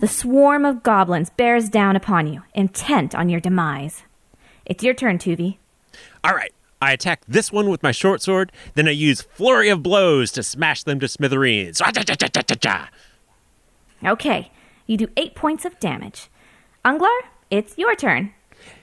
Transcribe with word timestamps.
The 0.00 0.08
swarm 0.08 0.64
of 0.64 0.82
goblins 0.82 1.30
bears 1.30 1.68
down 1.68 1.96
upon 1.96 2.32
you, 2.32 2.42
intent 2.54 3.14
on 3.14 3.28
your 3.28 3.40
demise. 3.40 4.04
It's 4.64 4.84
your 4.84 4.94
turn, 4.94 5.18
Tuvi. 5.18 5.58
All 6.22 6.34
right. 6.34 6.52
I 6.80 6.92
attack 6.92 7.22
this 7.26 7.50
one 7.50 7.68
with 7.68 7.82
my 7.82 7.90
short 7.90 8.22
sword, 8.22 8.52
then 8.74 8.86
I 8.86 8.92
use 8.92 9.22
flurry 9.22 9.68
of 9.68 9.82
blows 9.82 10.30
to 10.32 10.44
smash 10.44 10.84
them 10.84 11.00
to 11.00 11.08
smithereens. 11.08 11.82
Okay, 14.04 14.52
you 14.86 14.96
do 14.96 15.08
eight 15.16 15.34
points 15.34 15.64
of 15.64 15.80
damage. 15.80 16.28
Unglar, 16.84 17.18
it's 17.50 17.76
your 17.76 17.96
turn. 17.96 18.32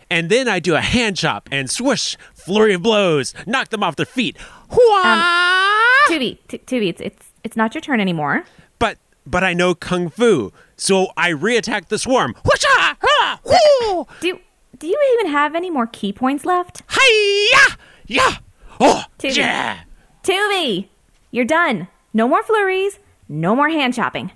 And 0.10 0.30
then 0.30 0.50
I 0.50 0.60
do 0.60 0.76
a 0.76 0.82
hand 0.82 1.16
chop 1.16 1.48
and 1.54 1.70
swoosh, 1.70 2.18
flurry 2.34 2.74
of 2.74 2.84
blows, 2.84 3.34
knock 3.48 3.70
them 3.70 3.82
off 3.82 3.96
their 3.96 4.06
feet. 4.06 4.36
Hwah! 4.72 5.06
Um, 5.06 5.86
Tuvi, 6.10 6.38
t- 6.50 6.58
Tuvi, 6.58 6.90
it's, 6.90 7.00
it's 7.02 7.32
it's 7.46 7.56
not 7.56 7.74
your 7.74 7.82
turn 7.82 8.02
anymore. 8.02 8.44
but 8.78 8.98
but 9.26 9.46
I 9.46 9.54
know 9.54 9.74
kung 9.74 10.10
fu, 10.10 10.52
so 10.78 11.08
I 11.18 11.32
reattack 11.32 11.88
the 11.88 11.98
swarm. 11.98 12.36
Whoosha! 12.44 12.66
Ha! 12.68 12.96
Ah! 13.04 13.40
Whoo! 13.44 14.08
Do 14.22 14.40
do 14.78 14.88
you 14.88 15.18
even 15.20 15.32
have 15.32 15.56
any 15.56 15.70
more 15.70 15.88
ki 15.88 16.12
points 16.14 16.46
left? 16.46 16.84
Hiya! 16.90 17.78
Yeah! 18.08 18.38
Oh, 18.80 19.04
Tuvi. 19.20 19.38
yeah! 19.38 19.80
Tuvi, 20.24 20.88
you're 21.32 21.46
done. 21.46 21.88
No 22.14 22.28
more 22.28 22.44
flurries. 22.44 23.00
No 23.30 23.56
more 23.56 23.70
hand 23.70 23.94
chopping. 23.94 24.32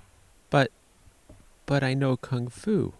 But 0.50 0.70
but 1.66 1.84
I 1.84 1.94
know 1.94 2.16
kung 2.16 2.48
fu. 2.48 2.94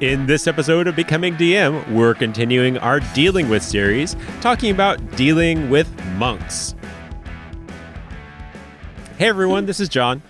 In 0.00 0.26
this 0.26 0.46
episode 0.46 0.86
of 0.88 0.94
Becoming 0.94 1.36
DM, 1.36 1.90
we're 1.90 2.12
continuing 2.12 2.76
our 2.78 3.00
Dealing 3.14 3.48
with 3.48 3.62
series, 3.62 4.14
talking 4.42 4.70
about 4.70 5.16
dealing 5.16 5.70
with 5.70 5.88
monks. 6.16 6.74
Hey 9.18 9.28
everyone, 9.28 9.64
this 9.64 9.80
is 9.80 9.88
John. 9.88 10.20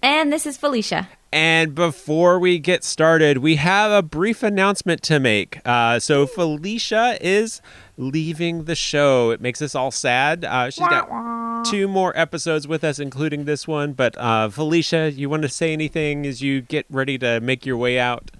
And 0.00 0.32
this 0.32 0.46
is 0.46 0.56
Felicia. 0.56 1.10
And 1.30 1.74
before 1.74 2.38
we 2.38 2.58
get 2.58 2.82
started, 2.82 3.36
we 3.36 3.56
have 3.56 3.90
a 3.90 4.00
brief 4.00 4.42
announcement 4.42 5.02
to 5.02 5.20
make. 5.20 5.60
Uh, 5.62 5.98
so 5.98 6.26
Felicia 6.26 7.18
is 7.20 7.60
leaving 7.98 8.64
the 8.64 8.74
show. 8.74 9.28
It 9.28 9.42
makes 9.42 9.60
us 9.60 9.74
all 9.74 9.90
sad. 9.90 10.42
Uh, 10.42 10.70
she's 10.70 10.88
got 10.88 11.66
two 11.66 11.86
more 11.86 12.16
episodes 12.18 12.66
with 12.66 12.82
us, 12.82 12.98
including 12.98 13.44
this 13.44 13.68
one. 13.68 13.92
But 13.92 14.16
uh, 14.16 14.48
Felicia, 14.48 15.12
you 15.12 15.28
want 15.28 15.42
to 15.42 15.50
say 15.50 15.74
anything 15.74 16.24
as 16.24 16.40
you 16.40 16.62
get 16.62 16.86
ready 16.88 17.18
to 17.18 17.40
make 17.40 17.66
your 17.66 17.76
way 17.76 17.98
out? 17.98 18.30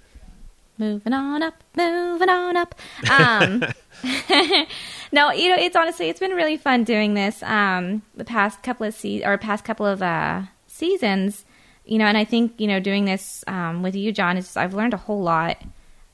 Moving 0.79 1.13
on 1.13 1.43
up, 1.43 1.63
moving 1.77 2.29
on 2.29 2.57
up. 2.57 2.73
Um, 3.11 3.63
no, 5.15 5.31
you 5.31 5.47
know, 5.47 5.55
it's 5.57 5.77
honestly, 5.77 6.09
it's 6.09 6.19
been 6.19 6.33
really 6.33 6.57
fun 6.57 6.83
doing 6.83 7.13
this. 7.13 7.41
Um, 7.41 8.01
the 8.15 8.25
past 8.25 8.61
couple 8.61 8.85
of 8.85 8.93
se- 8.93 9.23
or 9.23 9.37
past 9.37 9.63
couple 9.63 9.85
of 9.85 10.01
uh, 10.01 10.41
seasons, 10.67 11.45
you 11.85 11.97
know, 11.97 12.05
and 12.05 12.17
I 12.17 12.25
think 12.25 12.59
you 12.59 12.67
know, 12.67 12.81
doing 12.81 13.05
this 13.05 13.41
um, 13.47 13.81
with 13.81 13.95
you, 13.95 14.11
John, 14.11 14.35
is 14.35 14.57
I've 14.57 14.73
learned 14.73 14.93
a 14.93 14.97
whole 14.97 15.23
lot. 15.23 15.57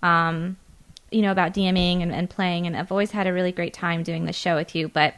Um, 0.04 0.58
you 1.10 1.22
know 1.22 1.32
about 1.32 1.54
DMing 1.54 2.04
and, 2.04 2.14
and 2.14 2.30
playing, 2.30 2.68
and 2.68 2.78
I've 2.78 2.92
always 2.92 3.10
had 3.10 3.26
a 3.26 3.34
really 3.34 3.52
great 3.52 3.74
time 3.74 4.04
doing 4.04 4.26
the 4.26 4.34
show 4.34 4.56
with 4.56 4.76
you. 4.76 4.88
But 4.88 5.16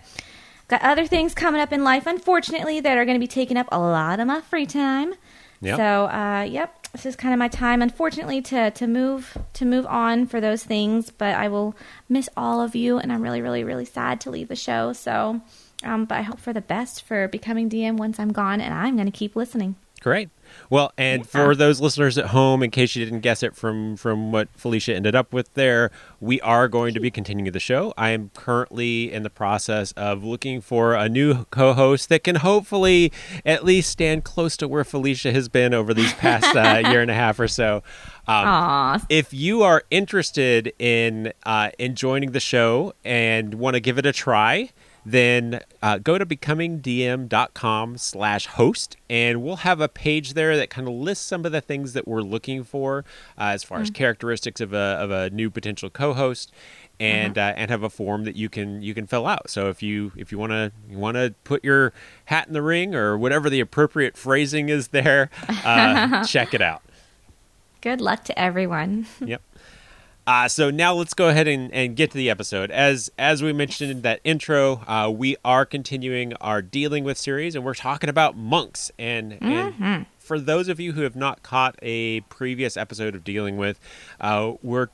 got 0.70 0.82
other 0.82 1.06
things 1.06 1.36
coming 1.36 1.60
up 1.60 1.74
in 1.74 1.84
life, 1.84 2.08
unfortunately, 2.08 2.80
that 2.80 2.98
are 2.98 3.04
going 3.04 3.16
to 3.16 3.20
be 3.20 3.28
taking 3.28 3.58
up 3.58 3.68
a 3.70 3.80
lot 3.80 4.22
of 4.22 4.28
my 4.28 4.40
free 4.40 4.66
time. 4.66 5.14
Yep. 5.62 5.78
So, 5.78 6.06
uh, 6.06 6.48
yep, 6.50 6.83
this 6.94 7.08
is 7.08 7.16
kind 7.16 7.34
of 7.34 7.40
my 7.40 7.48
time, 7.48 7.82
unfortunately, 7.82 8.42
to 8.44 8.72
to 8.72 8.88
move 8.88 9.38
to 9.54 9.66
move 9.66 9.86
on 9.88 10.28
for 10.28 10.40
those 10.40 10.64
things. 10.64 11.10
But 11.10 11.36
I 11.36 11.50
will 11.50 11.76
miss 12.08 12.30
all 12.38 12.62
of 12.62 12.76
you, 12.76 13.00
and 13.00 13.12
I'm 13.12 13.22
really, 13.22 13.42
really, 13.42 13.64
really 13.64 13.86
sad 13.86 14.22
to 14.22 14.30
leave 14.30 14.48
the 14.48 14.56
show. 14.56 14.94
So, 14.94 15.42
um, 15.84 16.06
but 16.06 16.20
I 16.20 16.22
hope 16.22 16.40
for 16.40 16.54
the 16.54 16.62
best 16.62 17.04
for 17.04 17.28
becoming 17.28 17.70
DM 17.70 17.98
once 17.98 18.20
I'm 18.20 18.32
gone, 18.32 18.62
and 18.62 18.74
I'm 18.74 18.96
going 18.96 19.12
to 19.12 19.12
keep 19.12 19.36
listening. 19.36 19.76
Great. 20.02 20.30
Well, 20.70 20.92
and 20.98 21.28
for 21.28 21.56
those 21.56 21.80
listeners 21.80 22.18
at 22.18 22.28
home, 22.28 22.64
in 22.64 22.72
case 22.72 22.96
you 22.96 23.04
didn't 23.04 23.22
guess 23.22 23.44
it 23.44 23.56
from 23.56 23.96
from 23.96 24.32
what 24.32 24.50
Felicia 24.56 24.96
ended 24.96 25.16
up 25.16 25.34
with 25.34 25.54
there, 25.54 25.92
we 26.20 26.42
are 26.42 26.68
going 26.68 26.94
to 26.94 27.00
be 27.00 27.12
continuing 27.12 27.52
the 27.52 27.60
show. 27.60 27.94
I 27.98 28.10
am 28.10 28.32
currently 28.34 29.12
in 29.12 29.24
the 29.24 29.30
process 29.30 29.92
of 29.94 30.24
looking 30.24 30.62
for 30.62 30.94
a 30.94 31.10
new 31.10 31.46
co-host 31.46 32.10
that 32.10 32.24
can 32.24 32.38
hopefully 32.38 33.12
at 33.46 33.64
least 33.64 33.90
stand 33.90 34.24
close 34.24 34.58
to 34.58 34.68
where 34.68 34.84
Felicia 34.84 35.32
has 35.32 35.50
been 35.50 35.74
over 35.74 35.94
these 35.94 36.14
past 36.14 36.56
uh, 36.56 36.88
year 36.90 37.02
and 37.02 37.12
a 37.12 37.16
half 37.16 37.40
or 37.40 37.48
so. 37.48 37.84
Um, 38.28 38.46
if 39.10 39.34
you 39.34 39.64
are 39.64 39.84
interested 39.92 40.74
in 40.80 41.34
uh, 41.46 41.72
in 41.78 41.96
joining 41.96 42.32
the 42.32 42.40
show 42.40 42.94
and 43.04 43.56
want 43.56 43.76
to 43.76 43.80
give 43.80 43.98
it 43.98 44.06
a 44.06 44.14
try 44.14 44.70
then 45.06 45.62
uh, 45.82 45.98
go 45.98 46.18
to 46.18 46.26
becomingdm.com 46.26 47.98
slash 47.98 48.48
host 48.48 48.98
and 49.10 49.44
we'll 49.44 49.58
have 49.58 49.82
a 49.82 49.90
page 49.90 50.34
there 50.34 50.56
that 50.58 50.70
kind 50.70 50.88
of 50.88 50.94
lists 50.94 51.26
some 51.26 51.46
of 51.46 51.52
the 51.52 51.62
things 51.62 51.94
that 51.94 52.08
we're 52.08 52.22
looking 52.22 52.64
for 52.64 53.06
uh, 53.38 53.46
as 53.46 53.64
far 53.64 53.82
as 53.82 53.90
characteristics 53.90 54.62
of 54.62 54.74
a, 54.74 54.78
of 54.78 55.12
a 55.12 55.30
new 55.32 55.50
potential 55.50 55.90
co-host 55.90 56.52
and 57.00 57.38
uh, 57.38 57.54
and 57.58 57.72
have 57.72 57.84
a 57.84 57.90
form 57.90 58.24
that 58.24 58.36
you 58.36 58.50
can 58.50 58.82
you 58.82 58.94
can 58.94 59.08
fill 59.08 59.26
out 59.26 59.50
so 59.50 59.68
if 59.70 59.82
you 59.82 60.12
if 60.16 60.32
you 60.32 60.38
want 60.38 60.52
to 60.52 60.72
you 60.90 60.98
want 60.98 61.16
to 61.16 61.34
put 61.44 61.64
your 61.64 61.92
hat 62.26 62.48
in 62.48 62.54
the 62.54 62.62
ring 62.62 62.94
or 62.94 63.18
whatever 63.18 63.50
the 63.50 63.60
appropriate 63.60 64.16
phrasing 64.16 64.70
is 64.70 64.90
there 64.90 65.30
uh, 65.66 66.24
check 66.26 66.54
it 66.54 66.62
out 66.62 66.84
good 67.84 68.00
luck 68.00 68.24
to 68.24 68.40
everyone. 68.40 69.06
yep. 69.20 69.42
Uh, 70.26 70.48
so 70.48 70.70
now 70.72 70.94
let's 70.94 71.14
go 71.14 71.28
ahead 71.28 71.48
and, 71.48 71.72
and 71.74 71.96
get 71.96 72.12
to 72.12 72.18
the 72.18 72.30
episode. 72.30 72.72
As 72.72 73.12
as 73.18 73.44
we 73.44 73.52
mentioned 73.52 73.92
in 73.92 74.02
that 74.04 74.22
intro, 74.24 74.82
uh, 74.88 75.12
we 75.14 75.36
are 75.44 75.66
continuing 75.66 76.34
our 76.36 76.62
dealing 76.62 77.04
with 77.04 77.18
series, 77.18 77.56
and 77.56 77.66
we're 77.66 77.74
talking 77.74 78.10
about 78.10 78.38
monks. 78.38 78.92
And 78.98 79.38
and 79.42 80.06
for 80.20 80.40
those 80.40 80.70
of 80.70 80.80
you 80.80 80.94
who 80.94 81.02
have 81.02 81.16
not 81.16 81.44
caught 81.44 81.76
a 81.82 82.22
previous 82.22 82.78
episode 82.78 83.16
of 83.16 83.24
dealing 83.26 83.58
with, 83.58 83.80
uh, 84.22 84.54
we're 84.62 84.88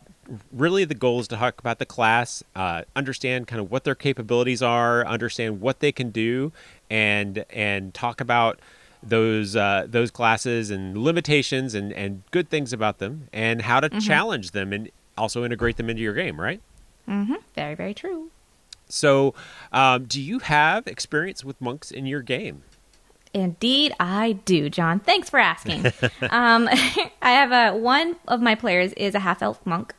really 0.52 0.84
the 0.86 0.96
goal 0.96 1.20
is 1.20 1.28
to 1.28 1.36
talk 1.36 1.60
about 1.60 1.80
the 1.80 1.86
class, 1.86 2.44
uh, 2.56 2.84
understand 2.96 3.48
kind 3.48 3.60
of 3.60 3.70
what 3.72 3.84
their 3.84 3.96
capabilities 3.96 4.62
are, 4.64 5.06
understand 5.06 5.62
what 5.62 5.80
they 5.80 5.92
can 5.92 6.10
do, 6.10 6.52
and 6.90 7.46
and 7.52 7.94
talk 7.94 8.20
about 8.20 8.60
those 9.02 9.56
uh, 9.56 9.86
those 9.88 10.12
classes 10.12 10.72
and 10.72 10.98
limitations 10.98 11.74
and, 11.74 11.94
and 11.94 12.24
good 12.32 12.50
things 12.50 12.74
about 12.74 12.98
them 12.98 13.30
and 13.32 13.62
how 13.62 13.80
to 13.80 13.90
challenge 14.02 14.52
them 14.52 14.74
and 14.74 14.90
also 15.20 15.46
integrate 15.46 15.78
them 15.78 15.90
into 15.90 16.02
your 16.02 16.14
game, 16.14 16.40
right? 16.40 16.62
Mm-hmm. 17.08 17.36
Very, 17.56 17.76
very 17.76 17.94
true. 17.94 18.32
So, 18.88 19.36
um, 19.72 20.06
do 20.06 20.20
you 20.20 20.40
have 20.40 20.88
experience 20.88 21.44
with 21.44 21.62
monks 21.62 21.92
in 21.92 22.06
your 22.06 22.22
game? 22.22 22.64
Indeed, 23.34 23.94
I 24.00 24.34
do, 24.34 24.70
John. 24.70 25.00
Thanks 25.00 25.30
for 25.30 25.40
asking. 25.40 25.86
um, 26.30 26.68
I 26.72 27.32
have 27.32 27.52
a 27.52 27.78
one 27.78 28.16
of 28.28 28.42
my 28.42 28.56
players 28.56 28.94
is 28.94 29.14
a 29.14 29.20
half 29.20 29.44
elf 29.44 29.64
monk, 29.66 29.94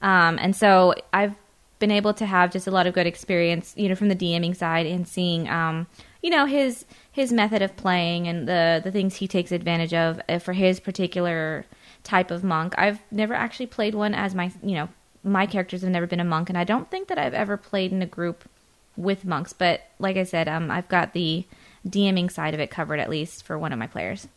um, 0.00 0.38
and 0.40 0.56
so 0.56 0.94
I've 1.12 1.36
been 1.78 1.90
able 1.90 2.14
to 2.14 2.24
have 2.24 2.50
just 2.50 2.66
a 2.66 2.70
lot 2.70 2.86
of 2.86 2.94
good 2.94 3.06
experience, 3.06 3.74
you 3.76 3.88
know, 3.88 3.94
from 3.94 4.08
the 4.08 4.16
DMing 4.16 4.56
side 4.56 4.86
and 4.86 5.06
seeing, 5.06 5.48
um, 5.50 5.86
you 6.22 6.30
know, 6.30 6.46
his 6.46 6.86
his 7.10 7.32
method 7.32 7.60
of 7.60 7.76
playing 7.76 8.26
and 8.26 8.48
the 8.48 8.80
the 8.82 8.90
things 8.90 9.16
he 9.16 9.28
takes 9.28 9.52
advantage 9.52 9.92
of 9.92 10.20
uh, 10.28 10.38
for 10.38 10.54
his 10.54 10.80
particular 10.80 11.66
type 12.04 12.30
of 12.30 12.44
monk. 12.44 12.74
I've 12.78 13.00
never 13.10 13.34
actually 13.34 13.66
played 13.66 13.94
one 13.94 14.14
as 14.14 14.34
my, 14.34 14.52
you 14.62 14.74
know, 14.74 14.88
my 15.24 15.46
characters 15.46 15.82
have 15.82 15.90
never 15.90 16.06
been 16.06 16.20
a 16.20 16.24
monk, 16.24 16.48
and 16.48 16.58
I 16.58 16.64
don't 16.64 16.90
think 16.90 17.08
that 17.08 17.18
I've 17.18 17.34
ever 17.34 17.56
played 17.56 17.92
in 17.92 18.02
a 18.02 18.06
group 18.06 18.48
with 18.96 19.24
monks. 19.24 19.52
But 19.52 19.82
like 19.98 20.16
I 20.16 20.24
said, 20.24 20.48
um, 20.48 20.70
I've 20.70 20.88
got 20.88 21.12
the 21.12 21.44
DMing 21.86 22.30
side 22.30 22.54
of 22.54 22.60
it 22.60 22.70
covered 22.70 23.00
at 23.00 23.10
least 23.10 23.44
for 23.44 23.58
one 23.58 23.72
of 23.72 23.78
my 23.78 23.86
players. 23.86 24.28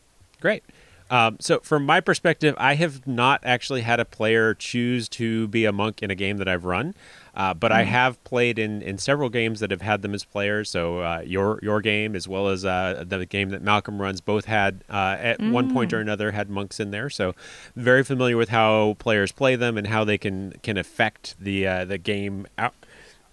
Great. 0.42 0.64
Um, 1.10 1.38
so, 1.40 1.60
from 1.60 1.86
my 1.86 2.02
perspective, 2.02 2.56
I 2.58 2.76
have 2.76 3.06
not 3.06 3.42
actually 3.44 3.82
had 3.82 4.00
a 4.00 4.06
player 4.06 4.56
choose 4.56 5.08
to 5.10 5.48
be 5.50 5.66
a 5.66 5.72
monk 5.72 6.02
in 6.02 6.10
a 6.10 6.16
game 6.16 6.38
that 6.38 6.48
I've 6.48 6.66
run, 6.66 6.96
uh, 7.36 7.54
but 7.54 7.72
I 7.72 7.84
have 7.84 8.24
played 8.24 8.58
in, 8.58 8.82
in 8.82 8.98
several 8.98 9.30
games 9.30 9.60
that 9.60 9.70
have 9.70 9.82
had 9.82 10.02
them 10.02 10.16
as 10.16 10.24
players. 10.24 10.70
So, 10.72 11.00
uh, 11.02 11.22
your 11.24 11.60
your 11.62 11.80
game 11.82 12.16
as 12.16 12.28
well 12.28 12.48
as 12.48 12.66
uh, 12.66 13.04
the 13.06 13.24
game 13.28 13.50
that 13.50 13.62
Malcolm 13.62 14.02
runs 14.02 14.20
both 14.20 14.46
had 14.46 14.84
uh, 14.90 15.18
at 15.20 15.40
one 15.40 15.72
point 15.72 15.94
or 15.94 16.00
another 16.00 16.32
had 16.32 16.50
monks 16.50 16.80
in 16.80 16.90
there. 16.90 17.12
So, 17.12 17.36
very 17.76 18.04
familiar 18.04 18.36
with 18.38 18.50
how 18.50 18.96
players 18.98 19.32
play 19.32 19.56
them 19.56 19.78
and 19.78 19.86
how 19.86 20.06
they 20.06 20.18
can 20.18 20.54
can 20.64 20.76
affect 20.76 21.36
the 21.40 21.68
uh, 21.68 21.86
the 21.86 22.00
game 22.00 22.48
out 22.58 22.74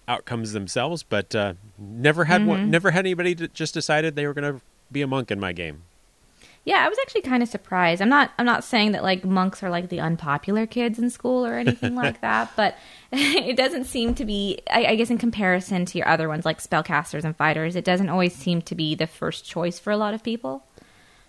outcomes 0.07 0.53
themselves. 0.53 1.01
But 1.01 1.33
uh, 1.33 1.53
never 1.79 2.25
had 2.25 2.45
one, 2.45 2.69
never 2.69 2.91
had 2.91 2.99
anybody 3.05 3.33
just 3.33 3.73
decided 3.73 4.15
they 4.15 4.27
were 4.27 4.35
going 4.35 4.59
to 4.59 4.61
be 4.91 5.01
a 5.01 5.07
monk 5.07 5.31
in 5.31 5.39
my 5.39 5.53
game. 5.53 5.81
Yeah, 6.65 6.85
I 6.85 6.87
was 6.87 6.97
actually 7.01 7.21
kind 7.21 7.43
of 7.43 7.49
surprised. 7.49 8.01
I'm 8.01 8.09
not 8.09 8.31
I'm 8.37 8.45
not 8.45 8.63
saying 8.63 8.93
that 8.93 9.03
like 9.03 9.25
monks 9.25 9.61
are 9.63 9.69
like 9.69 9.89
the 9.89 9.99
unpopular 9.99 10.65
kids 10.65 10.97
in 10.97 11.09
school 11.09 11.45
or 11.45 11.55
anything 11.55 11.95
like 11.95 12.21
that, 12.27 12.51
but 12.55 12.77
it 13.11 13.57
doesn't 13.57 13.85
seem 13.85 14.15
to 14.15 14.25
be 14.25 14.59
I, 14.71 14.85
I 14.85 14.95
guess 14.95 15.09
in 15.09 15.17
comparison 15.17 15.85
to 15.85 15.97
your 15.97 16.07
other 16.07 16.29
ones 16.29 16.45
like 16.45 16.59
spellcasters 16.59 17.25
and 17.25 17.35
fighters, 17.35 17.75
it 17.75 17.83
doesn't 17.83 18.09
always 18.09 18.33
seem 18.33 18.61
to 18.63 18.75
be 18.75 18.95
the 18.95 19.07
first 19.07 19.45
choice 19.45 19.77
for 19.79 19.91
a 19.91 19.97
lot 19.97 20.13
of 20.13 20.23
people. 20.23 20.63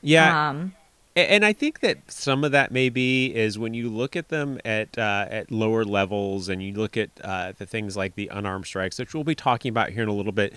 Yeah, 0.02 0.50
Um 0.50 0.74
And 1.16 1.44
I 1.44 1.52
think 1.52 1.80
that 1.80 2.10
some 2.10 2.44
of 2.44 2.52
that 2.52 2.72
maybe 2.72 3.34
is 3.34 3.58
when 3.58 3.72
you 3.74 3.88
look 3.88 4.16
at 4.16 4.28
them 4.28 4.60
at 4.64 4.96
uh, 4.98 5.26
at 5.30 5.50
lower 5.50 5.84
levels, 5.84 6.48
and 6.48 6.62
you 6.62 6.74
look 6.74 6.96
at 6.96 7.10
uh, 7.22 7.52
the 7.56 7.66
things 7.66 7.96
like 7.96 8.14
the 8.16 8.28
unarmed 8.28 8.66
strikes, 8.66 8.98
which 8.98 9.14
we'll 9.14 9.24
be 9.24 9.34
talking 9.34 9.70
about 9.70 9.90
here 9.90 10.02
in 10.02 10.08
a 10.08 10.14
little 10.14 10.32
bit. 10.32 10.54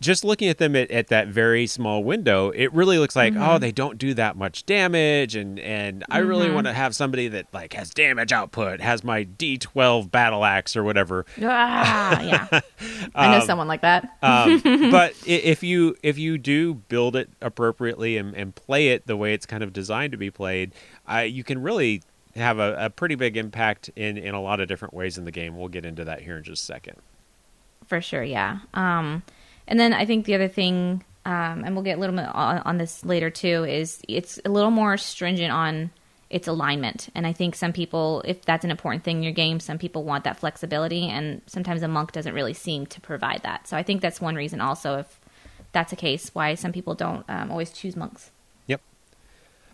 Just 0.00 0.24
looking 0.24 0.48
at 0.48 0.58
them 0.58 0.76
at, 0.76 0.90
at 0.90 1.08
that 1.08 1.28
very 1.28 1.66
small 1.66 2.04
window, 2.04 2.50
it 2.50 2.72
really 2.74 2.98
looks 2.98 3.16
like 3.16 3.32
Mm-hmm. 3.32 3.42
oh 3.42 3.58
they 3.58 3.72
don't 3.72 3.96
do 3.98 4.12
that 4.14 4.36
much 4.36 4.66
damage, 4.66 5.34
and 5.34 5.58
and 5.60 6.04
I 6.10 6.18
really 6.18 6.46
Mm-hmm. 6.46 6.54
want 6.54 6.66
to 6.66 6.72
have 6.72 6.94
somebody 6.94 7.28
that 7.28 7.46
like 7.52 7.72
has 7.72 7.90
damage 7.90 8.32
output, 8.32 8.80
has 8.80 9.02
my 9.02 9.24
D12 9.24 10.10
battle 10.10 10.44
axe 10.44 10.76
or 10.76 10.84
whatever. 10.84 11.24
Ah, 11.42 12.20
yeah. 12.20 12.60
I 13.14 13.38
know 13.38 13.44
someone 13.44 13.68
like 13.68 13.80
that. 13.80 14.16
Um, 14.22 14.60
but 14.90 15.14
if 15.26 15.62
you 15.62 15.96
if 16.02 16.18
you 16.18 16.36
do 16.38 16.74
build 16.74 17.16
it 17.16 17.30
appropriately 17.40 18.16
and, 18.18 18.34
and 18.34 18.54
play 18.54 18.88
it 18.88 19.06
the 19.06 19.16
way 19.16 19.32
it's 19.32 19.46
kind 19.46 19.62
of 19.62 19.72
designed 19.72 20.12
to 20.12 20.18
be 20.18 20.30
played, 20.30 20.72
uh, 21.10 21.18
you 21.20 21.42
can 21.42 21.62
really 21.62 22.02
have 22.34 22.58
a, 22.58 22.76
a 22.78 22.90
pretty 22.90 23.14
big 23.14 23.36
impact 23.38 23.88
in 23.96 24.18
in 24.18 24.34
a 24.34 24.40
lot 24.42 24.60
of 24.60 24.68
different 24.68 24.92
ways 24.92 25.16
in 25.16 25.24
the 25.24 25.32
game. 25.32 25.56
We'll 25.56 25.68
get 25.68 25.86
into 25.86 26.04
that 26.04 26.20
here 26.20 26.36
in 26.36 26.42
just 26.44 26.62
a 26.64 26.66
second. 26.66 26.96
For 27.86 28.00
sure, 28.02 28.22
yeah. 28.22 28.58
Um, 28.74 29.22
and 29.66 29.78
then 29.78 29.92
I 29.92 30.06
think 30.06 30.26
the 30.26 30.34
other 30.34 30.48
thing, 30.48 31.04
um, 31.24 31.64
and 31.64 31.74
we'll 31.74 31.84
get 31.84 31.98
a 31.98 32.00
little 32.00 32.16
bit 32.16 32.26
on, 32.26 32.58
on 32.58 32.78
this 32.78 33.04
later 33.04 33.30
too, 33.30 33.64
is 33.64 34.00
it's 34.08 34.40
a 34.44 34.48
little 34.48 34.70
more 34.70 34.96
stringent 34.96 35.52
on 35.52 35.90
its 36.28 36.48
alignment. 36.48 37.08
And 37.14 37.26
I 37.26 37.32
think 37.32 37.54
some 37.54 37.72
people, 37.72 38.22
if 38.24 38.44
that's 38.44 38.64
an 38.64 38.70
important 38.70 39.04
thing 39.04 39.18
in 39.18 39.22
your 39.22 39.32
game, 39.32 39.60
some 39.60 39.78
people 39.78 40.02
want 40.02 40.24
that 40.24 40.38
flexibility, 40.38 41.08
and 41.08 41.40
sometimes 41.46 41.82
a 41.82 41.88
monk 41.88 42.12
doesn't 42.12 42.34
really 42.34 42.54
seem 42.54 42.86
to 42.86 43.00
provide 43.00 43.42
that. 43.44 43.68
So 43.68 43.76
I 43.76 43.82
think 43.82 44.02
that's 44.02 44.20
one 44.20 44.34
reason 44.34 44.60
also, 44.60 44.98
if 44.98 45.20
that's 45.72 45.92
a 45.92 45.96
case, 45.96 46.30
why 46.32 46.54
some 46.54 46.72
people 46.72 46.94
don't 46.94 47.24
um, 47.28 47.50
always 47.50 47.70
choose 47.70 47.94
monks. 47.96 48.30
Yep. 48.66 48.80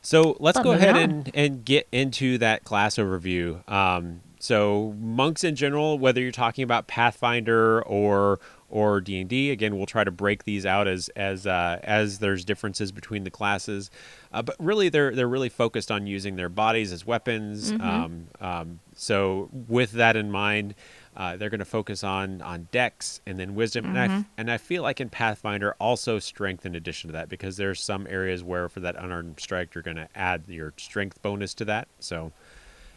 So 0.03 0.37
let's 0.41 0.59
But 0.59 0.65
go 0.65 0.73
ahead 0.73 0.97
on. 0.97 1.03
and, 1.03 1.31
and 1.35 1.65
get 1.65 1.89
into 1.91 2.37
that 2.39 2.65
class 2.65 2.97
overview. 2.97 3.67
Um, 3.71 4.21
so 4.39 4.94
monks 5.00 5.44
in 5.44 5.55
general, 5.55 5.99
whether 5.99 6.21
you're 6.21 6.33
talking 6.33 6.65
about 6.65 6.87
Pathfinder 6.87 7.81
or 7.83 8.41
or 8.73 9.01
D 9.01 9.21
and 9.21 9.29
D, 9.31 9.51
again, 9.51 9.77
we'll 9.77 9.87
try 9.87 10.03
to 10.03 10.11
break 10.11 10.45
these 10.45 10.67
out 10.67 10.89
as 10.89 11.09
as 11.11 11.47
uh, 11.47 11.79
as 11.83 12.19
there's 12.19 12.45
differences 12.45 12.91
between 12.91 13.25
the 13.25 13.31
classes. 13.31 13.91
Uh, 14.33 14.43
but 14.43 14.57
really, 14.59 14.89
they're 14.89 15.15
they're 15.15 15.29
really 15.29 15.49
focused 15.49 15.91
on 15.93 16.07
using 16.07 16.37
their 16.37 16.49
bodies 16.49 16.91
as 16.91 17.07
weapons. 17.07 17.71
Um, 17.73 18.27
um, 18.41 18.81
so 18.97 19.49
with 19.69 19.93
that 19.93 20.17
in 20.17 20.31
mind. 20.31 20.75
Uh, 21.15 21.37
they're 21.37 21.51
going 21.51 21.59
to 21.59 21.67
focus 21.67 22.03
on 22.03 22.41
on 22.41 22.69
dex 22.73 23.21
and 23.27 23.39
then 23.39 23.55
wisdom, 23.55 23.85
and 23.85 23.99
I 23.99 24.07
f- 24.07 24.25
and 24.39 24.51
I 24.51 24.57
feel 24.57 24.83
like 24.83 24.99
in 24.99 25.11
Pathfinder 25.11 25.77
also 25.79 26.19
strength 26.19 26.65
in 26.65 26.75
addition 26.75 27.09
to 27.09 27.13
that 27.13 27.29
because 27.29 27.59
there's 27.59 27.83
some 27.83 28.07
areas 28.09 28.43
where 28.43 28.67
for 28.71 28.81
that 28.81 28.97
unarmed 28.97 29.39
strike 29.39 29.75
you're 29.75 29.83
going 29.83 29.99
to 29.99 30.09
add 30.15 30.45
your 30.49 30.73
strength 30.79 31.21
bonus 31.21 31.53
to 31.53 31.67
that. 31.67 31.89
So 32.01 32.33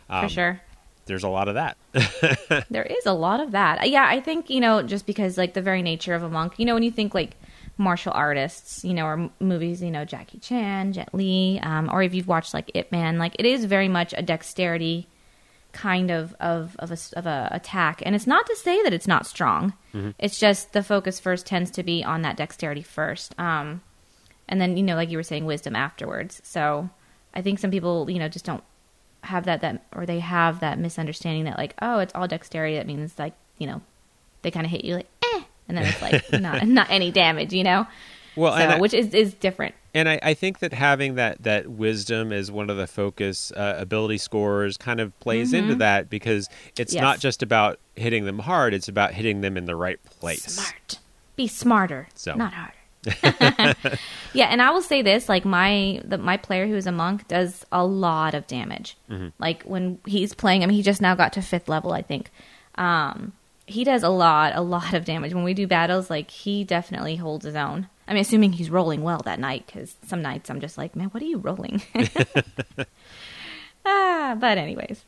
For 0.08 0.16
um, 0.16 0.30
sure. 0.30 0.62
There's 1.06 1.24
a 1.24 1.30
lot 1.30 1.48
of 1.48 1.56
that. 1.56 1.78
There 2.70 2.84
is 2.84 3.06
a 3.06 3.14
lot 3.14 3.40
of 3.40 3.52
that. 3.52 3.90
Yeah, 3.90 4.06
I 4.08 4.20
think, 4.22 4.50
you 4.50 4.60
know, 4.60 4.82
just 4.84 5.06
because, 5.06 5.38
like, 5.38 5.54
the 5.54 5.62
very 5.62 5.82
nature 5.82 6.14
of 6.14 6.24
a 6.24 6.30
monk, 6.30 6.54
you 6.58 6.66
know, 6.66 6.74
when 6.74 6.84
you 6.84 6.92
think, 6.92 7.14
like, 7.14 7.36
martial 7.78 8.12
artists, 8.16 8.84
you 8.84 8.94
know, 8.94 9.06
or 9.06 9.14
m- 9.14 9.32
movies, 9.40 9.82
you 9.82 9.92
know, 9.92 10.06
Jackie 10.06 10.40
Chan, 10.40 10.94
Jet 10.94 11.10
Li, 11.14 11.60
um, 11.62 11.90
or 11.92 12.02
if 12.04 12.14
you've 12.14 12.28
watched, 12.28 12.54
like, 12.54 12.72
Ip 12.74 12.92
Man, 12.92 13.18
like, 13.18 13.36
it 13.40 13.46
is 13.46 13.66
very 13.66 13.88
much 13.88 14.14
a 14.18 14.22
dexterity 14.22 15.08
kind 15.72 16.10
of 16.10 16.34
of 16.40 16.74
of 16.80 16.90
a, 16.90 16.98
of 17.20 17.26
a 17.26 17.50
attack 17.52 18.02
and 18.06 18.16
it's 18.16 18.26
not 18.26 18.46
to 18.46 18.56
say 18.56 18.82
that 18.84 18.94
it's 18.94 19.08
not 19.08 19.26
strong 19.28 19.74
it's 20.18 20.40
just 20.40 20.72
the 20.72 20.82
focus 20.82 21.20
first 21.20 21.46
tends 21.46 21.70
to 21.70 21.84
be 21.84 22.02
on 22.02 22.22
that 22.22 22.38
dexterity 22.38 22.82
first 22.82 23.38
um 23.38 23.82
and 24.48 24.62
then 24.62 24.78
you 24.78 24.84
know 24.84 24.96
like 24.96 25.10
you 25.10 25.18
were 25.18 25.22
saying 25.24 25.44
wisdom 25.44 25.76
afterwards 25.76 26.40
so 26.46 26.90
i 27.34 27.42
think 27.42 27.60
some 27.60 27.72
people 27.72 28.10
you 28.10 28.20
know 28.20 28.30
just 28.30 28.46
don't 28.46 28.64
have 29.26 29.46
that 29.46 29.62
that 29.62 29.84
or 29.94 30.06
they 30.06 30.20
have 30.20 30.60
that 30.60 30.80
misunderstanding 30.80 31.44
that 31.46 31.58
like 31.58 31.74
oh 31.82 32.00
it's 32.00 32.14
all 32.16 32.28
dexterity 32.28 32.76
that 32.76 32.88
means 32.88 33.18
like 33.18 33.34
you 33.58 33.68
know 33.68 33.82
they 34.42 34.52
kind 34.52 34.66
of 34.66 34.72
hit 34.72 34.86
you 34.86 34.96
like 34.96 35.08
eh 35.24 35.42
and 35.68 35.78
then 35.78 35.86
it's 35.86 36.02
like 36.02 36.32
not 36.42 36.66
not 36.68 36.88
any 36.90 37.12
damage 37.12 37.54
you 37.54 37.64
know 37.64 37.86
well, 38.38 38.52
so, 38.52 38.58
I, 38.58 38.80
which 38.80 38.94
is 38.94 39.14
is 39.14 39.34
different 39.34 39.76
and 39.94 40.10
I, 40.10 40.20
I 40.22 40.34
think 40.34 40.60
that 40.60 40.74
having 40.74 41.16
that 41.16 41.44
that 41.44 41.68
wisdom 41.70 42.34
is 42.34 42.52
one 42.52 42.70
of 42.70 42.76
the 42.76 42.86
focus 42.86 43.52
uh, 43.54 43.76
ability 43.78 44.18
scores 44.18 44.76
kind 44.76 45.00
of 45.00 45.18
plays 45.22 45.54
into 45.54 45.76
that 45.76 46.10
because 46.10 46.50
it's 46.78 46.92
Mm-hmm. 46.92 46.96
Yes. 46.96 47.02
not 47.02 47.20
just 47.20 47.42
about 47.42 47.80
hitting 47.96 48.26
them 48.26 48.40
hard; 48.40 48.74
it's 48.74 48.90
about 48.90 49.14
hitting 49.14 49.40
them 49.40 49.56
in 49.56 49.64
the 49.66 49.76
right 49.76 50.04
place. 50.20 50.44
smart 50.44 51.00
be 51.38 51.48
smarter 51.48 52.08
So. 52.14 52.34
not 52.36 52.54
harder 52.54 52.75
yeah 54.34 54.46
and 54.46 54.62
i 54.62 54.70
will 54.72 54.82
say 54.82 55.02
this 55.02 55.30
like 55.30 55.46
my 55.46 56.02
the, 56.04 56.18
my 56.18 56.38
player 56.38 56.68
who 56.68 56.76
is 56.76 56.88
a 56.88 56.92
monk 56.92 57.28
does 57.28 57.66
a 57.72 57.86
lot 57.86 58.34
of 58.34 58.48
damage. 58.48 58.98
Like 59.40 59.64
when 59.64 60.00
he's 60.06 60.34
playing 60.34 60.64
i 60.64 60.66
mean 60.66 60.76
he 60.76 60.84
just 60.84 61.02
now 61.02 61.16
got 61.16 61.34
to 61.34 61.42
fifth 61.42 61.68
level 61.70 61.92
i 61.94 62.02
think. 62.02 62.30
Um 62.76 63.34
he 63.68 63.84
does 63.84 64.04
a 64.04 64.10
lot 64.10 64.54
a 64.56 64.62
lot 64.62 64.94
of 64.94 65.06
damage. 65.06 65.34
When 65.34 65.44
we 65.44 65.54
do 65.54 65.68
battles 65.68 66.10
like 66.10 66.30
he 66.30 66.64
definitely 66.64 67.16
holds 67.16 67.46
his 67.46 67.56
own. 67.56 67.88
I 68.08 68.14
mean 68.14 68.22
assuming 68.22 68.54
he's 68.54 68.70
rolling 68.70 69.02
well 69.02 69.22
that 69.26 69.40
night 69.40 69.66
because 69.66 69.96
some 70.06 70.22
nights 70.22 70.50
i'm 70.50 70.62
just 70.62 70.78
like 70.78 70.96
man 70.96 71.08
what 71.10 71.24
are 71.24 71.28
you 71.28 71.38
rolling? 71.40 71.82
Ah 73.86 74.36
but 74.40 74.58
anyways. 74.58 75.04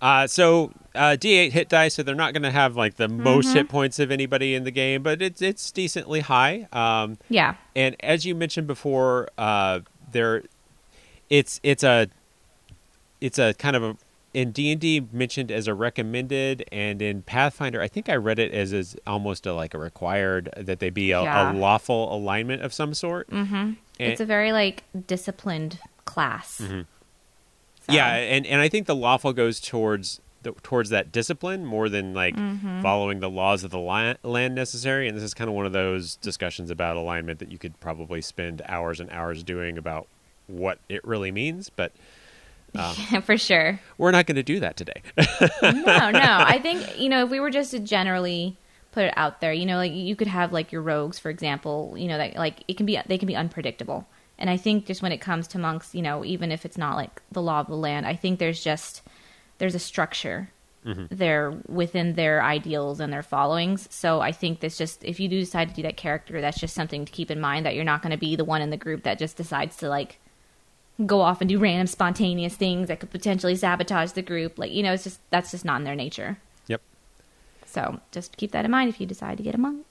Uh, 0.00 0.26
so 0.26 0.72
uh, 0.94 1.16
D8 1.18 1.52
hit 1.52 1.68
dice, 1.68 1.94
so 1.94 2.02
they're 2.02 2.14
not 2.14 2.32
going 2.34 2.42
to 2.42 2.50
have 2.50 2.76
like 2.76 2.96
the 2.96 3.08
most 3.08 3.48
Mm-hmm. 3.48 3.56
hit 3.56 3.68
points 3.68 3.98
of 3.98 4.10
anybody 4.10 4.54
in 4.54 4.64
the 4.64 4.70
game, 4.70 5.02
but 5.02 5.22
it's 5.22 5.40
it's 5.40 5.70
decently 5.70 6.20
high. 6.20 6.68
Um, 6.72 7.18
yeah 7.30 7.54
and 7.74 7.96
as 8.00 8.24
you 8.26 8.34
mentioned 8.34 8.66
before, 8.66 9.28
uh, 9.38 9.80
there, 10.12 10.42
it's 11.30 11.60
it's 11.62 11.82
a, 11.82 12.08
it's 13.20 13.38
a 13.38 13.54
kind 13.54 13.74
of 13.76 13.82
a 13.82 13.96
in 14.34 14.50
D 14.52 14.70
and 14.70 14.78
D 14.80 15.02
mentioned 15.12 15.50
as 15.50 15.66
a 15.66 15.72
recommended, 15.72 16.66
and 16.70 17.00
in 17.00 17.22
Pathfinder, 17.22 17.80
I 17.80 17.88
think 17.88 18.10
I 18.10 18.16
read 18.16 18.38
it 18.38 18.52
as 18.52 18.74
as 18.74 18.96
almost 19.06 19.46
a, 19.46 19.54
like 19.54 19.72
a 19.72 19.78
required 19.78 20.50
that 20.58 20.78
they 20.78 20.90
be 20.90 21.10
a, 21.12 21.22
Yeah. 21.22 21.52
a 21.52 21.54
lawful 21.54 22.14
alignment 22.14 22.60
of 22.60 22.74
some 22.74 22.92
sort. 22.92 23.30
Mm-hmm. 23.30 23.72
it's 23.98 24.20
a 24.20 24.26
very 24.26 24.52
like 24.52 24.84
disciplined 25.06 25.78
class 26.04 26.60
So-. 27.86 27.92
Yeah, 27.92 28.14
and 28.14 28.46
and 28.46 28.60
I 28.60 28.68
think 28.68 28.86
the 28.86 28.94
lawful 28.96 29.32
goes 29.32 29.60
towards 29.60 30.20
the, 30.42 30.52
towards 30.62 30.90
that 30.90 31.10
discipline 31.12 31.64
more 31.64 31.88
than 31.88 32.14
like 32.14 32.34
Mm-hmm. 32.36 32.82
following 32.82 33.20
the 33.20 33.30
laws 33.30 33.64
of 33.64 33.70
the 33.70 33.78
li- 33.80 34.16
land 34.22 34.54
necessary. 34.54 35.08
And 35.08 35.16
this 35.16 35.24
is 35.24 35.34
kind 35.34 35.48
of 35.48 35.54
one 35.56 35.66
of 35.66 35.72
those 35.72 36.16
discussions 36.16 36.70
about 36.70 36.96
alignment 36.96 37.38
that 37.40 37.50
you 37.50 37.58
could 37.58 37.78
probably 37.80 38.20
spend 38.20 38.62
hours 38.68 39.00
and 39.00 39.10
hours 39.10 39.42
doing 39.42 39.76
about 39.78 40.06
what 40.46 40.78
it 40.88 41.04
really 41.04 41.32
means. 41.32 41.68
But 41.70 41.92
yeah, 42.74 43.20
for 43.20 43.36
sure 43.38 43.80
we're 43.98 44.10
not 44.10 44.26
going 44.26 44.36
to 44.36 44.42
do 44.42 44.60
that 44.60 44.76
today. 44.76 45.02
no, 45.62 46.10
no. 46.10 46.20
I 46.46 46.58
think 46.62 46.98
you 46.98 47.08
know 47.08 47.24
if 47.24 47.30
we 47.30 47.40
were 47.40 47.50
just 47.50 47.70
to 47.72 47.80
generally 47.80 48.56
put 48.92 49.04
it 49.04 49.14
out 49.16 49.40
there, 49.40 49.52
you 49.52 49.66
know, 49.66 49.76
like 49.76 49.92
you 49.92 50.14
could 50.16 50.26
have 50.28 50.52
like 50.52 50.72
your 50.72 50.82
rogues, 50.82 51.18
for 51.18 51.30
example, 51.30 51.94
you 51.96 52.08
know, 52.08 52.18
that 52.18 52.36
like 52.36 52.62
it 52.68 52.76
can 52.76 52.86
be 52.86 52.98
they 53.06 53.18
can 53.18 53.26
be 53.26 53.36
unpredictable. 53.36 54.06
And 54.38 54.50
I 54.50 54.56
think 54.56 54.86
just 54.86 55.02
when 55.02 55.12
it 55.12 55.20
comes 55.20 55.48
to 55.48 55.58
monks, 55.58 55.94
you 55.94 56.02
know, 56.02 56.24
even 56.24 56.52
if 56.52 56.64
it's 56.64 56.78
not 56.78 56.96
like 56.96 57.22
the 57.32 57.42
law 57.42 57.60
of 57.60 57.68
the 57.68 57.76
land, 57.76 58.06
I 58.06 58.14
think 58.14 58.38
there's 58.38 58.62
just 58.62 59.02
there's 59.58 59.74
a 59.74 59.78
structure 59.78 60.50
mm-hmm. 60.84 61.06
there 61.10 61.50
within 61.68 62.14
their 62.14 62.42
ideals 62.42 63.00
and 63.00 63.12
their 63.12 63.22
followings. 63.22 63.88
So 63.90 64.20
I 64.20 64.32
think 64.32 64.60
this 64.60 64.78
just 64.78 65.04
if 65.04 65.18
you 65.18 65.28
do 65.28 65.40
decide 65.40 65.70
to 65.70 65.74
do 65.74 65.82
that 65.82 65.96
character, 65.96 66.40
that's 66.40 66.60
just 66.60 66.74
something 66.74 67.04
to 67.04 67.12
keep 67.12 67.30
in 67.30 67.40
mind 67.40 67.66
that 67.66 67.74
you're 67.74 67.84
not 67.84 68.02
going 68.02 68.12
to 68.12 68.18
be 68.18 68.36
the 68.36 68.44
one 68.44 68.62
in 68.62 68.70
the 68.70 68.76
group 68.76 69.02
that 69.02 69.18
just 69.18 69.36
decides 69.36 69.76
to 69.78 69.88
like 69.88 70.18
go 71.04 71.20
off 71.20 71.40
and 71.40 71.48
do 71.48 71.58
random 71.58 71.86
spontaneous 71.86 72.54
things 72.54 72.88
that 72.88 73.00
could 73.00 73.10
potentially 73.10 73.56
sabotage 73.56 74.12
the 74.12 74.22
group. 74.22 74.58
Like, 74.58 74.72
you 74.72 74.82
know, 74.82 74.92
it's 74.92 75.04
just 75.04 75.20
that's 75.30 75.50
just 75.50 75.64
not 75.64 75.78
in 75.78 75.84
their 75.84 75.94
nature. 75.96 76.38
yep. 76.66 76.80
So 77.66 78.00
just 78.12 78.36
keep 78.36 78.52
that 78.52 78.64
in 78.64 78.70
mind 78.70 78.88
if 78.88 79.00
you 79.00 79.06
decide 79.06 79.36
to 79.38 79.42
get 79.42 79.54
a 79.54 79.58
monk. 79.58 79.84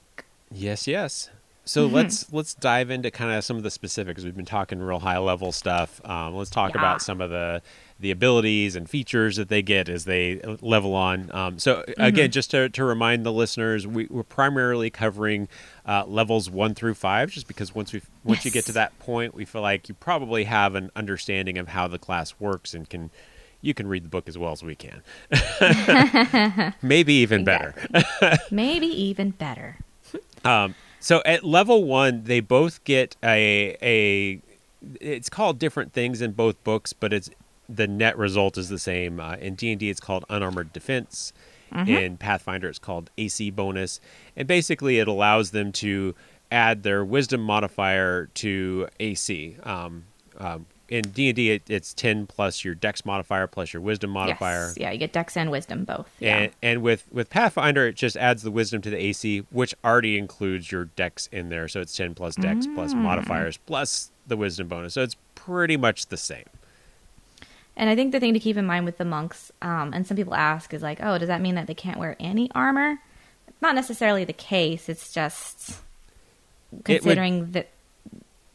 Yes, 0.50 0.86
yes. 0.86 1.30
So 1.68 1.84
Mm-hmm. 1.86 1.94
let's 1.96 2.32
let's 2.32 2.54
dive 2.54 2.90
into 2.90 3.10
kind 3.10 3.32
of 3.32 3.44
some 3.44 3.56
of 3.56 3.62
the 3.64 3.70
specifics. 3.72 4.22
We've 4.22 4.36
been 4.36 4.44
talking 4.44 4.78
real 4.78 5.00
high 5.00 5.18
level 5.18 5.50
stuff. 5.52 6.00
Um, 6.04 6.34
let's 6.36 6.48
talk 6.50 6.72
Yeah. 6.74 6.80
about 6.80 7.02
some 7.02 7.20
of 7.20 7.30
the 7.30 7.60
the 7.98 8.10
abilities 8.10 8.76
and 8.76 8.88
features 8.88 9.36
that 9.36 9.48
they 9.48 9.62
get 9.62 9.88
as 9.88 10.04
they 10.04 10.38
level 10.60 10.94
on. 10.94 11.30
Um, 11.32 11.58
so 11.58 11.82
again, 11.96 12.30
just 12.30 12.50
to, 12.50 12.68
to 12.68 12.84
remind 12.84 13.24
the 13.24 13.32
listeners, 13.32 13.86
we, 13.86 14.06
we're 14.10 14.22
primarily 14.22 14.90
covering 14.90 15.48
uh, 15.86 16.04
levels 16.06 16.50
one 16.50 16.74
through 16.74 16.92
five, 16.92 17.30
just 17.30 17.48
because 17.48 17.74
once 17.74 17.92
we 17.94 18.02
once 18.22 18.44
you 18.44 18.50
get 18.50 18.64
to 18.66 18.72
that 18.72 18.96
point, 18.98 19.34
we 19.34 19.44
feel 19.44 19.62
like 19.62 19.88
you 19.88 19.94
probably 19.94 20.44
have 20.44 20.74
an 20.74 20.90
understanding 20.94 21.56
of 21.58 21.68
how 21.68 21.88
the 21.88 21.98
class 21.98 22.34
works 22.38 22.74
and 22.74 22.88
can 22.88 23.10
you 23.62 23.74
can 23.74 23.88
read 23.88 24.04
the 24.04 24.08
book 24.08 24.28
as 24.28 24.36
well 24.38 24.52
as 24.52 24.62
we 24.62 24.76
can. 24.76 25.02
Maybe 26.82 27.14
even 27.14 27.42
better. 27.44 27.74
Maybe 28.52 28.86
even 28.86 29.30
better. 29.30 29.78
So 31.00 31.22
at 31.24 31.44
level 31.44 31.84
one, 31.84 32.24
they 32.24 32.40
both 32.40 32.82
get 32.84 33.16
a 33.22 33.76
a. 33.82 34.40
It's 35.00 35.28
called 35.28 35.58
different 35.58 35.92
things 35.92 36.20
in 36.20 36.32
both 36.32 36.62
books, 36.64 36.92
but 36.92 37.12
it's 37.12 37.30
the 37.68 37.86
net 37.88 38.16
result 38.16 38.56
is 38.56 38.68
the 38.68 38.78
same. 38.78 39.18
Uh, 39.20 39.36
in 39.36 39.54
D 39.54 39.70
and 39.70 39.80
D, 39.80 39.90
it's 39.90 40.00
called 40.00 40.24
unarmored 40.28 40.72
defense. 40.72 41.32
In 41.88 42.16
Pathfinder, 42.16 42.68
it's 42.68 42.78
called 42.78 43.10
AC 43.18 43.50
bonus, 43.50 44.00
and 44.36 44.46
basically 44.46 44.98
it 45.00 45.08
allows 45.08 45.50
them 45.50 45.72
to 45.72 46.14
add 46.50 46.84
their 46.84 47.04
wisdom 47.04 47.40
modifier 47.40 48.26
to 48.34 48.88
AC. 49.00 49.56
Um, 49.64 50.04
um, 50.38 50.66
in 50.88 51.02
D 51.02 51.28
and 51.30 51.36
D 51.36 51.60
it's 51.68 51.92
ten 51.94 52.26
plus 52.26 52.64
your 52.64 52.74
Dex 52.74 53.04
modifier 53.04 53.46
plus 53.46 53.72
your 53.72 53.82
Wisdom 53.82 54.10
modifier. 54.10 54.66
Yes. 54.68 54.78
Yeah, 54.78 54.90
you 54.92 54.98
get 54.98 55.12
Dex 55.12 55.36
and 55.36 55.50
Wisdom 55.50 55.84
both. 55.84 56.08
Yeah. 56.20 56.36
And 56.38 56.52
and 56.62 56.82
with 56.82 57.04
with 57.12 57.28
Pathfinder, 57.30 57.86
it 57.88 57.96
just 57.96 58.16
adds 58.16 58.42
the 58.42 58.50
Wisdom 58.50 58.80
to 58.82 58.90
the 58.90 58.96
AC, 58.96 59.44
which 59.50 59.74
already 59.84 60.16
includes 60.18 60.70
your 60.70 60.84
Dex 60.86 61.28
in 61.32 61.48
there. 61.48 61.68
So 61.68 61.80
it's 61.80 61.96
ten 61.96 62.14
plus 62.14 62.36
Dex 62.36 62.66
plus 62.74 62.94
Mm. 62.94 62.98
modifiers 62.98 63.56
plus 63.56 64.10
the 64.26 64.36
Wisdom 64.36 64.68
bonus. 64.68 64.94
So 64.94 65.02
it's 65.02 65.16
pretty 65.34 65.76
much 65.76 66.06
the 66.06 66.16
same. 66.16 66.44
And 67.76 67.90
I 67.90 67.94
think 67.94 68.12
the 68.12 68.20
thing 68.20 68.32
to 68.32 68.40
keep 68.40 68.56
in 68.56 68.64
mind 68.64 68.86
with 68.86 68.96
the 68.96 69.04
monks, 69.04 69.52
um, 69.60 69.92
and 69.92 70.06
some 70.06 70.16
people 70.16 70.34
ask, 70.34 70.72
is 70.72 70.82
like, 70.82 70.98
oh, 71.02 71.18
does 71.18 71.28
that 71.28 71.42
mean 71.42 71.56
that 71.56 71.66
they 71.66 71.74
can't 71.74 71.98
wear 71.98 72.16
any 72.18 72.50
armor? 72.54 72.98
Not 73.60 73.74
necessarily 73.74 74.24
the 74.24 74.32
case. 74.32 74.88
It's 74.88 75.12
just 75.12 75.80
would- 76.72 76.84
considering 76.84 77.50
that. 77.52 77.68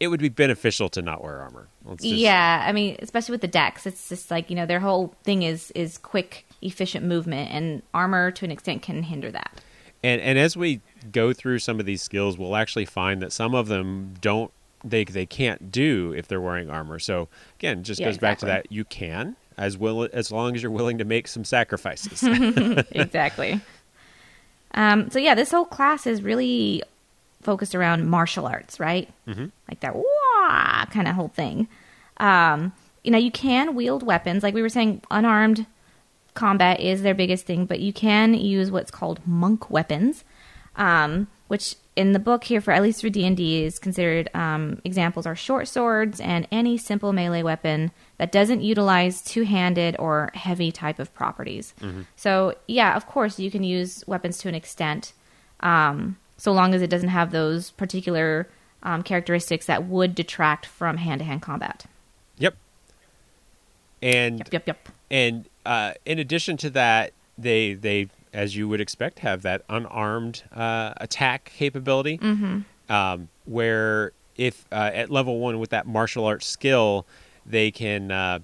It 0.02 0.08
would 0.08 0.20
be 0.20 0.30
beneficial 0.30 0.90
to 0.90 1.02
not 1.04 1.24
wear 1.24 1.42
armor. 1.42 1.68
Just- 1.92 2.04
Yeah, 2.06 2.66
I 2.68 2.72
mean, 2.72 2.98
especially 3.04 3.34
with 3.34 3.42
the 3.42 3.48
Dex, 3.48 3.86
it's 3.86 4.10
just 4.10 4.32
like 4.32 4.50
you 4.50 4.56
know 4.56 4.66
their 4.66 4.80
whole 4.80 5.14
thing 5.24 5.44
is 5.44 5.70
is 5.76 6.00
quick, 6.00 6.46
efficient 6.64 7.06
movement, 7.06 7.52
and 7.52 7.84
armor 7.94 8.32
to 8.32 8.44
an 8.46 8.50
extent 8.50 8.82
can 8.82 9.04
hinder 9.04 9.30
that. 9.32 9.62
And 10.04 10.20
and 10.20 10.40
as 10.40 10.58
we 10.58 10.82
go 11.12 11.34
through 11.34 11.60
some 11.60 11.80
of 11.80 11.86
these 11.86 12.02
skills, 12.02 12.36
we'll 12.38 12.56
actually 12.56 12.86
find 12.86 13.22
that 13.22 13.32
some 13.32 13.54
of 13.54 13.68
them 13.68 14.16
don't 14.22 14.52
they 14.84 15.04
they 15.04 15.28
can't 15.28 15.72
do 15.72 16.12
if 16.18 16.28
they're 16.28 16.42
wearing 16.42 16.72
armor. 16.72 16.98
So 16.98 17.30
again, 17.60 17.84
just 17.84 18.00
Yeah, 18.00 18.08
goes 18.08 18.18
back 18.18 18.40
to 18.40 18.48
that 18.48 18.72
you 18.72 18.84
can 18.84 19.36
as 19.56 19.78
will 19.78 20.10
as 20.12 20.32
long 20.32 20.56
as 20.56 20.64
you're 20.64 20.72
willing 20.72 20.98
to 20.98 21.06
make 21.06 21.28
some 21.28 21.46
sacrifices. 21.46 22.24
exactly. 22.92 23.62
Um, 24.74 25.10
so 25.10 25.20
yeah, 25.20 25.36
this 25.36 25.52
whole 25.52 25.66
class 25.66 26.08
is 26.08 26.22
really 26.22 26.82
focused 27.42 27.76
around 27.76 28.08
martial 28.08 28.46
arts, 28.46 28.80
right? 28.80 29.10
Mm-hmm. 29.28 29.46
Like 29.70 29.80
that 29.82 29.96
wah 29.96 30.86
kind 30.86 31.08
of 31.08 31.16
whole 31.16 31.30
thing. 31.30 31.68
Um, 32.18 32.74
you 33.04 33.12
know, 33.12 33.18
you 33.18 33.32
can 33.32 33.76
wield 33.76 34.04
weapons, 34.04 34.44
like 34.44 34.54
we 34.54 34.62
were 34.62 34.70
saying, 34.70 35.02
unarmed 35.10 35.66
combat 36.34 36.80
is 36.80 37.02
their 37.02 37.16
biggest 37.16 37.46
thing, 37.46 37.66
but 37.66 37.80
you 37.80 37.92
can 37.92 38.34
use 38.34 38.72
what's 38.72 38.92
called 38.92 39.20
monk 39.26 39.70
weapons, 39.70 40.24
um, 40.76 41.28
which 41.48 41.76
in 41.96 42.14
the 42.14 42.20
book 42.20 42.46
here 42.46 42.62
for 42.62 42.72
at 42.72 42.82
least 42.82 43.02
for 43.02 43.10
D 43.10 43.26
and 43.26 43.36
D 43.36 43.66
is 43.66 43.80
considered 43.80 44.30
um, 44.34 44.82
examples 44.86 45.26
are 45.26 45.36
short 45.36 45.68
swords 45.68 46.22
and 46.22 46.48
any 46.52 46.78
simple 46.78 47.12
melee 47.12 47.44
weapon 47.44 47.92
that 48.18 48.32
doesn't 48.32 48.62
utilize 48.62 49.22
two 49.22 49.44
handed 49.44 49.96
or 50.00 50.32
heavy 50.34 50.72
type 50.72 51.00
of 51.00 51.14
properties. 51.14 51.74
So 52.16 52.56
yeah, 52.68 52.96
of 52.96 53.08
course 53.08 53.40
you 53.40 53.52
can 53.52 53.64
use 53.64 54.06
weapons 54.08 54.38
to 54.40 54.48
an 54.48 54.56
extent, 54.56 55.12
um, 55.60 56.18
so 56.42 56.52
long 56.52 56.74
as 56.74 56.82
it 56.82 56.90
doesn't 56.90 57.10
have 57.10 57.30
those 57.30 57.70
particular 57.70 58.48
um, 58.82 59.04
characteristics 59.04 59.68
that 59.68 59.86
would 59.86 60.16
detract 60.16 60.66
from 60.66 60.98
hand 60.98 61.20
to 61.20 61.26
hand 61.26 61.40
combat. 61.44 61.86
yep. 62.40 62.56
And 64.02 64.40
Yep, 64.40 64.48
yep, 64.52 64.64
yep. 64.68 64.90
and 65.12 65.46
uh, 65.68 65.94
in 66.04 66.18
addition 66.18 66.58
to 66.58 66.72
that, 66.72 67.14
they 67.38 67.76
they 67.76 68.10
as 68.34 68.56
you 68.56 68.68
would 68.68 68.82
expect 68.82 69.20
have 69.20 69.44
that 69.44 69.62
unarmed 69.70 70.42
uh, 70.52 70.94
attack 70.98 71.52
capability, 71.56 72.18
Mm-hmm. 72.18 72.92
um, 72.92 73.30
where 73.46 74.12
if 74.38 74.66
uh, 74.72 74.90
at 74.94 75.12
level 75.12 75.40
one 75.40 75.60
with 75.60 75.70
that 75.70 75.86
martial 75.86 76.26
arts 76.26 76.48
skill, 76.48 77.06
they 77.46 77.70
can 77.70 78.10
uh, 78.10 78.40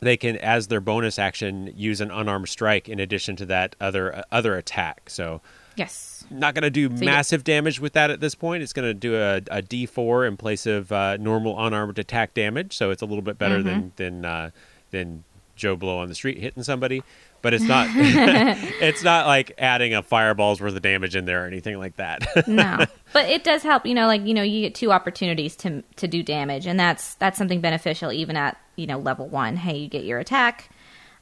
they 0.00 0.16
can 0.16 0.38
as 0.38 0.68
their 0.68 0.80
bonus 0.80 1.18
action 1.18 1.70
use 1.76 2.00
an 2.00 2.10
unarmed 2.10 2.48
strike 2.48 2.88
in 2.88 2.98
addition 2.98 3.36
to 3.36 3.44
that 3.46 3.76
other 3.78 4.16
uh, 4.16 4.22
other 4.32 4.56
attack. 4.56 5.10
So 5.10 5.42
Yes. 5.80 6.24
not 6.30 6.54
going 6.54 6.62
to 6.62 6.70
do 6.70 6.88
get- 6.88 7.00
massive 7.04 7.42
damage 7.44 7.80
with 7.80 7.94
that 7.94 8.10
at 8.10 8.20
this 8.20 8.34
point. 8.34 8.62
It's 8.62 8.72
going 8.72 8.86
to 8.88 8.94
do 8.94 9.16
a, 9.16 9.36
a 9.50 9.62
D4 9.62 10.28
in 10.28 10.36
place 10.36 10.66
of 10.66 10.92
uh, 10.92 11.16
normal 11.16 11.58
unarmed 11.64 11.98
attack 11.98 12.34
damage, 12.34 12.76
so 12.76 12.90
it's 12.90 13.02
a 13.02 13.06
little 13.06 13.22
bit 13.22 13.36
better 13.38 13.58
Mm-hmm. 13.58 13.66
than 13.66 13.92
than 13.96 14.24
uh, 14.24 14.50
than 14.92 15.24
Joe 15.56 15.76
Blow 15.76 15.98
on 15.98 16.08
the 16.08 16.14
street 16.14 16.38
hitting 16.38 16.62
somebody. 16.62 17.02
But 17.42 17.54
it's 17.54 17.64
not 17.64 17.88
it's 17.94 19.02
not 19.02 19.26
like 19.26 19.52
adding 19.58 19.94
a 19.94 20.02
fireball's 20.02 20.60
worth 20.60 20.76
of 20.76 20.82
damage 20.82 21.16
in 21.16 21.24
there 21.24 21.44
or 21.44 21.46
anything 21.46 21.78
like 21.78 21.96
that. 21.96 22.46
no 22.46 22.84
but 23.14 23.28
it 23.30 23.44
does 23.44 23.62
help 23.62 23.86
you 23.86 23.94
know 23.94 24.06
like 24.06 24.26
you 24.26 24.34
know 24.34 24.42
you 24.42 24.60
get 24.60 24.74
two 24.74 24.92
opportunities 24.92 25.56
to 25.56 25.82
to 25.96 26.06
do 26.06 26.22
damage 26.22 26.66
and 26.66 26.78
that's 26.78 27.14
that's 27.14 27.38
something 27.38 27.60
beneficial 27.62 28.12
even 28.12 28.36
at 28.36 28.58
you 28.76 28.86
know 28.86 28.98
level 28.98 29.26
one 29.26 29.56
hey 29.56 29.76
you 29.78 29.88
get 29.88 30.04
your 30.04 30.18
attack 30.18 30.68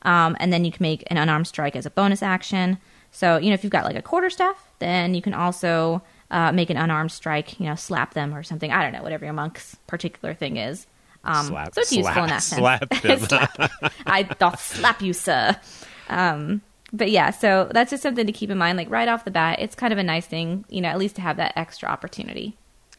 um, 0.03 0.37
and 0.41 0.53
then 0.53 0.65
you 0.65 0.73
can 0.73 0.83
make 0.83 1.05
an 1.09 1.17
unarmed 1.19 1.47
strike 1.47 1.77
as 1.77 1.87
a 1.87 1.91
bonus 1.91 2.21
action 2.23 2.79
so 3.11 3.37
you 3.37 3.49
know 3.49 3.55
if 3.55 3.65
you've 3.65 3.73
got 3.73 3.85
like 3.85 3.97
a 3.97 4.03
quarter 4.03 4.31
staff, 4.31 4.71
then 4.79 5.15
you 5.15 5.23
can 5.23 5.35
also 5.35 6.03
uh, 6.31 6.53
make 6.53 6.71
an 6.71 6.77
unarmed 6.77 7.11
strike 7.11 7.59
you 7.59 7.67
know 7.67 7.75
slap 7.75 8.13
them 8.13 8.35
or 8.35 8.43
something 8.43 8.71
i 8.71 8.83
don't 8.83 8.93
know 8.93 9.03
whatever 9.03 9.25
your 9.25 9.33
monk's 9.33 9.77
particular 9.87 10.35
thing 10.35 10.59
is 10.59 10.87
um, 11.25 11.47
slap, 11.47 11.75
so 11.75 11.81
it's 11.81 11.93
useful 11.93 12.25
in 12.25 12.31
that 12.31 12.43
sense 12.43 12.61
slap 12.61 12.89
them. 13.03 13.19
Slap. 13.19 13.93
I 14.07 14.23
doth 14.23 14.61
slap 14.63 15.03
you, 15.03 15.13
sir. 15.13 15.57
Um, 16.09 16.63
but 16.93 17.11
yeah, 17.11 17.31
so 17.31 17.71
that's 17.73 17.91
just 17.91 18.03
something 18.03 18.27
to 18.27 18.33
keep 18.33 18.51
in 18.51 18.59
mind. 18.59 18.79
Like 18.79 18.91
right 18.91 19.09
off 19.09 19.25
the 19.25 19.31
bat, 19.31 19.59
it's 19.61 19.75
kind 19.75 19.93
of 19.93 19.99
a 19.99 20.03
nice 20.03 20.27
thing, 20.27 20.65
you 20.69 20.81
know, 20.81 20.89
at 20.89 20.99
least 20.99 21.17
to 21.17 21.23
have 21.23 21.37
that 21.37 21.53
extra 21.57 21.89
opportunity. 21.89 22.57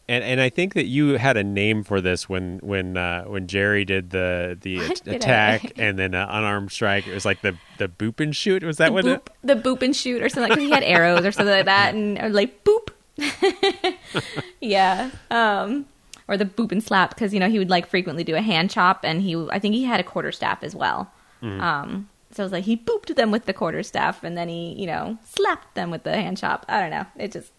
And 0.09 0.23
and 0.23 0.41
I 0.41 0.49
think 0.49 0.73
that 0.73 0.85
you 0.87 1.17
had 1.17 1.37
a 1.37 1.43
name 1.43 1.83
for 1.83 2.01
this 2.01 2.27
when 2.27 2.59
when 2.63 2.97
uh, 2.97 3.23
when 3.25 3.47
Jerry 3.47 3.85
did 3.85 4.09
the 4.09 4.57
the 4.59 4.79
at- 4.79 5.03
did 5.03 5.13
I? 5.13 5.15
attack 5.15 5.73
and 5.77 5.97
then 5.99 6.15
uh, 6.15 6.27
unarmed 6.29 6.71
strike. 6.71 7.07
It 7.07 7.13
was 7.13 7.25
like 7.25 7.41
the 7.41 7.55
the 7.77 7.87
boop 7.87 8.19
and 8.19 8.35
shoot. 8.35 8.63
Was 8.63 8.77
that 8.77 8.91
what 8.91 9.05
boop, 9.05 9.15
it? 9.15 9.29
the 9.43 9.55
boop 9.55 9.81
and 9.83 9.95
shoot 9.95 10.21
or 10.23 10.29
something 10.29 10.49
like 10.49 10.57
'cause 10.57 10.63
he 10.67 10.71
had 10.71 10.83
arrows 10.83 11.23
or 11.25 11.31
something 11.31 11.55
like 11.55 11.65
that, 11.65 11.93
and 11.93 12.33
like 12.33 12.63
boop. 12.63 12.89
yeah. 14.61 15.11
Um, 15.29 15.85
or 16.27 16.37
the 16.37 16.45
boop 16.45 16.71
and 16.71 16.83
slap 16.83 17.09
because 17.15 17.33
you 17.33 17.39
know 17.39 17.49
he 17.49 17.59
would 17.59 17.69
like 17.69 17.87
frequently 17.87 18.23
do 18.23 18.35
a 18.35 18.41
hand 18.41 18.69
chop, 18.71 19.01
and 19.03 19.21
he 19.21 19.35
I 19.51 19.59
think 19.59 19.75
he 19.75 19.83
had 19.83 19.99
a 19.99 20.03
quarter 20.03 20.31
staff 20.31 20.63
as 20.63 20.75
well. 20.75 21.11
Mm-hmm. 21.43 21.61
Um, 21.61 22.09
so 22.31 22.43
it 22.43 22.45
was 22.45 22.51
like 22.51 22.63
he 22.65 22.75
booped 22.77 23.15
them 23.15 23.31
with 23.31 23.45
the 23.45 23.53
quarter 23.53 23.83
staff, 23.83 24.23
and 24.23 24.37
then 24.37 24.49
he 24.49 24.73
you 24.73 24.87
know 24.87 25.17
slapped 25.23 25.75
them 25.75 25.91
with 25.91 26.03
the 26.03 26.13
hand 26.15 26.37
chop. 26.37 26.65
I 26.67 26.81
don't 26.81 26.91
know. 26.91 27.05
It 27.17 27.31
just 27.31 27.51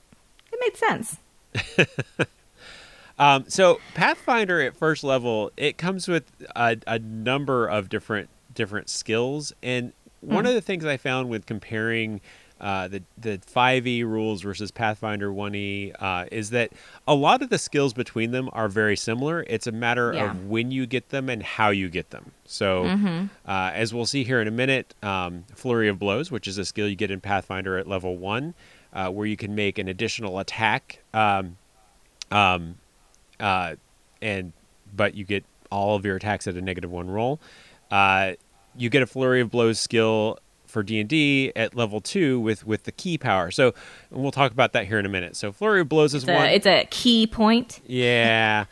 it 0.52 0.58
made 0.60 0.76
sense. 0.76 1.18
Um, 3.20 3.44
so 3.48 3.80
Pathfinder 3.94 4.60
at 4.62 4.74
first 4.74 5.04
level, 5.04 5.52
it 5.56 5.76
comes 5.78 6.08
with 6.08 6.24
a, 6.56 6.76
a 6.86 6.98
number 6.98 7.68
of 7.68 7.88
different 7.88 8.30
different 8.54 8.88
skills, 8.88 9.52
and 9.62 9.92
one 10.22 10.44
of 10.46 10.54
the 10.54 10.60
things 10.60 10.84
I 10.84 10.96
found 10.96 11.28
with 11.28 11.46
comparing 11.46 12.20
uh, 12.60 12.88
the 12.88 13.02
the 13.18 13.38
five 13.46 13.86
E 13.86 14.04
rules 14.04 14.42
versus 14.42 14.70
Pathfinder 14.70 15.32
one 15.32 15.54
E 15.54 15.92
uh, 15.98 16.26
is 16.32 16.50
that 16.50 16.72
a 17.06 17.14
lot 17.14 17.42
of 17.42 17.48
the 17.50 17.58
skills 17.58 17.92
between 17.94 18.30
them 18.32 18.48
are 18.52 18.68
very 18.68 18.96
similar. 18.96 19.44
It's 19.48 19.66
a 19.66 19.72
matter 19.72 20.12
Yeah. 20.14 20.30
of 20.30 20.46
when 20.46 20.70
you 20.70 20.86
get 20.86 21.10
them 21.10 21.28
and 21.28 21.42
how 21.42 21.70
you 21.70 21.88
get 21.88 22.10
them. 22.10 22.32
So, 22.46 22.84
uh, 23.46 23.70
as 23.74 23.94
we'll 23.94 24.04
see 24.06 24.24
here 24.24 24.40
in 24.42 24.48
a 24.48 24.50
minute, 24.50 24.94
um, 25.02 25.44
Flurry 25.54 25.88
of 25.88 25.98
Blows, 25.98 26.30
which 26.30 26.48
is 26.48 26.58
a 26.58 26.64
skill 26.64 26.88
you 26.88 26.96
get 26.96 27.10
in 27.10 27.20
Pathfinder 27.20 27.78
at 27.78 27.86
level 27.86 28.16
one, 28.16 28.54
uh, 28.92 29.08
where 29.10 29.26
you 29.26 29.36
can 29.36 29.54
make 29.54 29.78
an 29.78 29.88
additional 29.88 30.38
attack. 30.38 31.00
Um, 31.14 31.56
um, 32.30 32.76
uh, 33.40 33.76
and 34.22 34.52
but 34.94 35.14
you 35.14 35.24
get 35.24 35.44
all 35.70 35.96
of 35.96 36.04
your 36.04 36.16
attacks 36.16 36.46
at 36.46 36.54
a 36.56 36.60
negative 36.60 36.90
one 36.90 37.10
roll. 37.10 37.40
Uh, 37.90 38.32
you 38.76 38.88
get 38.90 39.02
a 39.02 39.06
flurry 39.06 39.40
of 39.40 39.50
blows 39.50 39.78
skill 39.78 40.38
for 40.66 40.82
D 40.84 41.00
and 41.00 41.08
D 41.08 41.52
at 41.56 41.74
level 41.74 42.00
two 42.00 42.38
with 42.38 42.64
with 42.66 42.84
the 42.84 42.92
ki 42.92 43.18
power. 43.18 43.50
So 43.50 43.74
and 44.10 44.22
we'll 44.22 44.30
talk 44.30 44.52
about 44.52 44.72
that 44.74 44.86
here 44.86 44.98
in 45.00 45.06
a 45.06 45.08
minute. 45.08 45.34
So 45.36 45.50
flurry 45.52 45.80
of 45.80 45.88
blows 45.88 46.14
is 46.14 46.22
It's 46.22 46.30
a, 46.30 46.34
one. 46.34 46.46
it's 46.46 46.66
a 46.66 46.86
ki 46.90 47.26
point. 47.26 47.80
yeah, 47.86 48.66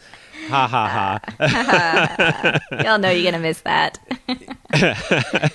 ha 0.49 0.67
ha 0.69 1.21
ha. 1.39 2.61
Y'all 2.85 2.99
know 2.99 3.11
you're 3.11 3.31
gonna 3.31 3.43
miss 3.43 3.61
that. 3.63 3.99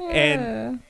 and 0.00 0.80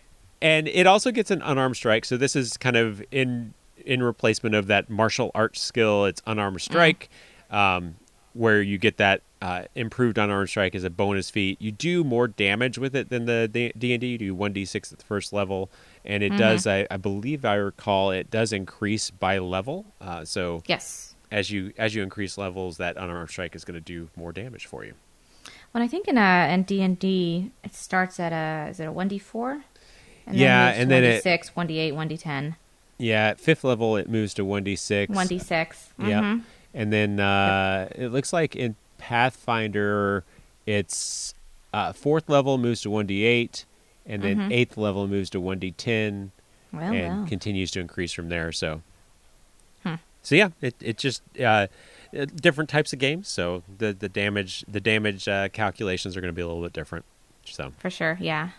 and 0.43 0.69
it 0.69 0.87
also 0.87 1.11
gets 1.11 1.31
an 1.31 1.43
unarmed 1.43 1.77
strike. 1.77 2.05
So 2.05 2.17
this 2.17 2.37
is 2.37 2.57
kind 2.57 2.77
of 2.77 3.03
in 3.11 3.55
in 3.85 4.03
replacement 4.03 4.55
of 4.55 4.67
that 4.67 4.91
martial 4.91 5.31
arts 5.35 5.61
skill. 5.61 6.05
It's 6.05 6.23
unarmed 6.27 6.61
strike, 6.61 7.09
um, 7.51 7.97
where 8.33 8.63
you 8.63 8.79
get 8.79 8.97
that 8.99 9.23
uh, 9.43 9.65
improved 9.75 10.19
unarmed 10.19 10.49
strike 10.49 10.75
as 10.75 10.85
a 10.85 10.91
bonus 10.91 11.31
feat. 11.31 11.61
You 11.61 11.73
do 11.73 12.05
more 12.05 12.29
damage 12.29 12.79
with 12.79 12.95
it 12.95 13.09
than 13.09 13.25
the 13.25 13.49
D 13.49 13.93
and 13.93 14.01
D. 14.01 14.07
You 14.09 14.19
do 14.19 14.35
one 14.35 14.53
d 14.53 14.65
six 14.65 14.93
at 14.93 14.99
the 14.99 15.05
first 15.05 15.33
level, 15.33 15.71
and 16.05 16.23
it 16.23 16.37
does. 16.37 16.67
I, 16.67 16.87
I 16.91 16.97
believe 16.97 17.45
I 17.45 17.55
recall 17.55 18.11
it 18.11 18.31
does 18.31 18.53
increase 18.53 19.11
by 19.11 19.39
level. 19.39 19.87
Uh, 20.01 20.25
so 20.25 20.63
yes. 20.67 21.15
as 21.31 21.51
you 21.51 21.73
as 21.79 21.95
you 21.95 22.03
increase 22.03 22.37
levels, 22.39 22.77
that 22.77 22.97
unarmed 22.97 23.31
strike 23.31 23.55
is 23.57 23.65
going 23.65 23.75
to 23.75 23.81
do 23.81 24.11
more 24.17 24.33
damage 24.33 24.67
for 24.67 24.85
you. 24.85 24.95
Well, 25.73 25.83
I 25.83 25.89
think 25.89 26.07
in 26.09 26.19
uh 26.19 26.49
in 26.51 26.65
D 26.65 26.83
and 26.83 26.99
D 26.99 27.51
it 27.65 27.75
starts 27.75 28.21
at 28.21 28.33
a 28.33 28.71
is 28.71 28.79
it 28.81 28.85
a 28.85 28.93
one 28.93 29.09
d 29.09 29.19
four? 29.19 29.63
Yeah, 30.31 30.69
and 30.69 30.91
then 30.91 31.03
it- 31.03 31.23
six, 31.23 31.57
one 31.57 31.67
d 31.67 31.79
eight, 31.79 31.93
one 31.93 32.07
d 32.09 32.17
ten, 32.17 32.57
Yeah, 32.99 33.29
at 33.29 33.41
fifth 33.41 33.65
level 33.65 33.97
it 33.97 34.09
moves 34.09 34.35
to 34.35 34.45
one 34.45 34.63
d 34.65 34.77
six. 34.77 35.13
one 35.15 35.27
d 35.27 35.39
six. 35.39 35.93
Yep. 35.99 36.41
And 36.75 36.93
then 36.93 37.19
uh, 37.21 37.89
it 37.95 38.09
looks 38.09 38.33
like 38.33 38.55
in 38.55 38.77
Pathfinder, 38.99 40.25
it's 40.67 41.35
uh, 41.73 41.93
fourth 41.93 42.29
level 42.29 42.59
moves 42.59 42.81
to 42.83 42.89
1d8, 42.91 43.65
and 44.07 44.23
then 44.23 44.53
eighth 44.53 44.77
level 44.77 45.07
moves 45.09 45.31
to 45.31 45.41
1d10, 45.41 46.31
Well, 46.73 46.83
and 46.93 47.19
well. 47.21 47.27
continues 47.27 47.71
to 47.73 47.81
increase 47.81 48.13
from 48.13 48.29
there. 48.29 48.53
So, 48.53 48.83
Hmm. 49.83 49.95
so 50.23 50.35
yeah, 50.35 50.51
it, 50.61 50.75
it 50.81 50.99
just 50.99 51.23
uh, 51.41 51.67
uh, 52.17 52.27
different 52.37 52.69
types 52.71 52.93
of 52.93 52.99
games, 52.99 53.29
so 53.29 53.63
the 53.79 53.93
the 53.93 54.09
damage 54.09 54.65
the 54.69 54.81
damage 54.81 55.27
uh, 55.27 55.49
calculations 55.49 56.17
are 56.17 56.21
going 56.21 56.33
to 56.33 56.37
be 56.37 56.43
a 56.43 56.47
little 56.47 56.63
bit 56.63 56.73
different. 56.73 57.05
So 57.47 57.73
For 57.79 57.89
sure, 57.91 58.19
yeah. 58.21 58.51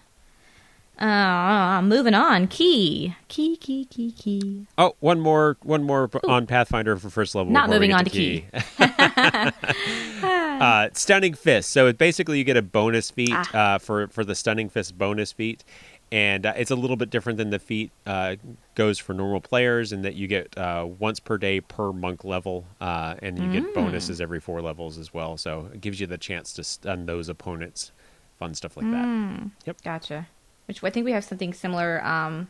Uh, 1.00 1.82
moving 1.84 2.14
on. 2.14 2.48
Ki. 2.48 3.16
Ki, 3.28 3.56
ki, 3.58 3.86
ki, 3.86 4.12
ki. 4.12 4.68
oh, 4.78 4.94
one 5.00 5.20
more 5.20 5.58
one 5.64 5.82
more 5.84 6.08
b- 6.08 6.20
on 6.28 6.46
Pathfinder 6.46 6.96
for 6.98 7.10
first 7.10 7.34
level. 7.34 7.52
Not 7.52 7.70
moving 7.70 7.92
on 7.94 8.04
to 8.06 8.10
ki. 8.10 8.46
uh, 10.24 10.90
stunning 10.94 11.34
fist. 11.34 11.72
So 11.72 11.88
it 11.88 11.98
basically 11.98 12.38
you 12.38 12.44
get 12.44 12.58
a 12.58 12.62
bonus 12.62 13.10
feat 13.12 13.32
Ah. 13.34 13.76
uh, 13.76 13.78
for 13.80 14.08
for 14.08 14.24
the 14.24 14.36
stunning 14.36 14.70
fist 14.70 14.98
bonus 14.98 15.32
feat, 15.32 15.64
and 16.12 16.46
uh, 16.46 16.54
it's 16.56 16.70
a 16.72 16.76
little 16.76 16.98
bit 16.98 17.10
different 17.10 17.38
than 17.38 17.50
the 17.50 17.60
feat 17.60 17.92
uh, 18.06 18.36
goes 18.76 19.00
for 19.00 19.14
normal 19.14 19.42
players, 19.42 19.92
in 19.92 20.04
that 20.04 20.14
you 20.16 20.28
get 20.28 20.56
uh, 20.58 20.88
once 21.00 21.20
per 21.20 21.38
day 21.40 21.62
per 21.62 21.92
monk 21.92 22.24
level, 22.24 22.66
uh, 22.80 23.16
and 23.24 23.40
you 23.40 23.46
Mm. 23.46 23.54
get 23.54 23.74
bonuses 23.74 24.22
every 24.22 24.40
four 24.40 24.62
levels 24.62 24.98
as 25.00 25.12
well. 25.14 25.36
So 25.38 25.70
it 25.74 25.82
gives 25.82 26.00
you 26.00 26.06
the 26.06 26.18
chance 26.20 26.54
to 26.54 26.64
stun 26.64 27.06
those 27.08 27.28
opponents. 27.28 27.92
Fun 28.38 28.54
stuff 28.54 28.78
like 28.78 28.86
Mm. 28.86 28.92
that. 28.92 29.52
Yep. 29.66 29.82
Gotcha. 29.84 30.28
Which 30.68 30.84
I 30.84 30.90
think 30.90 31.06
we 31.06 31.12
have 31.12 31.24
something 31.24 31.54
similar 31.54 32.04
um, 32.06 32.48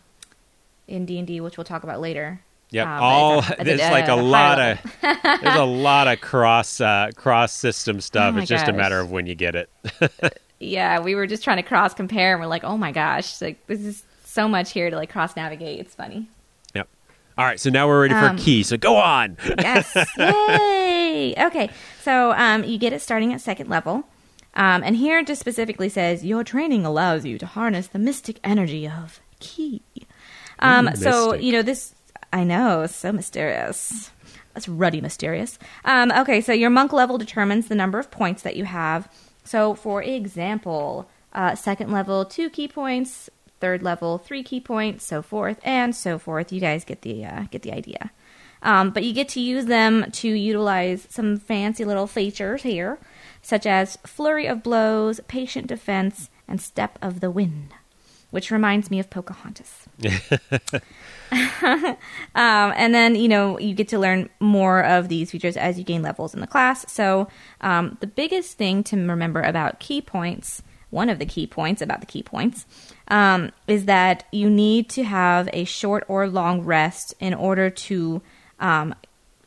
in 0.88 1.06
D 1.06 1.18
and 1.18 1.28
D, 1.28 1.42
which 1.42 1.58
we'll 1.58 1.66
talk 1.66 1.84
about 1.84 2.00
later. 2.02 2.42
Yep. 2.72 2.88
Um, 2.88 3.04
All 3.04 3.40
it's 3.40 3.50
a- 3.50 3.52
it's 3.54 3.62
a, 3.62 3.64
there's 3.64 3.92
like 3.92 4.08
a 4.08 4.14
uh, 4.14 4.22
lot 4.22 4.60
of 4.60 4.80
there's 5.42 5.56
a 5.56 5.66
lot 5.66 6.08
of 6.08 6.22
cross 6.22 6.80
uh, 6.80 7.10
cross 7.16 7.52
system 7.54 8.00
stuff. 8.10 8.36
Oh 8.36 8.40
it's 8.40 8.48
just 8.50 8.68
a 8.68 8.74
matter 8.74 9.00
of 9.00 9.12
when 9.12 9.26
you 9.26 9.36
get 9.36 9.56
it. 9.56 9.70
Yeah, 10.64 11.00
we 11.00 11.16
were 11.16 11.26
just 11.26 11.44
trying 11.44 11.58
to 11.58 11.64
cross 11.64 11.96
compare, 11.96 12.34
and 12.34 12.40
we're 12.40 12.46
like, 12.46 12.64
oh 12.64 12.78
my 12.78 12.92
gosh, 12.92 13.42
like 13.42 13.66
this 13.66 13.80
is 13.82 14.04
so 14.26 14.48
much 14.48 14.72
here 14.72 14.92
to 14.92 14.96
like 14.96 15.12
cross 15.12 15.36
navigate. 15.36 15.80
It's 15.80 15.96
funny. 15.96 16.30
Yep. 16.76 16.88
All 17.36 17.46
right. 17.46 17.60
So 17.60 17.72
now 17.72 17.88
we're 17.88 18.04
ready 18.04 18.14
Um, 18.14 18.38
for 18.38 18.44
ki. 18.44 18.62
So 18.62 18.78
go 18.78 18.96
on. 18.96 19.38
Yes. 19.58 19.92
Yay. 20.20 21.34
Okay. 21.48 21.72
So 22.04 22.32
um, 22.34 22.64
you 22.64 22.78
get 22.78 22.94
it 22.94 23.02
starting 23.02 23.34
at 23.34 23.42
second 23.42 23.70
level. 23.72 24.04
Um, 24.54 24.84
and 24.84 24.96
here 24.96 25.20
it 25.20 25.28
just 25.28 25.40
specifically 25.40 25.90
says 25.90 26.26
your 26.26 26.44
training 26.44 26.86
allows 26.86 27.26
you 27.26 27.38
to 27.38 27.46
harness 27.46 27.88
the 27.88 28.00
mystic 28.00 28.40
energy 28.44 28.88
of 28.88 29.20
ki. 29.40 29.82
Um, 30.60 30.90
Ooh, 30.90 30.96
so, 30.96 31.28
mystic. 31.28 31.44
you 31.44 31.52
know, 31.54 31.62
this, 31.62 31.96
I 32.34 32.44
know, 32.44 32.86
so 32.88 33.12
mysterious. 33.12 34.12
That's 34.54 34.68
ruddy 34.68 35.00
mysterious. 35.00 35.58
Um, 35.86 36.12
okay, 36.12 36.42
so 36.42 36.52
your 36.52 36.70
monk 36.70 36.92
level 36.92 37.18
determines 37.18 37.68
the 37.68 37.76
number 37.76 38.00
of 38.00 38.12
points 38.12 38.44
that 38.44 38.58
you 38.58 38.66
have. 38.66 39.10
So, 39.44 39.74
for 39.74 40.04
example, 40.04 41.10
uh, 41.34 41.56
second 41.56 41.92
level, 41.92 42.26
two 42.26 42.50
ki 42.50 42.68
points. 42.68 43.30
Third 43.62 43.84
level, 43.84 44.18
three 44.18 44.42
ki 44.42 44.60
points, 44.60 45.06
so 45.06 45.22
forth 45.22 45.60
and 45.64 45.96
so 45.96 46.18
forth. 46.18 46.52
You 46.52 46.60
guys 46.60 46.84
get 46.84 47.04
the 47.04 47.24
uh, 47.24 47.44
get 47.52 47.62
the 47.62 47.72
idea. 47.72 48.12
Um, 48.64 48.90
but 48.90 49.04
you 49.04 49.14
get 49.14 49.30
to 49.30 49.40
use 49.40 49.66
them 49.66 50.10
to 50.12 50.28
utilize 50.28 51.06
some 51.10 51.38
fancy 51.38 51.86
little 51.86 52.08
features 52.08 52.64
here, 52.64 52.98
such 53.42 53.66
as 53.66 53.98
Flurry 54.06 54.46
of 54.46 54.64
Blows, 54.64 55.20
Patient 55.28 55.68
Defense, 55.68 56.30
and 56.48 56.62
Step 56.62 56.98
of 57.02 57.20
the 57.20 57.32
Wind, 57.32 57.74
which 58.30 58.52
reminds 58.52 58.92
me 58.92 59.00
of 59.00 59.10
Pocahontas. 59.10 59.88
um, 61.32 61.98
and 62.36 62.94
then, 62.94 63.16
you 63.16 63.28
know, 63.28 63.58
you 63.60 63.74
get 63.74 63.88
to 63.90 64.00
learn 64.00 64.30
more 64.40 64.84
of 64.84 65.10
these 65.10 65.32
features 65.32 65.58
as 65.58 65.78
you 65.78 65.84
gain 65.84 66.02
levels 66.02 66.34
in 66.34 66.42
the 66.42 66.48
class. 66.48 66.92
So, 66.92 67.28
um, 67.62 67.98
the 68.00 68.08
biggest 68.08 68.58
thing 68.58 68.84
to 68.86 68.98
remember 68.98 69.42
about 69.42 69.80
ki 69.80 70.02
points, 70.02 70.62
one 70.90 71.10
of 71.10 71.20
the 71.20 71.26
key 71.26 71.48
points 71.48 71.82
about 71.82 72.02
the 72.02 72.06
ki 72.06 72.22
points, 72.22 72.66
um, 73.08 73.52
is 73.68 73.86
that 73.86 74.26
you 74.32 74.50
need 74.50 74.90
to 74.92 75.04
have 75.04 75.50
a 75.54 75.64
short 75.64 76.04
or 76.08 76.28
long 76.28 76.62
rest 76.62 77.14
in 77.20 77.34
order 77.34 77.70
to 77.70 78.22
um, 78.60 78.94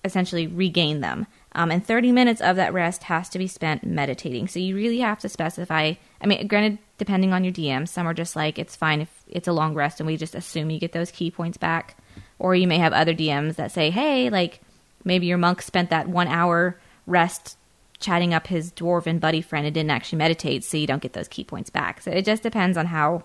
essentially 0.04 0.46
regain 0.46 1.00
them. 1.00 1.26
Um, 1.56 1.70
and 1.70 1.84
30 1.84 2.10
minutes 2.10 2.40
of 2.40 2.56
that 2.56 2.72
rest 2.72 3.04
has 3.04 3.28
to 3.28 3.38
be 3.38 3.46
spent 3.46 3.84
meditating. 3.84 4.48
So 4.48 4.58
you 4.58 4.74
really 4.74 4.98
have 4.98 5.20
to 5.20 5.28
specify. 5.28 5.94
I 6.20 6.26
mean, 6.26 6.46
granted, 6.48 6.78
depending 6.98 7.32
on 7.32 7.44
your 7.44 7.52
DM, 7.52 7.88
some 7.88 8.08
are 8.08 8.14
just 8.14 8.34
like, 8.34 8.58
it's 8.58 8.74
fine 8.74 9.00
if 9.00 9.24
it's 9.28 9.46
a 9.46 9.52
long 9.52 9.74
rest 9.74 10.00
and 10.00 10.06
we 10.06 10.16
just 10.16 10.34
assume 10.34 10.70
you 10.70 10.80
get 10.80 10.92
those 10.92 11.12
ki 11.12 11.30
points 11.30 11.56
back. 11.56 11.96
Or 12.40 12.56
you 12.56 12.66
may 12.66 12.78
have 12.78 12.92
other 12.92 13.14
DMs 13.14 13.54
that 13.56 13.70
say, 13.70 13.90
hey, 13.90 14.30
like 14.30 14.60
maybe 15.04 15.26
your 15.26 15.38
monk 15.38 15.62
spent 15.62 15.90
that 15.90 16.08
one 16.08 16.26
hour 16.26 16.80
rest 17.06 17.56
chatting 18.00 18.34
up 18.34 18.48
his 18.48 18.72
dwarven 18.72 19.20
buddy 19.20 19.40
friend 19.40 19.66
and 19.66 19.74
didn't 19.74 19.90
actually 19.90 20.18
meditate, 20.18 20.64
so 20.64 20.76
you 20.76 20.86
don't 20.86 21.02
get 21.02 21.12
those 21.12 21.28
ki 21.28 21.44
points 21.44 21.70
back. 21.70 22.02
So 22.02 22.10
it 22.10 22.24
just 22.24 22.42
depends 22.42 22.76
on 22.76 22.86
how 22.86 23.24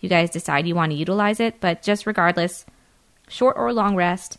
you 0.00 0.08
guys 0.08 0.30
decide 0.30 0.66
you 0.66 0.74
want 0.74 0.92
to 0.92 0.98
utilize 0.98 1.40
it. 1.40 1.60
But 1.60 1.82
just 1.82 2.06
regardless, 2.06 2.66
short 3.28 3.56
or 3.56 3.72
long 3.72 3.96
rest, 3.96 4.38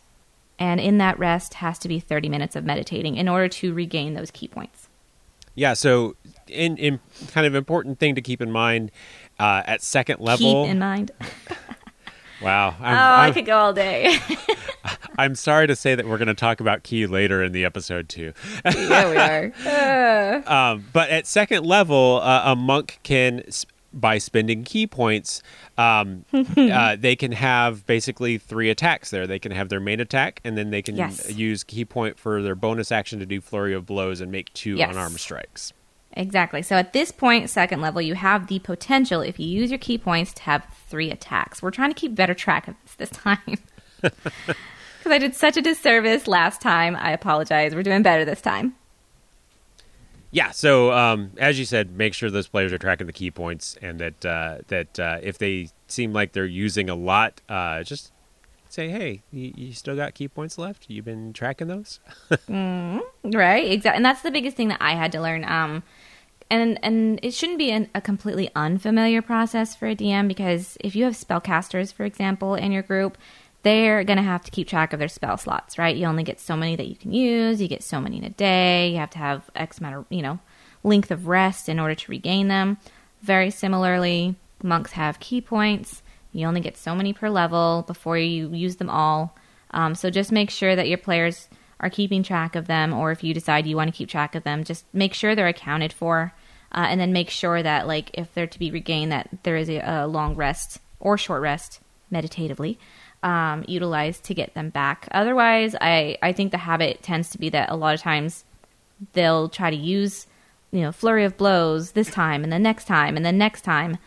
and 0.61 0.79
in 0.79 0.99
that 0.99 1.17
rest 1.17 1.55
has 1.55 1.79
to 1.79 1.87
be 1.87 1.99
30 1.99 2.29
minutes 2.29 2.55
of 2.55 2.63
meditating 2.63 3.15
in 3.15 3.27
order 3.27 3.47
to 3.47 3.73
regain 3.73 4.13
those 4.13 4.29
ki 4.29 4.47
points. 4.47 4.87
Yeah, 5.55 5.73
so 5.73 6.15
in, 6.47 6.77
in 6.77 6.99
kind 7.31 7.47
of 7.47 7.55
important 7.55 7.97
thing 7.97 8.13
to 8.13 8.21
keep 8.21 8.41
in 8.43 8.51
mind 8.51 8.91
uh, 9.39 9.63
at 9.65 9.81
second 9.81 10.19
level. 10.19 10.63
Keep 10.65 10.71
in 10.71 10.77
mind. 10.77 11.09
wow, 12.43 12.75
I'm, 12.79 12.93
oh, 12.93 12.99
I 12.99 13.27
I'm, 13.27 13.33
could 13.33 13.47
go 13.47 13.57
all 13.57 13.73
day. 13.73 14.19
I'm 15.17 15.33
sorry 15.33 15.65
to 15.65 15.75
say 15.75 15.95
that 15.95 16.07
we're 16.07 16.19
going 16.19 16.27
to 16.27 16.35
talk 16.35 16.59
about 16.59 16.83
ki 16.83 17.07
later 17.07 17.43
in 17.43 17.53
the 17.53 17.65
episode 17.65 18.07
too. 18.07 18.31
yeah, 18.63 19.09
we 19.09 19.17
are. 19.17 19.51
Uh, 19.65 20.41
Um, 20.51 20.85
but 20.93 21.09
at 21.09 21.25
second 21.25 21.65
level, 21.65 22.19
uh, 22.23 22.51
a 22.51 22.55
monk 22.55 22.99
can, 23.01 23.41
s- 23.47 23.65
by 23.93 24.17
spending 24.17 24.63
ki 24.63 24.87
points, 24.87 25.41
um, 25.77 26.25
uh, 26.57 26.95
they 26.99 27.15
can 27.15 27.31
have 27.33 27.85
basically 27.85 28.37
three 28.37 28.69
attacks 28.69 29.09
there. 29.11 29.27
They 29.27 29.39
can 29.39 29.51
have 29.51 29.69
their 29.69 29.79
main 29.79 29.99
attack, 29.99 30.39
and 30.43 30.57
then 30.57 30.69
they 30.69 30.81
can 30.81 30.95
Yes. 30.95 31.31
use 31.33 31.63
ki 31.63 31.85
point 31.85 32.17
for 32.19 32.41
their 32.41 32.55
bonus 32.55 32.91
action 32.91 33.19
to 33.19 33.25
do 33.25 33.41
flurry 33.41 33.73
of 33.73 33.85
blows 33.85 34.21
and 34.21 34.31
make 34.31 34.51
two 34.53 34.75
Yes. 34.75 34.91
unarmed 34.91 35.19
strikes. 35.19 35.73
exactly. 36.13 36.61
So 36.61 36.75
at 36.75 36.91
this 36.93 37.11
point, 37.11 37.49
second 37.49 37.79
level, 37.81 38.01
you 38.01 38.15
have 38.15 38.47
the 38.47 38.59
potential, 38.59 39.21
if 39.21 39.39
you 39.39 39.47
use 39.47 39.71
your 39.71 39.77
ki 39.79 39.97
points, 39.97 40.33
to 40.33 40.41
have 40.43 40.65
three 40.89 41.09
attacks. 41.09 41.61
We're 41.61 41.71
trying 41.71 41.89
to 41.89 41.95
keep 41.99 42.15
better 42.15 42.33
track 42.33 42.67
of 42.67 42.75
this 42.83 42.95
this 43.09 43.09
time. 43.11 43.57
Because 45.03 45.13
I 45.13 45.17
did 45.17 45.33
such 45.35 45.57
a 45.57 45.63
disservice 45.63 46.27
last 46.27 46.61
time. 46.61 46.95
I 46.95 47.11
apologize. 47.11 47.73
We're 47.73 47.81
doing 47.81 48.03
better 48.03 48.23
this 48.23 48.39
time. 48.39 48.75
Yeah. 50.31 50.51
So 50.51 50.91
um, 50.91 51.31
as 51.37 51.59
you 51.59 51.65
said, 51.65 51.91
make 51.91 52.13
sure 52.13 52.29
those 52.29 52.47
players 52.47 52.73
are 52.73 52.77
tracking 52.77 53.07
the 53.07 53.13
ki 53.13 53.31
points, 53.31 53.77
and 53.81 53.99
that 53.99 54.25
uh, 54.25 54.57
that 54.67 54.99
uh, 54.99 55.19
if 55.21 55.37
they 55.37 55.69
seem 55.87 56.13
like 56.13 56.31
they're 56.31 56.45
using 56.45 56.89
a 56.89 56.95
lot, 56.95 57.41
uh, 57.49 57.83
just 57.83 58.13
say, 58.69 58.89
"Hey, 58.89 59.21
you, 59.31 59.53
you 59.55 59.73
still 59.73 59.95
got 59.95 60.13
ki 60.13 60.29
points 60.29 60.57
left? 60.57 60.85
You've 60.89 61.05
been 61.05 61.33
tracking 61.33 61.67
those?" 61.67 61.99
Right, 63.23 63.69
exactly, 63.69 63.97
and 63.97 64.05
that's 64.05 64.21
the 64.21 64.31
biggest 64.31 64.57
thing 64.57 64.69
that 64.69 64.81
I 64.81 64.93
had 64.93 65.11
to 65.11 65.21
learn. 65.21 65.43
Um, 65.43 65.83
and 66.49 66.79
and 66.83 67.19
it 67.23 67.33
shouldn't 67.33 67.57
be 67.57 67.71
an, 67.71 67.89
a 67.93 68.01
completely 68.01 68.49
unfamiliar 68.55 69.21
process 69.21 69.75
for 69.75 69.87
a 69.87 69.95
DM 69.95 70.27
because 70.27 70.77
if 70.81 70.95
you 70.95 71.05
have 71.05 71.13
spellcasters, 71.13 71.93
for 71.93 72.03
example, 72.03 72.55
in 72.55 72.71
your 72.71 72.83
group, 72.83 73.17
they're 73.63 74.03
gonna 74.03 74.23
have 74.23 74.43
to 74.43 74.51
keep 74.51 74.67
track 74.67 74.93
of 74.93 74.99
their 74.99 75.07
spell 75.07 75.37
slots. 75.37 75.77
Right, 75.77 75.95
you 75.95 76.05
only 76.05 76.23
get 76.23 76.39
so 76.39 76.55
many 76.55 76.75
that 76.75 76.87
you 76.87 76.95
can 76.95 77.13
use. 77.13 77.61
You 77.61 77.67
get 77.67 77.83
so 77.83 78.01
many 78.01 78.17
in 78.17 78.23
a 78.23 78.29
day. 78.29 78.89
You 78.91 78.97
have 78.97 79.11
to 79.11 79.17
have 79.19 79.49
X 79.55 79.79
amount 79.79 79.95
of 79.95 80.05
you 80.09 80.21
know 80.21 80.39
length 80.83 81.11
of 81.11 81.27
rest 81.27 81.69
in 81.69 81.79
order 81.79 81.95
to 81.95 82.11
regain 82.11 82.47
them. 82.47 82.77
Very 83.21 83.51
similarly, 83.51 84.35
monks 84.63 84.93
have 84.93 85.19
ki 85.19 85.41
points. 85.41 86.01
You 86.33 86.47
only 86.47 86.61
get 86.61 86.77
so 86.77 86.95
many 86.95 87.13
per 87.13 87.29
level 87.29 87.83
before 87.85 88.17
you 88.17 88.49
use 88.49 88.77
them 88.77 88.89
all. 88.89 89.35
Um, 89.71 89.95
so 89.95 90.09
just 90.09 90.31
make 90.31 90.49
sure 90.49 90.75
that 90.75 90.87
your 90.87 90.97
players 90.97 91.49
are 91.79 91.89
keeping 91.89 92.23
track 92.23 92.55
of 92.55 92.67
them, 92.67 92.93
or 92.93 93.11
if 93.11 93.23
you 93.23 93.33
decide 93.33 93.65
you 93.65 93.75
want 93.75 93.91
to 93.91 93.97
keep 93.97 94.09
track 94.09 94.35
of 94.35 94.43
them, 94.43 94.63
just 94.63 94.85
make 94.93 95.13
sure 95.13 95.35
they're 95.35 95.47
accounted 95.47 95.91
for, 95.91 96.33
uh, 96.71 96.85
and 96.87 96.99
then 96.99 97.11
make 97.11 97.29
sure 97.29 97.61
that 97.61 97.87
like 97.87 98.11
if 98.13 98.33
they're 98.33 98.47
to 98.47 98.59
be 98.59 98.71
regained, 98.71 99.11
that 99.11 99.29
there 99.43 99.57
is 99.57 99.69
a, 99.69 99.79
a 99.79 100.07
long 100.07 100.35
rest 100.35 100.79
or 100.99 101.17
short 101.17 101.41
rest 101.41 101.79
meditatively 102.09 102.77
um, 103.23 103.63
utilized 103.67 104.23
to 104.25 104.33
get 104.33 104.53
them 104.53 104.69
back. 104.69 105.07
Otherwise, 105.11 105.75
I 105.79 106.17
I 106.21 106.33
think 106.33 106.51
the 106.51 106.57
habit 106.57 107.03
tends 107.03 107.29
to 107.31 107.37
be 107.37 107.49
that 107.49 107.69
a 107.69 107.75
lot 107.75 107.93
of 107.93 108.01
times 108.01 108.45
they'll 109.13 109.49
try 109.49 109.69
to 109.69 109.75
use 109.75 110.27
you 110.71 110.81
know 110.81 110.91
flurry 110.91 111.25
of 111.25 111.37
blows 111.37 111.91
this 111.91 112.09
time 112.09 112.43
and 112.43 112.51
the 112.51 112.59
next 112.59 112.85
time 112.85 113.15
and 113.17 113.25
the 113.25 113.31
next 113.31 113.61
time 113.61 113.97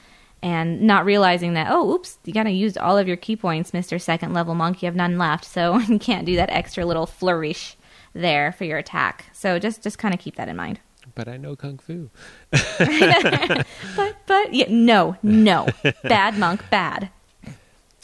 and 0.43 0.83
not 0.83 1.05
realizing 1.05 1.55
that 1.55 1.69
oh 1.71 1.91
oops 1.93 2.19
you 2.25 2.33
gotta 2.33 2.51
use 2.51 2.77
all 2.77 2.97
of 2.97 3.09
your 3.09 3.17
ki 3.17 3.37
points 3.37 3.73
mr 3.73 4.01
second 4.01 4.33
level 4.33 4.55
monk 4.55 4.83
you 4.83 4.87
have 4.87 4.97
none 4.97 5.19
left. 5.19 5.45
So 5.45 5.79
you 5.89 5.99
can't 5.99 6.27
do 6.27 6.37
that 6.37 6.51
extra 6.51 6.85
little 6.85 7.07
flourish 7.07 7.77
there 8.15 8.53
for 8.53 8.65
your 8.65 8.79
attack. 8.79 9.27
So 9.33 9.59
just 9.59 9.83
just 9.83 9.99
kind 9.99 10.15
of 10.15 10.21
keep 10.21 10.37
that 10.37 10.49
in 10.49 10.57
mind. 10.57 10.81
But 11.15 11.29
I 11.29 11.37
know 11.37 11.55
kung 11.55 11.79
fu. 11.79 12.11
but 12.51 13.67
but 14.27 14.55
yeah 14.55 14.67
no 14.69 15.17
no. 15.23 15.69
Bad 16.03 16.39
monk 16.39 16.63
bad 16.71 17.11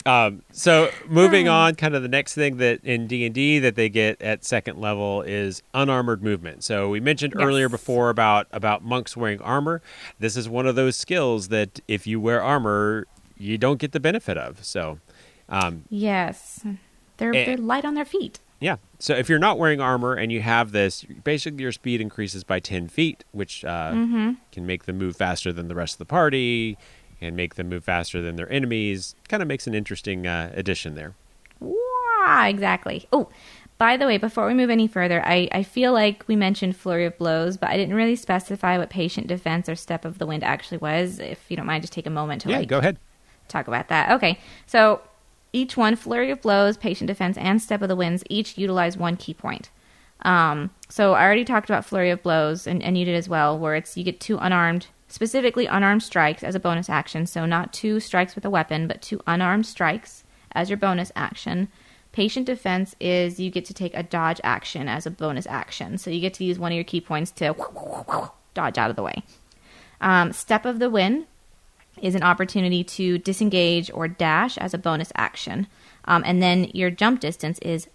Um, 0.05 0.41
so 0.51 0.89
moving 1.07 1.45
Hmm. 1.45 1.51
on, 1.51 1.75
kind 1.75 1.95
of 1.95 2.01
the 2.01 2.07
next 2.07 2.33
thing 2.33 2.57
that 2.57 2.83
in 2.83 3.05
D 3.07 3.25
and 3.25 3.35
D 3.35 3.59
that 3.59 3.75
they 3.75 3.87
get 3.89 4.21
at 4.21 4.43
second 4.43 4.79
level 4.79 5.21
is 5.21 5.61
unarmored 5.73 6.23
movement. 6.23 6.63
So 6.63 6.89
we 6.89 6.99
mentioned 6.99 7.33
Yes. 7.37 7.45
earlier 7.45 7.69
before 7.69 8.09
about 8.09 8.47
about 8.51 8.83
monks 8.83 9.15
wearing 9.15 9.41
armor. 9.41 9.81
This 10.19 10.35
is 10.35 10.49
one 10.49 10.65
of 10.65 10.75
those 10.75 10.95
skills 10.95 11.49
that 11.49 11.79
if 11.87 12.07
you 12.07 12.19
wear 12.19 12.41
armor, 12.41 13.05
you 13.37 13.57
don't 13.57 13.79
get 13.79 13.91
the 13.91 13.99
benefit 13.99 14.37
of. 14.37 14.63
So, 14.65 14.99
um, 15.49 15.83
yes 15.89 16.65
they're 17.17 17.35
Eh. 17.35 17.45
they're 17.45 17.57
light 17.57 17.85
on 17.85 17.93
their 17.93 18.05
feet 18.05 18.39
yeah, 18.59 18.75
so 18.99 19.15
if 19.15 19.27
you're 19.27 19.39
not 19.39 19.57
wearing 19.57 19.81
armor 19.81 20.13
and 20.13 20.31
you 20.31 20.39
have 20.41 20.71
this, 20.71 21.03
basically 21.23 21.63
your 21.63 21.71
speed 21.71 21.99
increases 21.99 22.43
by 22.43 22.59
10 22.59 22.87
feet, 22.89 23.23
which 23.31 23.65
uh, 23.65 23.91
Mm-hmm. 23.91 24.33
can 24.51 24.67
make 24.67 24.83
them 24.85 24.99
move 24.99 25.15
faster 25.15 25.51
than 25.51 25.67
the 25.67 25.73
rest 25.73 25.95
of 25.95 25.97
the 25.97 26.05
party 26.05 26.77
and 27.21 27.35
make 27.35 27.55
them 27.55 27.69
move 27.69 27.83
faster 27.83 28.21
than 28.21 28.35
their 28.35 28.51
enemies. 28.51 29.15
Kind 29.29 29.41
of 29.41 29.47
makes 29.47 29.67
an 29.67 29.75
interesting 29.75 30.27
uh, 30.27 30.51
addition 30.55 30.95
there. 30.95 31.13
Wah, 31.59 32.45
exactly. 32.47 33.07
Oh, 33.13 33.29
by 33.77 33.97
the 33.97 34.05
way, 34.05 34.17
before 34.17 34.45
we 34.45 34.53
move 34.53 34.69
any 34.69 34.87
further, 34.87 35.25
I, 35.25 35.47
I 35.51 35.63
feel 35.63 35.91
like 35.93 36.23
we 36.27 36.35
mentioned 36.35 36.75
Flurry 36.75 37.05
of 37.05 37.17
Blows, 37.17 37.57
but 37.57 37.69
I 37.69 37.77
didn't 37.77 37.95
really 37.95 38.15
specify 38.15 38.77
what 38.77 38.89
Patient 38.89 39.27
Defense 39.27 39.67
or 39.67 39.75
Step 39.75 40.05
of 40.05 40.19
the 40.19 40.27
Wind 40.27 40.43
actually 40.43 40.77
was. 40.77 41.19
If 41.19 41.49
you 41.49 41.57
don't 41.57 41.65
mind, 41.65 41.83
just 41.83 41.93
take 41.93 42.05
a 42.05 42.11
moment 42.11 42.41
to 42.41 42.49
yeah, 42.49 42.59
like 42.59 42.67
go 42.67 42.77
ahead. 42.77 42.97
talk 43.47 43.67
about 43.67 43.87
that. 43.89 44.11
Okay, 44.11 44.39
so 44.67 45.01
each 45.53 45.75
one, 45.75 45.95
Flurry 45.95 46.31
of 46.31 46.41
Blows, 46.41 46.77
Patient 46.77 47.07
Defense, 47.07 47.37
and 47.37 47.61
Step 47.61 47.81
of 47.81 47.87
the 47.87 47.95
Winds, 47.95 48.23
each 48.29 48.57
utilize 48.57 48.97
one 48.97 49.17
ki 49.17 49.33
point. 49.33 49.69
Um, 50.21 50.69
so 50.87 51.13
I 51.13 51.23
already 51.23 51.43
talked 51.43 51.69
about 51.69 51.83
Flurry 51.83 52.11
of 52.11 52.21
Blows, 52.21 52.67
and, 52.67 52.83
and 52.83 52.97
you 52.97 53.05
did 53.05 53.15
as 53.15 53.27
well, 53.27 53.57
where 53.57 53.75
it's 53.75 53.97
you 53.97 54.03
get 54.03 54.19
two 54.19 54.37
unarmed, 54.37 54.87
specifically 55.11 55.65
unarmed 55.65 56.01
strikes 56.01 56.43
as 56.43 56.55
a 56.55 56.59
bonus 56.59 56.89
action. 56.89 57.25
So 57.25 57.45
not 57.45 57.73
two 57.73 57.99
strikes 57.99 58.33
with 58.33 58.45
a 58.45 58.49
weapon, 58.49 58.87
but 58.87 59.01
two 59.01 59.21
unarmed 59.27 59.65
strikes 59.65 60.23
as 60.53 60.69
your 60.69 60.77
bonus 60.77 61.11
action. 61.15 61.67
Patient 62.11 62.45
Defense 62.45 62.95
is 62.99 63.39
you 63.39 63.51
get 63.51 63.65
to 63.65 63.73
take 63.73 63.93
a 63.93 64.03
dodge 64.03 64.41
action 64.43 64.87
as 64.87 65.05
a 65.05 65.11
bonus 65.11 65.45
action. 65.47 65.97
So 65.97 66.09
you 66.09 66.19
get 66.19 66.33
to 66.35 66.43
use 66.43 66.57
one 66.57 66.71
of 66.71 66.75
your 66.75 66.83
ki 66.83 67.01
points 67.01 67.31
to 67.31 67.55
dodge 68.53 68.77
out 68.77 68.89
of 68.89 68.95
the 68.95 69.03
way. 69.03 69.23
Um, 69.99 70.31
Step 70.31 70.65
of 70.65 70.79
the 70.79 70.89
Wind 70.89 71.27
is 72.01 72.15
an 72.15 72.23
opportunity 72.23 72.83
to 72.83 73.17
disengage 73.17 73.91
or 73.93 74.07
dash 74.07 74.57
as 74.57 74.73
a 74.73 74.77
bonus 74.77 75.11
action. 75.15 75.67
Um, 76.05 76.23
and 76.25 76.41
then 76.41 76.65
your 76.73 76.89
jump 76.89 77.19
distance 77.19 77.59
is 77.59 77.87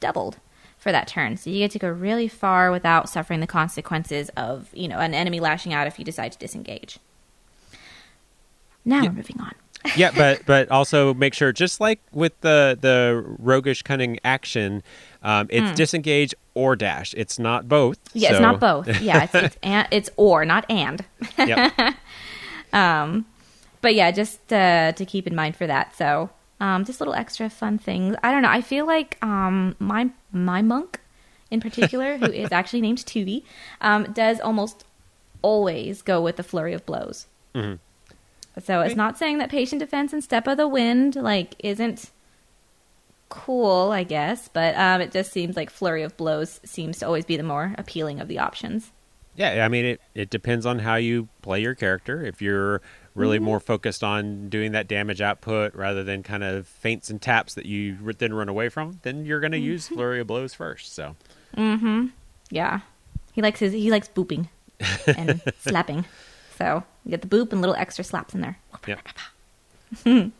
doubled 0.00 0.38
for 0.82 0.90
that 0.90 1.06
turn. 1.06 1.36
So 1.36 1.48
you 1.48 1.60
get 1.60 1.70
to 1.70 1.78
go 1.78 1.88
really 1.88 2.26
far 2.26 2.72
without 2.72 3.08
suffering 3.08 3.38
the 3.38 3.46
consequences 3.46 4.30
of, 4.36 4.68
you 4.72 4.88
know, 4.88 4.98
an 4.98 5.14
enemy 5.14 5.38
lashing 5.38 5.72
out 5.72 5.86
if 5.86 5.96
you 5.96 6.04
decide 6.04 6.32
to 6.32 6.38
disengage. 6.38 6.98
Now 8.84 9.02
we're 9.04 9.12
moving 9.12 9.40
on. 9.40 9.54
yeah, 9.96 10.10
but 10.10 10.44
but 10.44 10.68
also 10.70 11.14
make 11.14 11.34
sure, 11.34 11.52
just 11.52 11.80
like 11.80 12.00
with 12.12 12.40
the 12.40 12.76
the 12.80 13.24
roguish 13.38 13.82
cunning 13.82 14.18
action, 14.24 14.82
um, 15.22 15.46
it's 15.50 15.76
disengage 15.76 16.34
or 16.54 16.74
dash. 16.74 17.14
It's 17.16 17.38
not 17.38 17.68
both. 17.68 17.98
Yeah, 18.12 18.30
it's 18.30 18.40
not 18.40 18.58
both. 18.58 18.88
Yeah, 19.00 19.24
it's 19.24 19.34
it's, 19.34 19.56
and, 19.62 19.88
it's 19.92 20.10
or, 20.16 20.44
not 20.44 20.68
and. 20.68 21.04
Yep. 21.38 21.94
Um, 22.74 23.26
but 23.82 23.94
yeah, 23.94 24.10
just 24.12 24.50
uh, 24.50 24.92
to 24.92 25.04
keep 25.04 25.26
in 25.26 25.34
mind 25.34 25.56
for 25.56 25.66
that. 25.66 25.94
So, 25.94 26.30
um, 26.62 26.84
just 26.84 27.00
little 27.00 27.14
extra 27.14 27.50
fun 27.50 27.76
things. 27.76 28.14
I 28.22 28.30
don't 28.30 28.42
know. 28.42 28.48
I 28.48 28.60
feel 28.60 28.86
like 28.86 29.18
um, 29.20 29.74
my 29.80 30.10
my 30.30 30.62
monk, 30.62 31.00
in 31.50 31.60
particular, 31.60 32.16
who 32.18 32.26
is 32.26 32.52
actually 32.58 32.80
named 32.80 32.98
Tubi, 32.98 33.42
um, 33.80 34.04
does 34.12 34.38
almost 34.40 34.84
always 35.42 36.02
go 36.02 36.22
with 36.22 36.36
the 36.36 36.44
flurry 36.44 36.72
of 36.72 36.86
blows. 36.86 37.26
Mhm. 37.52 37.80
So 38.62 38.80
it's 38.82 38.94
not 38.94 39.18
saying 39.18 39.38
that 39.38 39.50
patient 39.50 39.80
defense 39.80 40.12
and 40.12 40.22
step 40.22 40.46
of 40.46 40.56
the 40.56 40.68
wind 40.68 41.16
like 41.16 41.54
isn't 41.58 42.10
cool, 43.28 43.90
I 43.90 44.04
guess, 44.04 44.48
but 44.48 44.76
um, 44.76 45.00
it 45.00 45.10
just 45.10 45.32
seems 45.32 45.56
like 45.56 45.68
flurry 45.70 46.02
of 46.02 46.16
blows 46.16 46.60
seems 46.64 46.98
to 46.98 47.06
always 47.06 47.24
be 47.24 47.36
the 47.36 47.42
more 47.42 47.74
appealing 47.76 48.20
of 48.20 48.28
the 48.28 48.38
options. 48.38 48.92
Yeah, 49.34 49.64
I 49.64 49.68
mean 49.68 49.86
it. 49.86 50.00
It 50.14 50.30
depends 50.30 50.66
on 50.66 50.80
how 50.80 50.96
you 50.96 51.28
play 51.40 51.60
your 51.60 51.74
character. 51.74 52.22
If 52.24 52.42
you're 52.42 52.82
really 53.14 53.36
Mm-hmm. 53.36 53.44
more 53.44 53.60
focused 53.60 54.02
on 54.02 54.48
doing 54.48 54.72
that 54.72 54.88
damage 54.88 55.20
output 55.20 55.74
rather 55.74 56.02
than 56.02 56.22
kind 56.22 56.42
of 56.42 56.66
feints 56.66 57.10
and 57.10 57.20
taps 57.20 57.54
that 57.54 57.66
you 57.66 57.98
r- 58.04 58.12
then 58.12 58.32
run 58.32 58.48
away 58.48 58.68
from, 58.68 58.98
then 59.02 59.24
you're 59.26 59.40
going 59.40 59.52
to 59.52 59.58
use 59.58 59.86
Mm-hmm. 59.86 59.94
flurry 59.96 60.20
of 60.20 60.26
blows 60.26 60.54
first. 60.54 60.94
So 60.94 61.16
Mm-hmm. 61.56 62.06
Yeah. 62.50 62.80
He 63.32 63.42
likes 63.42 63.60
his 63.60 63.72
he 63.72 63.90
likes 63.90 64.08
booping 64.08 64.48
and 65.06 65.42
slapping. 65.60 66.04
So 66.58 66.84
you 67.04 67.10
get 67.10 67.22
the 67.22 67.28
boop 67.28 67.52
and 67.52 67.60
little 67.60 67.76
extra 67.76 68.04
slaps 68.04 68.34
in 68.34 68.40
there. 68.40 68.58
yeah. 68.86 68.96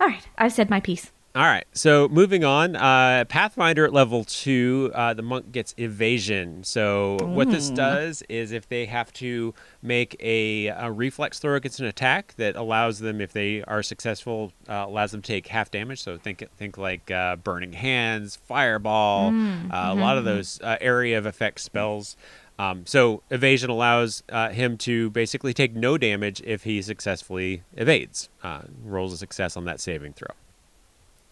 All 0.00 0.06
right, 0.06 0.26
I've 0.38 0.52
said 0.52 0.70
my 0.70 0.80
piece. 0.80 1.10
All 1.34 1.44
right. 1.44 1.66
So 1.72 2.08
moving 2.08 2.42
on, 2.42 2.74
uh, 2.74 3.24
Pathfinder 3.28 3.84
at 3.84 3.92
level 3.92 4.24
two, 4.24 4.90
uh, 4.94 5.14
the 5.14 5.22
monk 5.22 5.52
gets 5.52 5.74
evasion. 5.76 6.64
So 6.64 7.18
what 7.22 7.50
this 7.50 7.70
does 7.70 8.22
is 8.28 8.50
if 8.50 8.68
they 8.68 8.86
have 8.86 9.12
to 9.14 9.54
make 9.80 10.16
a, 10.20 10.68
a 10.68 10.90
reflex 10.90 11.38
throw 11.38 11.54
against 11.54 11.80
an 11.80 11.86
attack 11.86 12.34
that 12.38 12.56
allows 12.56 12.98
them, 12.98 13.20
if 13.20 13.32
they 13.32 13.62
are 13.64 13.82
successful, 13.82 14.52
uh, 14.68 14.84
allows 14.88 15.12
them 15.12 15.22
to 15.22 15.28
take 15.28 15.46
half 15.46 15.70
damage. 15.70 16.02
So 16.02 16.16
think 16.16 16.42
think 16.56 16.76
like 16.78 17.10
uh, 17.10 17.36
burning 17.36 17.74
hands, 17.74 18.36
fireball, 18.36 19.28
uh, 19.28 19.92
a 19.92 19.94
lot 19.94 20.18
of 20.18 20.24
those 20.24 20.60
uh, 20.62 20.78
area 20.80 21.18
of 21.18 21.26
effect 21.26 21.60
spells. 21.60 22.16
Um, 22.58 22.84
so 22.86 23.22
evasion 23.30 23.70
allows 23.70 24.24
uh, 24.30 24.48
him 24.48 24.76
to 24.78 25.10
basically 25.10 25.54
take 25.54 25.76
no 25.76 25.96
damage 25.98 26.42
if 26.44 26.64
he 26.64 26.82
successfully 26.82 27.62
evades, 27.76 28.28
uh, 28.42 28.62
rolls 28.82 29.12
a 29.12 29.16
success 29.16 29.56
on 29.56 29.66
that 29.66 29.78
saving 29.78 30.14
throw. 30.14 30.34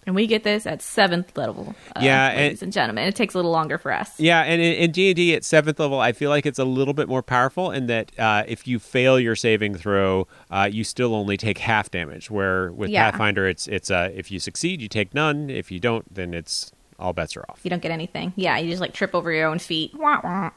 And 0.06 0.14
we 0.14 0.28
get 0.28 0.44
this 0.44 0.66
at 0.66 0.82
seventh 0.82 1.36
level. 1.36 1.74
Uh, 1.96 2.00
Yeah, 2.00 2.28
and- 2.28 2.38
ladies 2.38 2.62
and, 2.62 2.72
gentlemen. 2.72 3.08
It 3.08 3.16
takes 3.16 3.34
a 3.34 3.38
little 3.38 3.50
longer 3.50 3.76
for 3.76 3.92
us. 3.92 4.12
Yeah, 4.20 4.42
and 4.42 4.62
in- 4.62 4.74
in 4.74 4.90
D 4.92 5.08
and 5.08 5.16
D 5.16 5.34
at 5.34 5.44
seventh 5.44 5.80
level, 5.80 5.98
I 5.98 6.12
feel 6.12 6.30
like 6.30 6.46
it's 6.46 6.60
a 6.60 6.64
little 6.64 6.94
bit 6.94 7.08
more 7.08 7.22
powerful 7.24 7.72
in 7.72 7.86
that 7.88 8.12
uh, 8.16 8.44
if 8.46 8.68
you 8.68 8.78
fail 8.78 9.18
your 9.18 9.34
saving 9.34 9.74
throw, 9.74 10.28
uh, 10.48 10.68
you 10.70 10.84
still 10.84 11.12
only 11.14 11.36
take 11.36 11.58
half 11.58 11.90
damage. 11.90 12.30
Where 12.30 12.70
with 12.72 12.90
Yeah. 12.90 13.10
Pathfinder, 13.10 13.48
it's 13.48 13.66
it's 13.66 13.90
uh, 13.90 14.10
if 14.14 14.30
you 14.30 14.38
succeed, 14.38 14.80
you 14.80 14.88
take 14.88 15.12
none. 15.12 15.50
If 15.50 15.72
you 15.72 15.80
don't, 15.80 16.14
then 16.14 16.34
it's 16.34 16.70
all 17.00 17.12
bets 17.12 17.36
are 17.36 17.44
off. 17.48 17.60
You 17.64 17.70
don't 17.70 17.82
get 17.82 17.90
anything. 17.90 18.32
Yeah, 18.36 18.56
you 18.58 18.70
just 18.70 18.80
like 18.80 18.94
trip 18.94 19.12
over 19.12 19.32
your 19.32 19.48
own 19.48 19.58
feet. 19.58 19.92
Wah, 19.98 20.20
wah. 20.22 20.50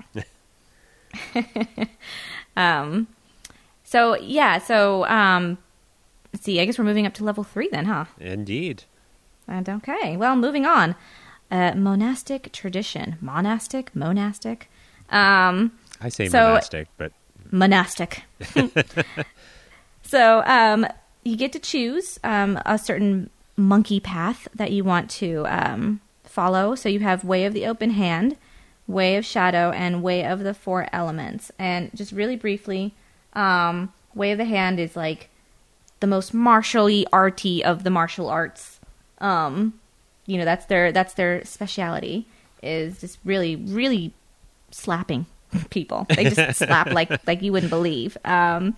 um, 2.55 3.07
so 3.83 4.15
yeah, 4.17 4.59
so 4.59 5.05
um, 5.05 5.57
let's 6.33 6.45
see. 6.45 6.59
I 6.59 6.65
guess 6.65 6.77
we're 6.77 6.85
moving 6.85 7.05
up 7.07 7.13
to 7.15 7.23
level 7.23 7.43
three 7.43 7.69
then, 7.71 7.85
huh? 7.85 8.05
Indeed. 8.19 8.83
And 9.49 9.67
okay, 9.67 10.15
well, 10.15 10.35
moving 10.35 10.65
on. 10.65 10.95
Uh, 11.51 11.73
monastic 11.73 12.51
tradition, 12.51 13.17
monastic, 13.19 13.95
monastic, 13.95 14.69
um, 15.09 15.71
I 15.99 16.09
say 16.09 16.29
So- 16.29 16.49
monastic, 16.49 16.87
but 16.97 17.11
monastic. 17.51 18.23
so 20.03 20.43
um, 20.45 20.85
you 21.23 21.35
get 21.35 21.51
to 21.53 21.59
choose 21.59 22.19
um, 22.23 22.59
a 22.65 22.77
certain 22.77 23.29
monkey 23.57 23.99
path 23.99 24.47
that 24.55 24.71
you 24.71 24.83
want 24.83 25.09
to 25.09 25.45
um, 25.47 26.01
follow. 26.23 26.75
So 26.75 26.87
you 26.89 26.99
have 26.99 27.23
Way 27.23 27.45
of 27.45 27.53
the 27.53 27.65
Open 27.65 27.91
Hand, 27.91 28.37
Way 28.87 29.15
of 29.17 29.25
Shadow, 29.25 29.71
and 29.71 30.01
Way 30.03 30.23
of 30.25 30.39
the 30.39 30.53
Four 30.53 30.87
Elements. 30.93 31.51
And 31.59 31.89
just 31.95 32.11
really 32.11 32.35
briefly, 32.35 32.93
um, 33.33 33.91
Way 34.13 34.31
of 34.31 34.37
the 34.37 34.45
Hand 34.45 34.79
is 34.79 34.95
like 34.95 35.29
the 35.99 36.07
most 36.07 36.33
martially 36.33 37.05
arty 37.11 37.63
of 37.63 37.83
the 37.83 37.89
martial 37.89 38.29
arts. 38.29 38.78
Um, 39.21 39.79
you 40.25 40.37
know, 40.37 40.45
that's 40.45 40.65
their 40.65 40.91
that's 40.91 41.13
their 41.13 41.43
speciality 41.45 42.27
is 42.61 42.99
just 42.99 43.17
really 43.23 43.55
really 43.55 44.13
slapping 44.71 45.25
people. 45.69 46.05
They 46.09 46.29
just 46.29 46.59
slap 46.65 46.91
like 46.91 47.25
like 47.27 47.41
you 47.41 47.51
wouldn't 47.51 47.71
believe. 47.71 48.17
Um, 48.25 48.75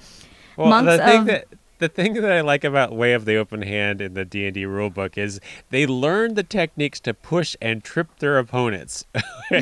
well, 0.58 0.69
monks 0.69 0.97
the 0.97 1.06
thing 1.06 1.19
of 1.19 1.25
that 1.27 1.47
the 1.82 1.89
thing 1.89 2.13
that 2.13 2.32
I 2.32 2.41
like 2.41 2.63
about 2.63 2.93
Way 2.95 3.13
of 3.13 3.25
the 3.25 3.36
Open 3.36 3.63
Hand 3.63 4.01
in 4.01 4.13
the 4.13 4.23
D 4.23 4.45
and 4.45 4.54
D 4.54 4.63
rulebook 4.63 5.17
is 5.17 5.41
they 5.71 5.86
learn 5.88 6.36
the 6.36 6.43
techniques 6.43 6.99
to 7.01 7.13
push 7.13 7.56
and 7.60 7.84
trip 7.84 8.19
their 8.19 8.38
opponents. 8.38 9.04
Oh 9.54 9.60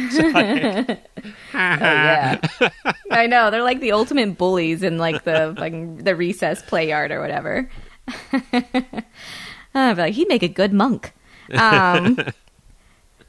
yeah, 1.51 2.39
I 3.09 3.25
know 3.25 3.49
they're 3.49 3.63
like 3.63 3.79
the 3.79 3.91
ultimate 3.91 4.37
bullies 4.37 4.83
in 4.83 4.99
like 4.99 5.23
the 5.23 5.55
like 5.57 6.03
the 6.03 6.15
recess 6.15 6.61
play 6.61 6.89
yard 6.89 7.11
or 7.11 7.19
whatever. 7.19 7.69
I'd 9.73 9.95
be 9.95 10.01
like, 10.01 10.13
he'd 10.15 10.27
make 10.27 10.43
a 10.43 10.47
good 10.47 10.73
monk. 10.73 11.13
Um, 11.51 12.19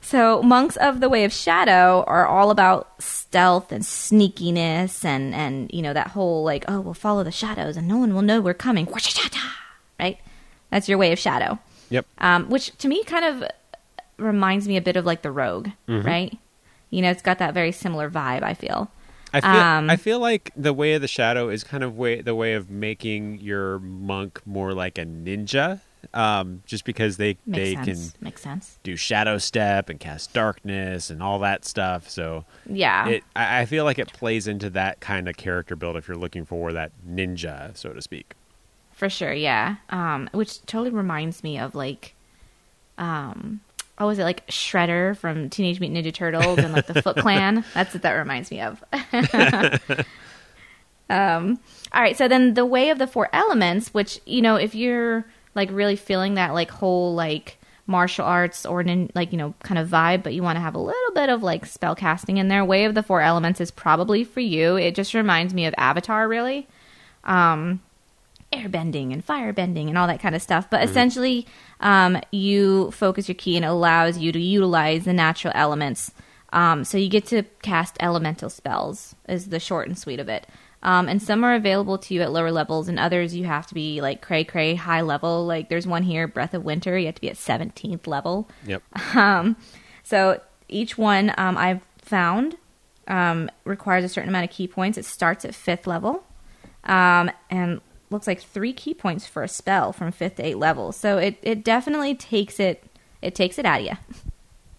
so 0.03 0.42
monks 0.42 0.76
of 0.76 1.00
the 1.00 1.09
way 1.09 1.24
of 1.24 1.33
shadow 1.33 2.05
are 2.07 2.26
all 2.26 2.50
about 2.50 3.00
stealth 3.03 3.72
and 3.72 3.83
sneakiness 3.83 5.05
and 5.05 5.35
and 5.35 5.70
you 5.72 5.81
know 5.81 5.92
that 5.94 6.09
whole 6.09 6.42
like 6.44 6.64
oh 6.68 6.81
we'll 6.81 6.92
follow 6.94 7.22
the 7.24 7.31
shadows 7.31 7.76
and 7.79 7.88
no 7.88 7.96
one 7.96 8.12
will 8.14 8.20
know 8.22 8.40
we're 8.42 8.53
coming. 8.53 8.87
Right? 9.98 10.18
That's 10.70 10.87
your 10.88 10.98
way 10.98 11.12
of 11.12 11.18
shadow. 11.18 11.59
Yep. 11.90 12.07
um, 12.18 12.50
which 12.50 12.76
to 12.79 12.88
me 12.88 13.03
kind 13.05 13.24
of 13.24 13.50
reminds 14.18 14.68
me 14.68 14.76
a 14.76 14.81
bit 14.83 14.96
of 14.96 15.07
like 15.07 15.22
the 15.22 15.31
rogue 15.31 15.68
right? 16.03 16.37
You 16.90 17.03
know 17.03 17.11
it's 17.11 17.22
got 17.22 17.38
that 17.38 17.55
very 17.55 17.72
similar 17.72 18.11
vibe 18.11 18.42
i 18.42 18.53
feel. 18.55 18.90
I 19.33 19.40
feel 19.40 19.50
Um, 19.50 19.88
I 19.90 19.96
feel 19.96 20.18
like 20.18 20.50
the 20.57 20.72
way 20.72 20.92
of 20.94 21.00
the 21.03 21.09
shadow 21.09 21.48
is 21.48 21.64
kind 21.64 21.83
of 21.85 21.96
way 21.96 22.20
the 22.20 22.35
way 22.35 22.53
of 22.55 22.68
making 22.68 23.40
your 23.40 23.79
monk 23.79 24.40
more 24.44 24.74
like 24.74 24.98
a 24.98 25.05
ninja, 25.05 25.81
um, 26.14 26.62
just 26.66 26.84
because 26.84 27.16
they 27.16 27.36
makes 27.46 27.58
they 27.58 27.74
sense 27.74 28.12
can 28.12 28.24
makes 28.24 28.42
sense 28.42 28.78
do 28.82 28.96
shadow 28.96 29.38
step 29.38 29.88
and 29.88 30.00
cast 30.00 30.32
darkness 30.32 31.10
and 31.10 31.22
all 31.22 31.38
that 31.40 31.64
stuff. 31.64 32.08
So 32.08 32.44
yeah 32.66 33.08
it 33.08 33.24
I, 33.36 33.60
I 33.60 33.66
feel 33.66 33.84
like 33.84 33.98
it 33.98 34.12
plays 34.12 34.46
into 34.46 34.70
that 34.70 35.00
kind 35.00 35.28
of 35.28 35.36
character 35.36 35.76
build 35.76 35.96
if 35.96 36.08
you're 36.08 36.16
looking 36.16 36.44
for 36.44 36.72
that 36.72 36.92
ninja, 37.08 37.76
so 37.76 37.92
to 37.92 38.02
speak. 38.02 38.34
For 39.00 39.08
sure, 39.08 39.32
yeah. 39.32 39.76
Um, 39.88 40.28
which 40.32 40.60
totally 40.66 40.90
reminds 40.90 41.42
me 41.42 41.58
of 41.58 41.74
like, 41.74 42.14
um, 42.98 43.62
oh, 43.98 44.08
was 44.08 44.18
it 44.18 44.24
like 44.24 44.46
Shredder 44.48 45.16
from 45.16 45.48
Teenage 45.48 45.80
Mutant 45.80 46.04
Ninja 46.04 46.12
Turtles 46.12 46.58
and 46.58 46.74
like 46.74 46.86
the 46.86 47.00
Foot 47.00 47.16
Clan? 47.22 47.64
That's 47.72 47.94
what 47.94 48.02
that 48.02 48.12
reminds 48.12 48.50
me 48.50 48.60
of. 48.60 48.84
um, 51.08 51.58
all 51.94 52.02
right, 52.02 52.14
so 52.14 52.28
then 52.28 52.52
the 52.52 52.66
way 52.66 52.90
of 52.90 52.98
the 52.98 53.06
four 53.06 53.30
elements, 53.32 53.94
which 53.94 54.20
you 54.26 54.42
know, 54.42 54.56
if 54.56 54.74
you're 54.74 55.24
like 55.54 55.70
really 55.70 55.96
feeling 55.96 56.34
that 56.34 56.54
like 56.54 56.70
whole 56.70 57.14
like 57.14 57.58
martial 57.86 58.24
arts 58.24 58.64
or 58.64 58.84
like 59.14 59.32
you 59.32 59.38
know 59.38 59.54
kind 59.62 59.78
of 59.78 59.88
vibe, 59.88 60.22
but 60.22 60.32
you 60.32 60.42
want 60.42 60.56
to 60.56 60.60
have 60.60 60.74
a 60.74 60.78
little 60.78 61.12
bit 61.14 61.28
of 61.28 61.42
like 61.42 61.66
spell 61.66 61.94
casting 61.94 62.38
in 62.38 62.48
there, 62.48 62.64
way 62.64 62.84
of 62.84 62.94
the 62.94 63.02
four 63.02 63.20
elements 63.20 63.60
is 63.60 63.70
probably 63.70 64.24
for 64.24 64.40
you. 64.40 64.76
It 64.76 64.94
just 64.94 65.14
reminds 65.14 65.52
me 65.52 65.66
of 65.66 65.74
Avatar, 65.76 66.28
really. 66.28 66.68
Um, 67.24 67.80
airbending 68.52 69.12
and 69.12 69.24
firebending 69.24 69.88
and 69.88 69.96
all 69.96 70.06
that 70.06 70.20
kind 70.20 70.34
of 70.34 70.42
stuff. 70.42 70.68
But 70.70 70.80
mm-hmm. 70.80 70.90
essentially, 70.90 71.46
um, 71.80 72.20
you 72.30 72.90
focus 72.92 73.28
your 73.28 73.36
ki 73.36 73.56
and 73.56 73.64
it 73.64 73.68
allows 73.68 74.18
you 74.18 74.32
to 74.32 74.40
utilize 74.40 75.04
the 75.04 75.12
natural 75.12 75.52
elements. 75.54 76.12
Um, 76.52 76.84
so 76.84 76.98
you 76.98 77.08
get 77.08 77.26
to 77.26 77.44
cast 77.62 77.96
elemental 78.00 78.50
spells, 78.50 79.14
is 79.28 79.48
the 79.48 79.60
short 79.60 79.86
and 79.86 79.96
sweet 79.96 80.18
of 80.18 80.28
it. 80.28 80.46
Um, 80.82 81.08
and 81.08 81.22
some 81.22 81.44
are 81.44 81.54
available 81.54 81.98
to 81.98 82.14
you 82.14 82.22
at 82.22 82.32
lower 82.32 82.50
levels, 82.50 82.88
and 82.88 82.98
others 82.98 83.34
you 83.34 83.44
have 83.44 83.66
to 83.66 83.74
be 83.74 84.00
like 84.00 84.22
cray 84.22 84.44
cray 84.44 84.74
high 84.74 85.02
level. 85.02 85.44
Like 85.46 85.68
there's 85.68 85.86
one 85.86 86.02
here, 86.02 86.26
Breath 86.26 86.54
of 86.54 86.64
Winter, 86.64 86.96
you 86.98 87.06
have 87.06 87.16
to 87.16 87.20
be 87.20 87.28
at 87.28 87.36
17th 87.36 88.06
level. 88.06 88.48
Yep. 88.66 88.82
Um, 89.14 89.56
so 90.02 90.40
each 90.68 90.96
one 90.96 91.34
um, 91.36 91.58
I've 91.58 91.82
found 91.98 92.56
um, 93.08 93.50
requires 93.64 94.04
a 94.04 94.08
certain 94.08 94.30
amount 94.30 94.44
of 94.48 94.50
ki 94.50 94.68
points. 94.68 94.96
It 94.96 95.04
starts 95.04 95.44
at 95.44 95.54
fifth 95.54 95.86
level. 95.86 96.24
Um, 96.84 97.30
and 97.50 97.80
looks 98.10 98.26
like 98.26 98.40
three 98.40 98.72
ki 98.72 98.94
points 98.94 99.26
for 99.26 99.42
a 99.42 99.48
spell 99.48 99.92
from 99.92 100.12
fifth 100.12 100.36
to 100.36 100.46
eighth 100.46 100.56
level. 100.56 100.92
So 100.92 101.18
it, 101.18 101.36
it 101.42 101.62
definitely 101.62 102.14
takes 102.14 102.58
it 102.58 102.84
it 103.22 103.34
takes 103.34 103.58
it 103.58 103.66
out 103.66 103.80
of 103.80 103.86
you. 103.86 103.92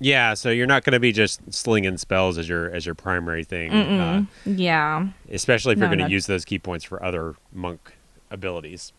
Yeah, 0.03 0.33
so 0.33 0.49
you're 0.49 0.65
not 0.65 0.83
going 0.83 0.93
to 0.93 0.99
be 0.99 1.11
just 1.11 1.53
slinging 1.53 1.95
spells 1.97 2.39
as 2.39 2.49
your 2.49 2.71
as 2.71 2.87
your 2.87 2.95
primary 2.95 3.43
thing. 3.43 3.71
Uh, 3.71 4.25
yeah, 4.45 5.07
especially 5.29 5.73
if 5.73 5.77
no, 5.77 5.85
you're 5.85 5.95
going 5.95 6.07
to 6.07 6.11
use 6.11 6.25
those 6.25 6.43
ki 6.43 6.57
points 6.57 6.83
for 6.83 7.03
other 7.03 7.35
monk 7.53 7.93
abilities. 8.31 8.93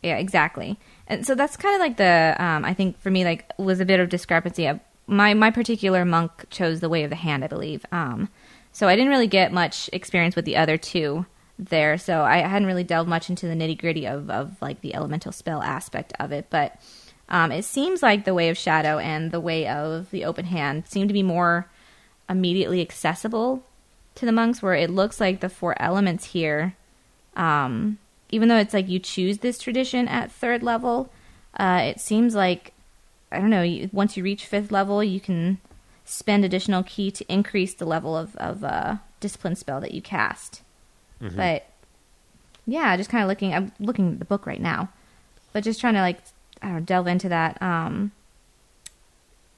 Yeah, 0.00 0.16
exactly. 0.16 0.78
And 1.08 1.26
so 1.26 1.34
that's 1.34 1.56
kind 1.56 1.74
of 1.74 1.80
like 1.80 1.96
the 1.96 2.36
um, 2.38 2.64
I 2.64 2.72
think 2.72 3.00
for 3.00 3.10
me 3.10 3.24
like 3.24 3.50
was 3.58 3.80
a 3.80 3.84
bit 3.84 3.98
of 3.98 4.10
discrepancy. 4.10 4.70
My 5.08 5.34
my 5.34 5.50
particular 5.50 6.04
monk 6.04 6.30
chose 6.50 6.78
the 6.78 6.88
way 6.88 7.02
of 7.02 7.10
the 7.10 7.16
hand, 7.16 7.42
I 7.42 7.48
believe. 7.48 7.84
Um, 7.90 8.28
so 8.70 8.86
I 8.86 8.94
didn't 8.94 9.10
really 9.10 9.26
get 9.26 9.52
much 9.52 9.90
experience 9.92 10.36
with 10.36 10.44
the 10.44 10.56
other 10.56 10.76
two 10.76 11.26
there. 11.58 11.98
So 11.98 12.22
I 12.22 12.38
hadn't 12.38 12.66
really 12.66 12.84
delved 12.84 13.10
much 13.10 13.28
into 13.28 13.48
the 13.48 13.54
nitty 13.54 13.76
gritty 13.76 14.06
of, 14.06 14.30
of 14.30 14.62
like 14.62 14.82
the 14.82 14.94
elemental 14.94 15.32
spell 15.32 15.62
aspect 15.62 16.12
of 16.20 16.30
it. 16.30 16.46
But 16.48 16.80
um, 17.28 17.52
it 17.52 17.64
seems 17.64 18.02
like 18.02 18.24
the 18.24 18.34
way 18.34 18.48
of 18.48 18.56
shadow 18.56 18.98
and 18.98 19.30
the 19.30 19.40
way 19.40 19.66
of 19.66 20.10
the 20.10 20.24
open 20.24 20.46
hand 20.46 20.86
seem 20.86 21.08
to 21.08 21.14
be 21.14 21.22
more 21.22 21.68
immediately 22.28 22.80
accessible 22.80 23.62
to 24.14 24.26
the 24.26 24.32
monks, 24.32 24.62
where 24.62 24.74
it 24.74 24.90
looks 24.90 25.20
like 25.20 25.40
the 25.40 25.48
four 25.48 25.80
elements 25.80 26.26
here, 26.26 26.74
um, 27.36 27.98
even 28.30 28.48
though 28.48 28.56
it's 28.56 28.74
like 28.74 28.88
you 28.88 28.98
choose 28.98 29.38
this 29.38 29.58
tradition 29.58 30.08
at 30.08 30.32
third 30.32 30.62
level, 30.62 31.10
uh, 31.58 31.80
it 31.84 32.00
seems 32.00 32.34
like 32.34 32.72
I 33.30 33.38
don't 33.40 33.50
know. 33.50 33.88
Once 33.92 34.16
you 34.16 34.22
reach 34.22 34.46
fifth 34.46 34.72
level, 34.72 35.04
you 35.04 35.20
can 35.20 35.58
spend 36.04 36.44
additional 36.44 36.82
ki 36.82 37.10
to 37.10 37.30
increase 37.30 37.74
the 37.74 37.84
level 37.84 38.16
of, 38.16 38.34
of 38.36 38.64
uh, 38.64 38.96
discipline 39.20 39.54
spell 39.54 39.80
that 39.80 39.92
you 39.92 40.00
cast. 40.00 40.62
Mm-hmm. 41.20 41.36
But 41.36 41.66
yeah, 42.66 42.96
just 42.96 43.10
kind 43.10 43.22
of 43.22 43.28
looking. 43.28 43.54
I'm 43.54 43.72
looking 43.78 44.12
at 44.12 44.18
the 44.18 44.24
book 44.24 44.46
right 44.46 44.60
now, 44.60 44.88
but 45.52 45.62
just 45.62 45.80
trying 45.80 45.94
to 45.94 46.00
like 46.00 46.20
I 46.62 46.68
don't 46.68 46.84
delve 46.84 47.06
into 47.06 47.28
that. 47.28 47.60
Um, 47.62 48.12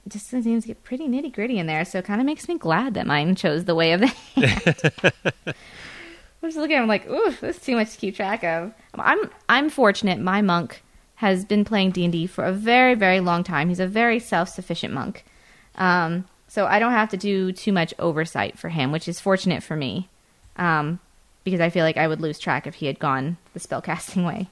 just 0.09 0.29
seems 0.29 0.65
to 0.65 0.69
get 0.69 0.83
pretty 0.83 1.07
nitty 1.09 1.33
gritty 1.33 1.59
in 1.59 1.67
there, 1.67 1.85
so 1.85 1.99
it 1.99 2.05
kind 2.05 2.21
of 2.21 2.27
makes 2.27 2.49
me 2.49 2.59
glad 2.59 2.95
that 2.95 3.07
mine 3.07 3.35
chose 3.35 3.65
the 3.65 3.75
way 3.75 3.93
of 3.93 4.01
the 4.01 4.07
hand. 4.35 5.55
I'm 6.43 6.49
just 6.49 6.57
looking. 6.57 6.79
I'm 6.79 6.89
like, 6.89 7.09
ooh, 7.09 7.31
this 7.41 7.57
is 7.59 7.63
too 7.63 7.77
much 7.77 7.93
to 7.93 7.99
keep 7.99 8.17
track 8.17 8.43
of. 8.45 8.73
I'm 8.95 9.31
I'm 9.49 9.71
fortunate. 9.71 10.19
My 10.19 10.41
monk 10.43 10.83
has 11.17 11.45
been 11.45 11.65
playing 11.65 11.91
D 11.91 12.05
and 12.05 12.13
D 12.13 12.27
for 12.27 12.45
a 12.45 12.53
very 12.53 12.95
very 12.95 13.21
long 13.21 13.45
time. 13.45 13.69
He's 13.69 13.81
a 13.81 13.87
very 13.87 14.19
self 14.19 14.49
sufficient 14.49 14.95
monk, 14.95 15.25
um, 15.77 16.27
so 16.49 16.67
I 16.67 16.79
don't 16.79 16.93
have 16.93 17.11
to 17.11 17.17
do 17.17 17.53
too 17.53 17.73
much 17.73 17.93
oversight 17.99 18.59
for 18.59 18.71
him, 18.71 18.91
which 18.91 19.07
is 19.07 19.21
fortunate 19.21 19.63
for 19.63 19.77
me. 19.77 20.09
Um, 20.57 20.99
because 21.45 21.61
I 21.61 21.71
feel 21.71 21.85
like 21.85 21.97
I 21.97 22.07
would 22.07 22.21
lose 22.21 22.39
track 22.39 22.67
if 22.67 22.77
he 22.77 22.87
had 22.87 22.99
gone 22.99 23.37
the 23.55 23.61
spellcasting 23.61 24.27
way. 24.27 24.49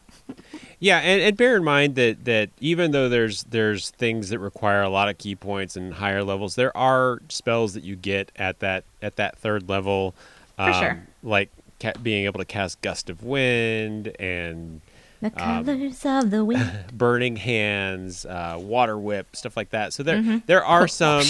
Yeah, 0.80 0.98
and, 0.98 1.20
and, 1.20 1.36
bear 1.36 1.56
in 1.56 1.64
mind 1.64 1.96
that 1.96 2.24
that 2.24 2.50
even 2.60 2.92
though 2.92 3.08
there's 3.08 3.42
there's 3.44 3.90
things 3.90 4.28
that 4.28 4.38
require 4.38 4.82
a 4.82 4.88
lot 4.88 5.08
of 5.08 5.18
ki 5.18 5.34
points 5.34 5.76
and 5.76 5.94
higher 5.94 6.22
levels, 6.22 6.54
there 6.54 6.76
are 6.76 7.20
spells 7.28 7.74
that 7.74 7.82
you 7.82 7.96
get 7.96 8.30
at 8.36 8.60
that 8.60 8.84
at 9.02 9.16
that 9.16 9.36
third 9.38 9.68
level, 9.68 10.14
um, 10.56 10.72
For 10.72 10.78
sure. 10.78 11.06
like 11.22 11.50
ca- 11.80 11.94
being 12.00 12.26
able 12.26 12.38
to 12.38 12.44
cast 12.44 12.80
gust 12.80 13.10
of 13.10 13.24
wind 13.24 14.14
and 14.20 14.80
the 15.20 15.26
um, 15.28 15.64
colors 15.64 16.06
um, 16.06 16.24
of 16.24 16.30
the 16.30 16.44
wind, 16.44 16.84
burning 16.92 17.36
hands, 17.36 18.24
uh, 18.24 18.56
water 18.60 18.98
whip, 18.98 19.34
stuff 19.34 19.56
like 19.56 19.70
that. 19.70 19.92
So 19.92 20.02
there 20.02 20.18
mm-hmm. 20.18 20.38
there 20.46 20.64
are 20.64 20.88
some. 20.88 21.24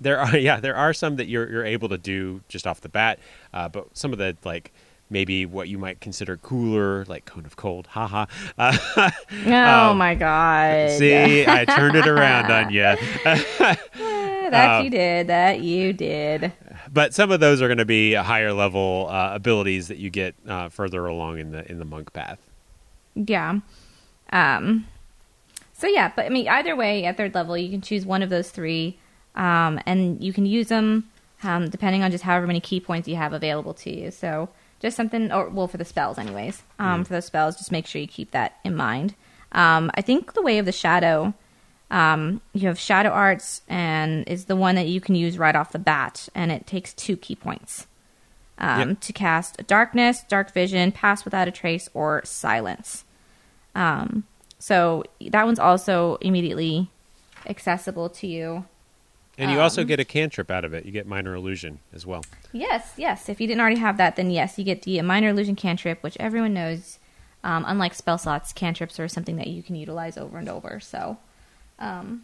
There 0.00 0.18
are 0.18 0.36
yeah, 0.36 0.60
there 0.60 0.76
are 0.76 0.92
some 0.92 1.16
that 1.16 1.28
you're 1.28 1.50
you're 1.50 1.64
able 1.64 1.90
to 1.90 1.98
do 1.98 2.40
just 2.48 2.66
off 2.66 2.80
the 2.80 2.88
bat, 2.88 3.18
uh, 3.52 3.68
but 3.68 3.96
some 3.96 4.12
of 4.12 4.18
the 4.18 4.36
like 4.44 4.72
maybe 5.10 5.46
what 5.46 5.68
you 5.68 5.78
might 5.78 6.00
consider 6.00 6.36
cooler, 6.36 7.04
like 7.06 7.24
cone 7.24 7.46
of 7.46 7.56
cold. 7.56 7.86
Haha. 7.88 8.26
Uh, 8.56 9.10
oh 9.46 9.90
um, 9.90 9.98
my 9.98 10.14
god! 10.14 10.90
See, 10.92 11.46
I 11.46 11.64
turned 11.64 11.96
it 11.96 12.06
around 12.06 12.50
on 12.50 12.70
you. 12.72 12.82
that 14.50 14.78
um, 14.78 14.84
you 14.84 14.90
did. 14.90 15.26
That 15.26 15.60
you 15.60 15.92
did. 15.92 16.52
But 16.92 17.14
some 17.14 17.30
of 17.30 17.40
those 17.40 17.60
are 17.60 17.68
going 17.68 17.78
to 17.78 17.84
be 17.84 18.14
higher 18.14 18.52
level 18.52 19.08
uh, 19.10 19.34
abilities 19.34 19.88
that 19.88 19.98
you 19.98 20.10
get 20.10 20.34
uh, 20.46 20.68
further 20.68 21.04
along 21.06 21.38
in 21.38 21.50
the 21.50 21.70
in 21.70 21.78
the 21.78 21.84
monk 21.84 22.12
path. 22.12 22.38
Yeah. 23.14 23.60
Um. 24.30 24.86
So 25.72 25.86
yeah, 25.86 26.12
but 26.14 26.26
I 26.26 26.28
mean, 26.28 26.48
either 26.48 26.76
way, 26.76 27.04
at 27.04 27.16
third 27.16 27.34
level, 27.34 27.56
you 27.58 27.70
can 27.70 27.80
choose 27.80 28.06
one 28.06 28.22
of 28.22 28.30
those 28.30 28.50
three, 28.50 28.98
um, 29.34 29.80
and 29.86 30.22
you 30.22 30.32
can 30.32 30.46
use 30.46 30.68
them 30.68 31.10
um, 31.42 31.68
depending 31.68 32.02
on 32.02 32.10
just 32.10 32.24
however 32.24 32.46
many 32.46 32.60
ki 32.60 32.80
points 32.80 33.08
you 33.08 33.16
have 33.16 33.32
available 33.32 33.74
to 33.74 33.90
you. 33.94 34.10
So 34.10 34.48
just 34.84 34.98
something, 34.98 35.32
or 35.32 35.48
well, 35.48 35.66
for 35.66 35.78
the 35.78 35.84
spells, 35.84 36.18
anyways. 36.18 36.62
Um, 36.78 37.02
mm. 37.02 37.06
For 37.06 37.14
those 37.14 37.24
spells, 37.24 37.56
just 37.56 37.72
make 37.72 37.86
sure 37.86 38.02
you 38.02 38.06
keep 38.06 38.32
that 38.32 38.58
in 38.64 38.76
mind. 38.76 39.14
Um, 39.52 39.90
I 39.94 40.02
think 40.02 40.34
the 40.34 40.42
way 40.42 40.58
of 40.58 40.66
the 40.66 40.72
shadow, 40.72 41.32
um, 41.90 42.42
you 42.52 42.68
have 42.68 42.78
shadow 42.78 43.08
arts, 43.08 43.62
and 43.66 44.28
is 44.28 44.44
the 44.44 44.56
one 44.56 44.74
that 44.74 44.86
you 44.86 45.00
can 45.00 45.14
use 45.14 45.38
right 45.38 45.56
off 45.56 45.72
the 45.72 45.78
bat, 45.78 46.28
and 46.34 46.52
it 46.52 46.66
takes 46.66 46.92
two 46.92 47.16
ki 47.16 47.34
points 47.34 47.86
um, 48.58 48.90
yep. 48.90 49.00
to 49.00 49.12
cast 49.14 49.66
darkness, 49.66 50.22
dark 50.28 50.52
vision, 50.52 50.92
pass 50.92 51.24
without 51.24 51.48
a 51.48 51.50
trace, 51.50 51.88
or 51.94 52.20
silence. 52.26 53.04
Um, 53.74 54.24
so 54.58 55.04
that 55.30 55.46
one's 55.46 55.58
also 55.58 56.16
immediately 56.20 56.90
accessible 57.46 58.10
to 58.10 58.26
you. 58.26 58.66
And 59.36 59.50
you 59.50 59.58
um, 59.58 59.64
also 59.64 59.84
get 59.84 59.98
a 60.00 60.04
cantrip 60.04 60.50
out 60.50 60.64
of 60.64 60.72
it. 60.74 60.84
You 60.84 60.92
get 60.92 61.06
minor 61.06 61.34
illusion 61.34 61.80
as 61.92 62.06
well. 62.06 62.24
Yes, 62.52 62.92
yes. 62.96 63.28
If 63.28 63.40
you 63.40 63.46
didn't 63.46 63.60
already 63.60 63.80
have 63.80 63.96
that, 63.96 64.16
then 64.16 64.30
yes, 64.30 64.58
you 64.58 64.64
get 64.64 64.82
the 64.82 65.00
minor 65.02 65.30
illusion 65.30 65.56
cantrip, 65.56 66.02
which 66.02 66.16
everyone 66.20 66.54
knows. 66.54 66.98
Um, 67.42 67.64
unlike 67.66 67.92
spell 67.92 68.16
slots, 68.16 68.54
cantrips 68.54 68.98
are 68.98 69.08
something 69.08 69.36
that 69.36 69.48
you 69.48 69.62
can 69.62 69.74
utilize 69.74 70.16
over 70.16 70.38
and 70.38 70.48
over. 70.48 70.80
So 70.80 71.18
um, 71.78 72.22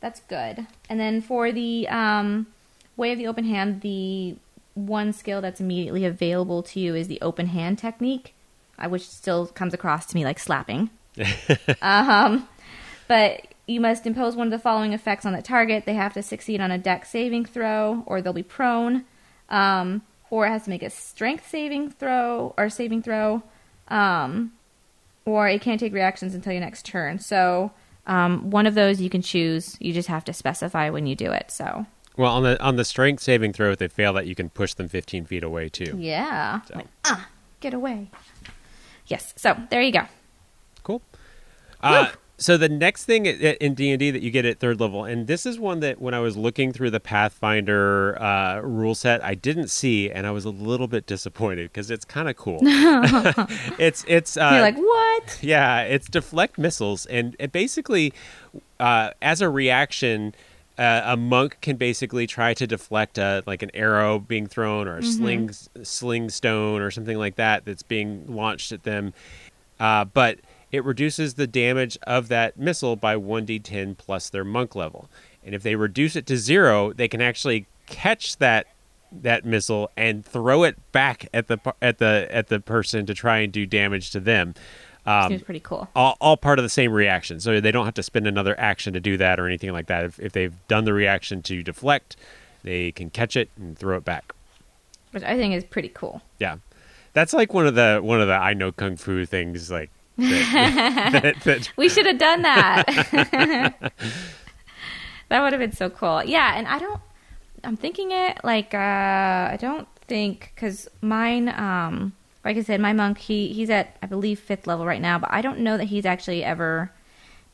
that's 0.00 0.20
good. 0.20 0.66
And 0.88 1.00
then 1.00 1.20
for 1.20 1.50
the 1.50 1.88
um, 1.88 2.46
way 2.96 3.12
of 3.12 3.18
the 3.18 3.26
open 3.26 3.44
hand, 3.44 3.80
the 3.80 4.36
one 4.74 5.12
skill 5.12 5.40
that's 5.40 5.60
immediately 5.60 6.04
available 6.04 6.62
to 6.62 6.80
you 6.80 6.94
is 6.94 7.08
the 7.08 7.20
open 7.20 7.48
hand 7.48 7.78
technique, 7.78 8.34
uh, 8.78 8.88
which 8.88 9.08
still 9.08 9.46
comes 9.46 9.74
across 9.74 10.06
to 10.06 10.14
me 10.14 10.24
like 10.24 10.38
slapping. 10.38 10.90
um, 11.82 12.48
but 13.08 13.49
you 13.70 13.80
must 13.80 14.06
impose 14.06 14.34
one 14.34 14.48
of 14.48 14.50
the 14.50 14.58
following 14.58 14.92
effects 14.92 15.24
on 15.24 15.32
the 15.32 15.42
target. 15.42 15.84
They 15.86 15.94
have 15.94 16.12
to 16.14 16.22
succeed 16.22 16.60
on 16.60 16.70
a 16.70 16.78
dex 16.78 17.10
saving 17.10 17.44
throw, 17.44 18.02
or 18.06 18.20
they'll 18.20 18.32
be 18.32 18.42
prone, 18.42 19.04
um, 19.48 20.02
or 20.28 20.46
it 20.46 20.50
has 20.50 20.64
to 20.64 20.70
make 20.70 20.82
a 20.82 20.90
strength 20.90 21.48
saving 21.48 21.90
throw 21.90 22.52
or 22.58 22.68
saving 22.68 23.02
throw, 23.02 23.42
um, 23.88 24.52
or 25.24 25.48
it 25.48 25.62
can't 25.62 25.78
take 25.78 25.92
reactions 25.92 26.34
until 26.34 26.52
your 26.52 26.60
next 26.60 26.84
turn. 26.84 27.20
So 27.20 27.70
um, 28.06 28.50
one 28.50 28.66
of 28.66 28.74
those 28.74 29.00
you 29.00 29.08
can 29.08 29.22
choose. 29.22 29.76
You 29.80 29.92
just 29.92 30.08
have 30.08 30.24
to 30.24 30.32
specify 30.32 30.90
when 30.90 31.06
you 31.06 31.14
do 31.14 31.30
it. 31.30 31.50
So. 31.50 31.86
Well, 32.16 32.32
on 32.32 32.42
the 32.42 32.60
on 32.60 32.74
the 32.74 32.84
strength 32.84 33.22
saving 33.22 33.52
throw, 33.52 33.70
if 33.70 33.78
they 33.78 33.88
fail 33.88 34.12
that, 34.14 34.26
you 34.26 34.34
can 34.34 34.50
push 34.50 34.74
them 34.74 34.88
15 34.88 35.26
feet 35.26 35.44
away 35.44 35.68
too. 35.68 35.96
Yeah. 35.96 36.62
So. 36.62 36.74
Like, 36.74 36.86
ah, 37.04 37.28
get 37.60 37.72
away. 37.72 38.10
Yes. 39.06 39.32
So 39.36 39.56
there 39.70 39.80
you 39.80 39.92
go. 39.92 40.02
Cool. 40.82 41.02
Uh, 41.82 42.08
so 42.40 42.56
the 42.56 42.70
next 42.70 43.04
thing 43.04 43.26
in 43.26 43.74
D 43.74 43.90
and 43.90 43.98
D 43.98 44.10
that 44.10 44.22
you 44.22 44.30
get 44.30 44.46
at 44.46 44.58
third 44.58 44.80
level, 44.80 45.04
and 45.04 45.26
this 45.26 45.44
is 45.44 45.58
one 45.58 45.80
that 45.80 46.00
when 46.00 46.14
I 46.14 46.20
was 46.20 46.38
looking 46.38 46.72
through 46.72 46.90
the 46.90 46.98
Pathfinder 46.98 48.20
uh, 48.20 48.60
rule 48.60 48.94
set, 48.94 49.22
I 49.22 49.34
didn't 49.34 49.68
see, 49.68 50.10
and 50.10 50.26
I 50.26 50.30
was 50.30 50.46
a 50.46 50.50
little 50.50 50.88
bit 50.88 51.04
disappointed 51.06 51.70
because 51.70 51.90
it's 51.90 52.06
kind 52.06 52.30
of 52.30 52.36
cool. 52.36 52.60
it's 53.78 54.06
it's 54.08 54.38
uh, 54.38 54.50
you're 54.54 54.62
like 54.62 54.78
what? 54.78 55.38
Yeah, 55.42 55.82
it's 55.82 56.08
deflect 56.08 56.56
missiles, 56.56 57.04
and 57.06 57.36
it 57.38 57.52
basically, 57.52 58.14
uh, 58.80 59.10
as 59.20 59.42
a 59.42 59.50
reaction, 59.50 60.34
uh, 60.78 61.02
a 61.04 61.16
monk 61.18 61.58
can 61.60 61.76
basically 61.76 62.26
try 62.26 62.54
to 62.54 62.66
deflect 62.66 63.18
a, 63.18 63.42
like 63.46 63.62
an 63.62 63.70
arrow 63.74 64.18
being 64.18 64.46
thrown 64.46 64.88
or 64.88 64.96
a 64.96 65.02
sling 65.02 65.50
sling 65.82 66.30
stone 66.30 66.80
or 66.80 66.90
something 66.90 67.18
like 67.18 67.36
that 67.36 67.66
that's 67.66 67.82
being 67.82 68.24
launched 68.34 68.72
at 68.72 68.84
them. 68.84 69.12
Uh, 69.78 70.06
but 70.06 70.38
it 70.72 70.84
reduces 70.84 71.34
the 71.34 71.46
damage 71.46 71.98
of 72.06 72.28
that 72.28 72.58
missile 72.58 72.96
by 72.96 73.16
1d10 73.16 73.96
plus 73.96 74.30
their 74.30 74.44
monk 74.44 74.74
level. 74.74 75.08
And 75.44 75.54
if 75.54 75.62
they 75.62 75.74
reduce 75.74 76.16
it 76.16 76.26
to 76.26 76.36
zero, 76.36 76.92
they 76.92 77.08
can 77.08 77.20
actually 77.20 77.66
catch 77.86 78.36
that 78.38 78.66
that 79.12 79.44
missile 79.44 79.90
and 79.96 80.24
throw 80.24 80.62
it 80.62 80.76
back 80.92 81.28
at 81.34 81.48
the 81.48 81.58
at 81.82 81.98
the 81.98 82.28
at 82.30 82.46
the 82.46 82.60
person 82.60 83.06
to 83.06 83.14
try 83.14 83.38
and 83.38 83.52
do 83.52 83.66
damage 83.66 84.10
to 84.10 84.20
them. 84.20 84.54
Um, 85.06 85.30
Seems 85.30 85.42
pretty 85.42 85.60
cool. 85.60 85.88
all, 85.96 86.16
all 86.20 86.36
part 86.36 86.58
of 86.58 86.62
the 86.62 86.68
same 86.68 86.92
reaction. 86.92 87.40
So 87.40 87.60
they 87.60 87.72
don't 87.72 87.86
have 87.86 87.94
to 87.94 88.02
spend 88.02 88.26
another 88.26 88.58
action 88.60 88.92
to 88.92 89.00
do 89.00 89.16
that 89.16 89.40
or 89.40 89.46
anything 89.46 89.72
like 89.72 89.86
that. 89.86 90.04
If, 90.04 90.20
if 90.20 90.32
they've 90.32 90.54
done 90.68 90.84
the 90.84 90.92
reaction 90.92 91.42
to 91.42 91.62
deflect, 91.62 92.16
they 92.62 92.92
can 92.92 93.08
catch 93.10 93.34
it 93.34 93.48
and 93.56 93.76
throw 93.76 93.96
it 93.96 94.04
back. 94.04 94.34
Which 95.12 95.24
I 95.24 95.36
think 95.36 95.54
is 95.54 95.64
pretty 95.64 95.88
cool. 95.88 96.20
Yeah, 96.38 96.58
that's 97.14 97.32
like 97.32 97.52
one 97.54 97.66
of 97.66 97.74
the 97.74 98.00
one 98.02 98.20
of 98.20 98.28
the 98.28 98.34
I 98.34 98.54
know 98.54 98.70
kung 98.70 98.96
fu 98.96 99.24
things. 99.24 99.70
Like 99.70 99.90
that, 100.20 101.10
that, 101.22 101.40
that- 101.44 101.72
We 101.76 101.88
should 101.88 102.06
have 102.06 102.18
done 102.18 102.42
that. 102.42 102.84
that 105.28 105.42
would 105.42 105.52
have 105.52 105.60
been 105.60 105.72
so 105.72 105.90
cool. 105.90 106.22
Yeah, 106.24 106.54
and 106.56 106.66
I 106.68 106.78
don't. 106.78 107.00
I'm 107.62 107.76
thinking 107.76 108.10
it 108.10 108.38
like 108.42 108.72
uh, 108.74 108.78
I 108.78 109.58
don't 109.60 109.86
think 110.06 110.52
because 110.54 110.88
mine, 111.02 111.48
um, 111.50 112.12
like 112.44 112.56
I 112.56 112.62
said, 112.62 112.80
my 112.80 112.92
monk 112.92 113.18
he 113.18 113.48
he's 113.52 113.68
at 113.70 113.96
I 114.02 114.06
believe 114.06 114.40
fifth 114.40 114.66
level 114.66 114.86
right 114.86 115.00
now, 115.00 115.18
but 115.18 115.30
I 115.30 115.42
don't 115.42 115.58
know 115.60 115.76
that 115.76 115.84
he's 115.84 116.06
actually 116.06 116.42
ever 116.42 116.90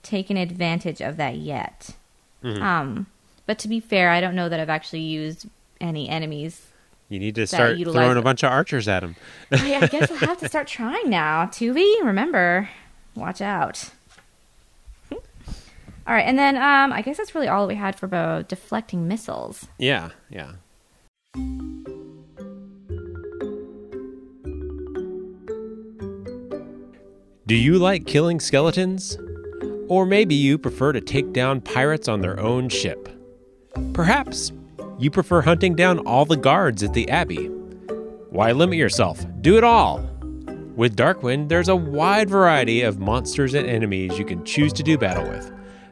taken 0.02 0.36
advantage 0.36 1.00
of 1.00 1.16
that 1.16 1.36
yet. 1.36 1.90
Um, 2.44 3.06
but 3.46 3.58
to 3.58 3.68
be 3.68 3.80
fair, 3.80 4.10
I 4.10 4.20
don't 4.20 4.36
know 4.36 4.48
that 4.48 4.60
I've 4.60 4.68
actually 4.70 5.00
used 5.00 5.46
any 5.80 6.08
enemies. 6.08 6.65
You 7.08 7.18
need 7.18 7.34
to 7.36 7.46
start 7.46 7.78
throwing 7.78 8.16
a 8.16 8.22
bunch 8.22 8.42
of 8.42 8.50
archers 8.50 8.88
at 8.88 9.00
them. 9.00 9.16
I, 9.52 9.76
I 9.76 9.86
guess 9.90 10.10
I'll 10.10 10.16
have 10.18 10.38
to 10.38 10.48
start 10.48 10.66
trying 10.66 11.08
now. 11.08 11.46
Tuvi, 11.46 12.02
remember, 12.02 12.68
watch 13.14 13.40
out. 13.40 13.90
All 15.12 16.14
right, 16.14 16.22
and 16.22 16.38
then 16.38 16.56
um, 16.56 16.92
I 16.92 17.02
guess 17.02 17.16
that's 17.16 17.34
really 17.34 17.48
all 17.48 17.66
we 17.66 17.74
had 17.74 17.98
for 17.98 18.06
about 18.06 18.48
deflecting 18.48 19.08
missiles. 19.08 19.66
Yeah, 19.78 20.10
yeah. 20.30 20.52
Do 27.46 27.54
you 27.54 27.78
like 27.78 28.06
killing 28.06 28.40
skeletons? 28.40 29.18
Or 29.88 30.04
maybe 30.04 30.34
you 30.34 30.58
prefer 30.58 30.92
to 30.92 31.00
take 31.00 31.32
down 31.32 31.60
pirates 31.60 32.08
on 32.08 32.20
their 32.20 32.38
own 32.40 32.68
ship. 32.68 33.08
Perhaps 33.92 34.50
you 34.98 35.10
prefer 35.10 35.42
hunting 35.42 35.74
down 35.74 35.98
all 36.00 36.24
the 36.24 36.36
guards 36.36 36.82
at 36.82 36.92
the 36.94 37.08
Abbey. 37.10 37.46
Why 38.30 38.52
limit 38.52 38.78
yourself? 38.78 39.24
Do 39.40 39.56
it 39.56 39.64
all! 39.64 40.00
With 40.76 40.96
Darkwind, 40.96 41.48
there's 41.48 41.68
a 41.68 41.76
wide 41.76 42.28
variety 42.28 42.82
of 42.82 42.98
monsters 42.98 43.54
and 43.54 43.66
enemies 43.66 44.18
you 44.18 44.24
can 44.24 44.44
choose 44.44 44.72
to 44.74 44.82
do 44.82 44.98
battle 44.98 45.28
with. 45.28 45.50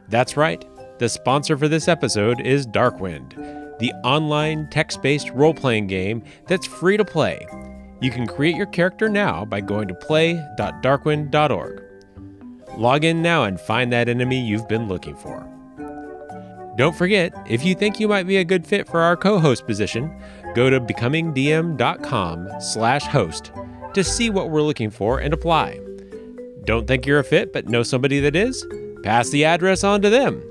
That's 0.09 0.37
right, 0.37 0.63
the 0.99 1.09
sponsor 1.09 1.57
for 1.57 1.67
this 1.67 1.87
episode 1.87 2.39
is 2.41 2.67
Darkwind, 2.67 3.35
the 3.79 3.91
online 4.03 4.69
text 4.69 5.01
based 5.01 5.31
role 5.31 5.53
playing 5.53 5.87
game 5.87 6.23
that's 6.47 6.67
free 6.67 6.97
to 6.97 7.05
play. 7.05 7.47
You 8.01 8.11
can 8.11 8.27
create 8.27 8.55
your 8.55 8.67
character 8.67 9.09
now 9.09 9.45
by 9.45 9.61
going 9.61 9.87
to 9.87 9.95
play.darkwind.org. 9.95 11.81
Log 12.77 13.05
in 13.05 13.21
now 13.21 13.45
and 13.45 13.59
find 13.59 13.91
that 13.93 14.09
enemy 14.09 14.39
you've 14.39 14.67
been 14.67 14.87
looking 14.87 15.15
for. 15.15 15.54
Don't 16.77 16.95
forget, 16.95 17.33
if 17.49 17.63
you 17.63 17.73
think 17.73 17.99
you 17.99 18.07
might 18.07 18.27
be 18.27 18.37
a 18.37 18.43
good 18.43 18.67
fit 18.67 18.87
for 18.87 18.99
our 18.99 19.15
co-host 19.15 19.65
position, 19.65 20.13
go 20.55 20.69
to 20.69 20.81
becomingdm.com 20.81 22.49
slash 22.59 23.03
host 23.03 23.51
to 23.93 24.03
see 24.03 24.29
what 24.29 24.49
we're 24.49 24.61
looking 24.61 24.89
for 24.89 25.19
and 25.19 25.33
apply. 25.33 25.79
Don't 26.65 26.85
think 26.85 27.05
you're 27.05 27.19
a 27.19 27.23
fit 27.23 27.53
but 27.53 27.69
know 27.69 27.83
somebody 27.83 28.19
that 28.19 28.35
is? 28.35 28.65
Pass 29.03 29.29
the 29.29 29.45
address 29.45 29.83
on 29.83 30.01
to 30.01 30.09
them. 30.09 30.43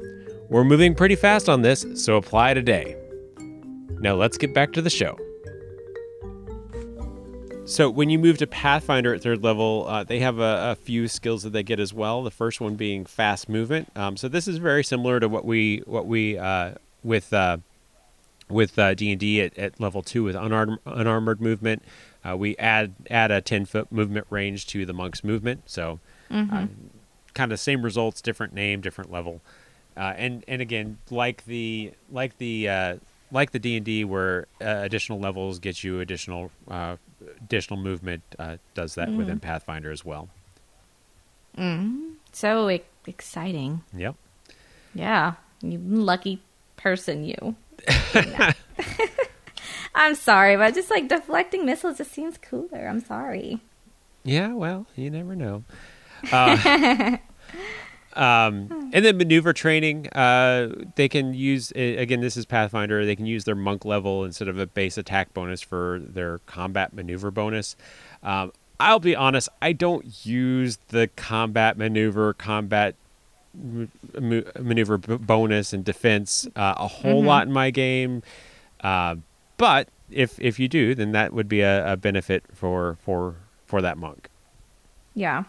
We're 0.49 0.65
moving 0.65 0.95
pretty 0.95 1.17
fast 1.17 1.49
on 1.49 1.63
this, 1.63 1.85
so 1.95 2.17
apply 2.17 2.55
today. 2.55 2.97
Now 4.01 4.15
let's 4.15 4.39
get 4.39 4.55
back 4.55 4.73
to 4.75 4.83
the 4.83 4.91
show. 4.91 5.19
So 7.67 7.89
when 7.89 8.11
you 8.11 8.19
move 8.19 8.39
to 8.39 8.47
Pathfinder 8.47 9.15
at 9.15 9.23
third 9.23 9.43
level, 9.43 9.87
uh, 9.89 10.05
they 10.05 10.21
have 10.21 10.39
a, 10.39 10.73
a 10.73 10.75
few 10.77 11.09
skills 11.09 11.45
that 11.45 11.51
they 11.51 11.63
get 11.63 11.81
as 11.81 11.95
well. 11.95 12.23
The 12.23 12.31
first 12.31 12.61
one 12.61 12.75
being 12.75 13.07
fast 13.07 13.49
movement. 13.49 13.91
Um, 13.97 14.17
so 14.17 14.29
this 14.29 14.47
is 14.47 14.59
very 14.59 14.85
similar 14.85 15.19
to 15.19 15.29
what 15.29 15.45
we 15.45 15.83
what 15.87 16.07
we 16.07 16.37
uh, 16.37 16.75
with 17.03 17.33
uh, 17.33 17.57
with 18.51 18.77
D 18.77 19.11
and 19.11 19.19
D 19.19 19.41
at, 19.41 19.81
level 19.81 20.03
two 20.03 20.25
with 20.25 20.37
unarmed, 20.37 20.79
unarmored 20.85 21.41
movement. 21.41 21.83
Uh, 22.23 22.37
we 22.37 22.55
add 22.59 22.93
add 23.11 23.31
a 23.31 23.41
ten 23.41 23.65
foot 23.65 23.91
movement 23.91 24.27
range 24.29 24.67
to 24.69 24.85
the 24.85 24.93
monk's 24.93 25.25
movement. 25.25 25.63
So 25.67 26.01
uh, 26.31 26.67
kind 27.33 27.51
of 27.51 27.59
same 27.59 27.83
results, 27.83 28.21
different 28.21 28.53
name, 28.53 28.83
different 28.83 29.11
level. 29.11 29.41
Uh, 29.97 30.13
and 30.17 30.45
and 30.47 30.61
again, 30.61 30.99
like 31.11 31.45
the 31.47 31.93
like 32.11 32.37
the 32.39 32.69
uh, 32.69 32.97
like 33.35 33.51
the 33.51 33.59
D 33.59 33.77
and 33.77 33.85
D, 33.85 34.05
where 34.05 34.47
uh, 34.63 34.81
additional 34.83 35.21
levels 35.21 35.59
get 35.59 35.85
you 35.85 36.01
additional 36.01 36.51
uh, 36.69 36.97
additional 37.43 37.79
movement, 37.79 38.23
uh, 38.39 38.57
does 38.75 38.95
that 38.95 39.13
within 39.13 39.41
Pathfinder 39.41 39.91
as 39.91 40.05
well. 40.05 40.29
So 42.33 42.71
e- 42.71 42.83
exciting. 43.07 43.83
Yep. 43.93 44.15
Yeah, 44.95 45.35
you 45.61 45.79
lucky 45.79 46.41
person, 46.77 47.25
you. 47.25 47.57
I'm 49.95 50.15
sorry, 50.15 50.57
but 50.57 50.75
just 50.75 50.91
like 50.91 51.09
deflecting 51.09 51.67
missiles 51.67 51.99
just 51.99 52.13
seems 52.13 52.39
cooler. 52.39 52.87
I'm 52.89 53.01
sorry. 53.01 53.61
Yeah. 54.25 54.53
Well, 54.53 54.87
you 54.97 55.11
never 55.11 55.37
know. 55.37 55.65
Um, 58.15 58.91
and 58.93 59.05
then 59.05 59.17
maneuver 59.17 59.53
training, 59.53 60.09
uh, 60.11 60.69
they 60.95 61.09
can 61.09 61.35
use 61.35 61.73
again. 61.73 62.21
This 62.21 62.37
is 62.37 62.47
Pathfinder. 62.47 63.05
They 63.05 63.17
can 63.17 63.27
use 63.27 63.45
their 63.45 63.57
monk 63.57 63.85
level 63.85 64.25
instead 64.25 64.47
of 64.49 64.59
a 64.59 64.67
base 64.67 64.97
attack 64.97 65.35
bonus 65.35 65.61
for 65.61 66.01
their 66.01 66.39
combat 66.47 66.93
maneuver 66.93 67.31
bonus. 67.31 67.75
Um, 68.23 68.53
I'll 68.79 69.01
be 69.01 69.17
honest. 69.17 69.49
I 69.63 69.73
don't 69.73 70.25
use 70.27 70.79
the 70.89 71.09
combat 71.17 71.77
maneuver, 71.77 72.35
combat 72.35 72.95
m- 73.55 73.91
m- 74.15 74.45
maneuver 74.61 74.99
b- 74.99 75.17
bonus 75.17 75.73
and 75.73 75.85
defense 75.85 76.47
uh, 76.57 76.75
a 76.77 76.87
whole 76.89 77.23
lot 77.23 77.47
in 77.47 77.53
my 77.53 77.71
game. 77.71 78.23
Uh, 78.81 79.17
but 79.57 79.89
if 80.11 80.39
if 80.41 80.59
you 80.61 80.69
do, 80.69 80.95
then 80.95 81.13
that 81.13 81.33
would 81.33 81.49
be 81.49 81.61
a, 81.63 81.93
a 81.93 81.97
benefit 81.97 82.45
for 82.53 82.97
for 83.03 83.37
for 83.67 83.81
that 83.83 83.97
monk. 83.99 84.29
Yeah. 85.15 85.45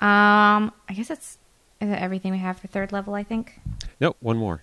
Um, 0.00 0.72
I 0.88 0.94
guess 0.94 1.08
that's 1.08 1.38
is 1.80 1.88
that 1.88 2.02
everything 2.02 2.32
we 2.32 2.38
have 2.38 2.58
for 2.58 2.66
third 2.68 2.92
level. 2.92 3.14
I 3.14 3.22
think. 3.22 3.60
Nope, 4.00 4.16
one 4.20 4.36
more. 4.38 4.62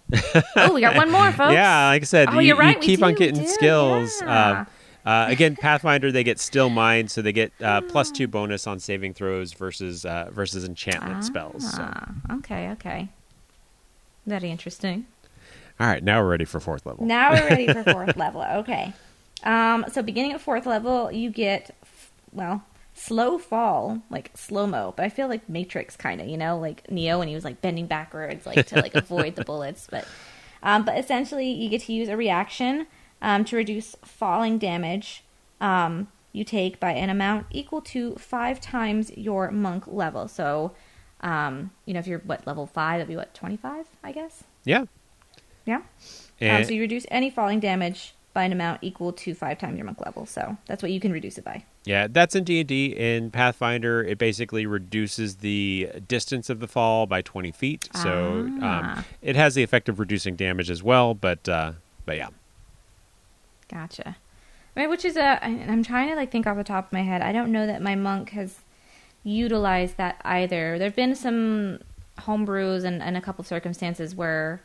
Oh, 0.56 0.74
we 0.74 0.82
got 0.82 0.96
one 0.96 1.12
more, 1.12 1.32
folks. 1.34 1.54
Yeah, 1.54 1.88
like 1.90 2.02
I 2.02 2.06
said, 2.06 2.30
Oh, 2.32 2.40
you, 2.40 2.50
you're 2.50 2.58
right, 2.58 2.76
you 2.76 2.82
keep 2.82 3.04
on 3.04 3.14
getting 3.14 3.42
do, 3.42 3.48
skills. 3.48 4.20
yeah. 4.22 4.66
Uh, 5.06 5.10
uh, 5.10 5.26
again, 5.30 5.56
Pathfinder, 5.62 6.12
they 6.12 6.24
get 6.24 6.40
Still 6.40 6.70
Mind, 6.70 7.10
so 7.12 7.22
they 7.22 7.32
get 7.32 7.52
uh, 7.62 7.82
plus 7.82 8.10
two 8.12 8.28
bonus 8.28 8.66
on 8.68 8.80
saving 8.80 9.14
throws 9.14 9.54
versus 9.54 10.06
uh, 10.06 10.30
versus 10.32 10.66
enchantment 10.66 11.24
spells. 11.24 11.72
So. 11.72 11.78
Ah, 11.82 12.12
okay, 12.38 12.70
okay. 12.72 13.10
Very 14.26 14.50
interesting. 14.52 15.06
All 15.80 15.88
right, 15.88 16.04
now 16.04 16.22
we're 16.22 16.30
ready 16.32 16.46
for 16.46 16.60
fourth 16.60 16.86
level. 16.86 17.06
Now 17.06 17.32
we're 17.34 17.48
ready 17.48 17.68
for 17.72 17.84
fourth 17.84 18.18
level. 18.18 18.42
Okay. 18.44 18.94
Um, 19.44 19.86
so 19.92 20.02
beginning 20.02 20.34
at 20.34 20.42
fourth 20.42 20.66
level, 20.66 21.12
you 21.12 21.30
get 21.30 21.76
f- 21.84 22.12
well 22.34 22.64
slow 22.98 23.38
fall, 23.38 24.02
like 24.10 24.32
slow 24.36 24.68
mo. 24.68 24.94
But 24.96 25.06
I 25.06 25.10
feel 25.10 25.28
like 25.28 25.48
Matrix 25.48 25.96
kind 25.96 26.20
of, 26.20 26.28
you 26.28 26.38
know, 26.38 26.58
like 26.58 26.90
Neo 26.90 27.20
when 27.20 27.28
he 27.28 27.36
was 27.36 27.44
like 27.44 27.62
bending 27.62 27.88
backwards, 27.88 28.46
like 28.46 28.66
to 28.68 28.76
like 28.76 28.96
avoid 28.96 29.36
the 29.36 29.44
bullets. 29.44 29.88
But 29.90 30.06
um, 30.64 30.84
but 30.84 30.98
essentially, 30.98 31.50
you 31.50 31.70
get 31.70 31.82
to 31.84 31.94
use 31.94 32.10
a 32.10 32.18
reaction 32.18 32.88
um, 33.22 33.46
to 33.46 33.56
reduce 33.56 33.96
falling 34.04 34.58
damage. 34.58 35.24
Um, 35.62 36.08
you 36.34 36.44
take 36.44 36.80
by 36.80 36.92
an 36.92 37.10
amount 37.10 37.48
equal 37.52 37.82
to 37.82 38.16
five 38.16 38.60
times 38.60 39.12
your 39.16 39.50
monk 39.52 39.88
level. 39.88 40.28
So, 40.28 40.74
um, 41.22 41.72
you 41.86 41.94
know, 41.94 42.00
if 42.00 42.08
you're 42.08 42.20
what 42.20 42.46
level 42.46 42.66
five, 42.66 43.00
that'd 43.00 43.08
be 43.08 43.16
what 43.16 43.34
twenty 43.34 43.58
five, 43.58 43.88
I 44.04 44.12
guess. 44.12 44.44
Yeah. 45.66 45.82
Yeah. 46.40 46.58
Um, 46.58 46.64
so 46.64 46.72
you 46.72 46.82
reduce 46.82 47.06
any 47.10 47.30
falling 47.30 47.60
damage 47.60 48.14
by 48.34 48.44
an 48.44 48.52
amount 48.52 48.80
equal 48.84 49.12
to 49.12 49.34
five 49.34 49.58
times 49.58 49.78
your 49.78 49.86
monk 49.86 50.00
level. 50.06 50.26
So 50.26 50.58
that's 50.68 50.84
what 50.84 50.92
you 50.92 51.00
can 51.00 51.12
reduce 51.12 51.38
it 51.38 51.44
by. 51.44 51.66
Yeah, 51.88 52.08
that's 52.10 52.36
in 52.36 52.44
D 52.44 52.60
and 52.60 52.68
D. 52.68 52.86
In 52.88 53.32
Pathfinder, 53.32 54.04
it 54.04 54.18
basically 54.18 54.66
reduces 54.66 55.38
the 55.38 55.90
distance 56.08 56.50
of 56.50 56.60
the 56.60 56.68
fall 56.68 57.06
by 57.08 57.22
twenty 57.22 57.52
feet. 57.52 57.90
So 57.94 58.42
um, 58.42 58.60
Ah. 58.62 59.06
it 59.22 59.36
has 59.36 59.56
the 59.56 59.64
effect 59.64 59.88
of 59.90 60.00
reducing 60.00 60.36
damage 60.36 60.70
as 60.70 60.84
well. 60.84 61.14
But 61.14 61.48
uh, 61.50 61.74
but 62.06 62.18
yeah, 62.18 62.30
Gotcha. 63.70 64.18
I 64.76 64.80
mean, 64.82 64.90
which 64.90 65.06
is 65.06 65.18
a. 65.18 65.44
I'm 65.44 65.84
trying 65.84 66.10
to 66.10 66.16
like 66.16 66.32
think 66.32 66.46
off 66.48 66.56
the 66.58 66.64
top 66.64 66.88
of 66.88 66.94
my 66.94 67.02
head. 67.02 67.22
I 67.22 67.32
don't 67.32 67.52
know 67.52 67.66
that 67.66 67.82
my 67.82 67.96
monk 67.96 68.30
has 68.32 68.60
utilized 69.24 69.98
that 69.98 70.22
either. 70.24 70.78
There've 70.80 70.96
been 70.96 71.16
some 71.16 71.80
homebrews 72.20 72.84
and, 72.84 73.02
and 73.02 73.18
a 73.18 73.22
couple 73.22 73.42
of 73.42 73.48
circumstances 73.48 74.16
where 74.16 74.62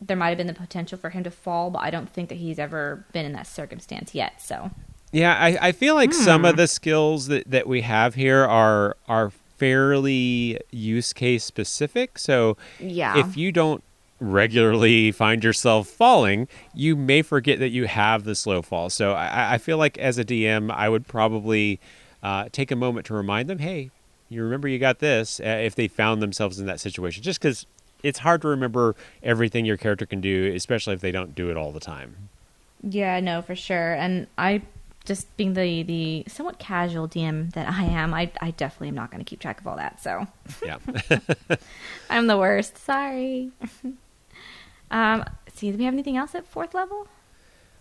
there 0.00 0.16
might 0.16 0.28
have 0.30 0.38
been 0.38 0.46
the 0.46 0.54
potential 0.54 0.98
for 0.98 1.10
him 1.10 1.24
to 1.24 1.30
fall, 1.30 1.70
but 1.70 1.80
I 1.80 1.90
don't 1.90 2.08
think 2.10 2.28
that 2.28 2.36
he's 2.36 2.58
ever 2.58 3.04
been 3.12 3.24
in 3.26 3.32
that 3.32 3.46
circumstance 3.46 4.14
yet. 4.14 4.40
So 4.40 4.70
Yeah, 5.14 5.34
I, 5.38 5.68
I 5.68 5.72
feel 5.72 5.94
like 5.94 6.12
some 6.12 6.40
Hmm. 6.42 6.46
of 6.46 6.56
the 6.56 6.66
skills 6.66 7.28
that, 7.28 7.48
that 7.50 7.66
we 7.66 7.82
have 7.82 8.14
here 8.16 8.44
are 8.44 8.96
are 9.08 9.30
fairly 9.56 10.58
use 10.72 11.12
case 11.12 11.44
specific. 11.44 12.18
So 12.18 12.56
Yeah. 12.80 13.16
if 13.18 13.36
you 13.36 13.52
don't 13.52 13.82
regularly 14.20 15.12
find 15.12 15.44
yourself 15.44 15.86
falling, 15.88 16.48
you 16.74 16.96
may 16.96 17.22
forget 17.22 17.58
that 17.60 17.68
you 17.70 17.86
have 17.86 18.24
the 18.24 18.34
slow 18.34 18.62
fall. 18.62 18.90
So 18.90 19.12
I, 19.12 19.54
I 19.54 19.58
feel 19.58 19.78
like 19.78 19.96
as 19.98 20.18
a 20.18 20.24
DM, 20.24 20.70
I 20.72 20.88
would 20.88 21.06
probably 21.06 21.78
uh, 22.22 22.48
take 22.50 22.70
a 22.70 22.76
moment 22.76 23.06
to 23.06 23.14
remind 23.14 23.48
them, 23.48 23.58
hey, 23.60 23.90
you 24.28 24.42
remember 24.42 24.66
you 24.66 24.78
got 24.78 24.98
this 24.98 25.38
uh, 25.40 25.44
if 25.44 25.74
they 25.76 25.86
found 25.88 26.20
themselves 26.20 26.58
in 26.58 26.66
that 26.66 26.80
situation. 26.80 27.22
Just 27.22 27.40
because 27.40 27.66
it's 28.02 28.18
hard 28.20 28.42
to 28.42 28.48
remember 28.48 28.96
everything 29.22 29.64
your 29.64 29.76
character 29.76 30.06
can 30.06 30.20
do, 30.20 30.52
especially 30.54 30.94
if 30.94 31.00
they 31.00 31.12
don't 31.12 31.34
do 31.34 31.50
it 31.50 31.56
all 31.56 31.70
the 31.72 31.80
time. 31.80 32.16
Yeah, 32.82 33.20
no, 33.20 33.40
for 33.42 33.54
sure. 33.54 33.94
And 33.94 34.26
I 34.36 34.62
just 35.04 35.36
being 35.36 35.54
the 35.54 35.82
the 35.82 36.24
somewhat 36.28 36.58
casual 36.58 37.08
DM 37.08 37.52
that 37.52 37.68
I 37.68 37.84
am, 37.84 38.14
I 38.14 38.30
I 38.40 38.50
definitely 38.52 38.88
am 38.88 38.94
not 38.94 39.10
going 39.10 39.22
to 39.22 39.28
keep 39.28 39.40
track 39.40 39.60
of 39.60 39.66
all 39.66 39.76
that. 39.76 40.02
So 40.02 40.26
Yeah. 40.64 40.78
I'm 42.10 42.26
the 42.26 42.38
worst. 42.38 42.78
Sorry. 42.78 43.50
um, 44.90 45.24
see, 45.52 45.70
do 45.70 45.78
we 45.78 45.84
have 45.84 45.94
anything 45.94 46.16
else 46.16 46.34
at 46.34 46.46
fourth 46.46 46.74
level? 46.74 47.08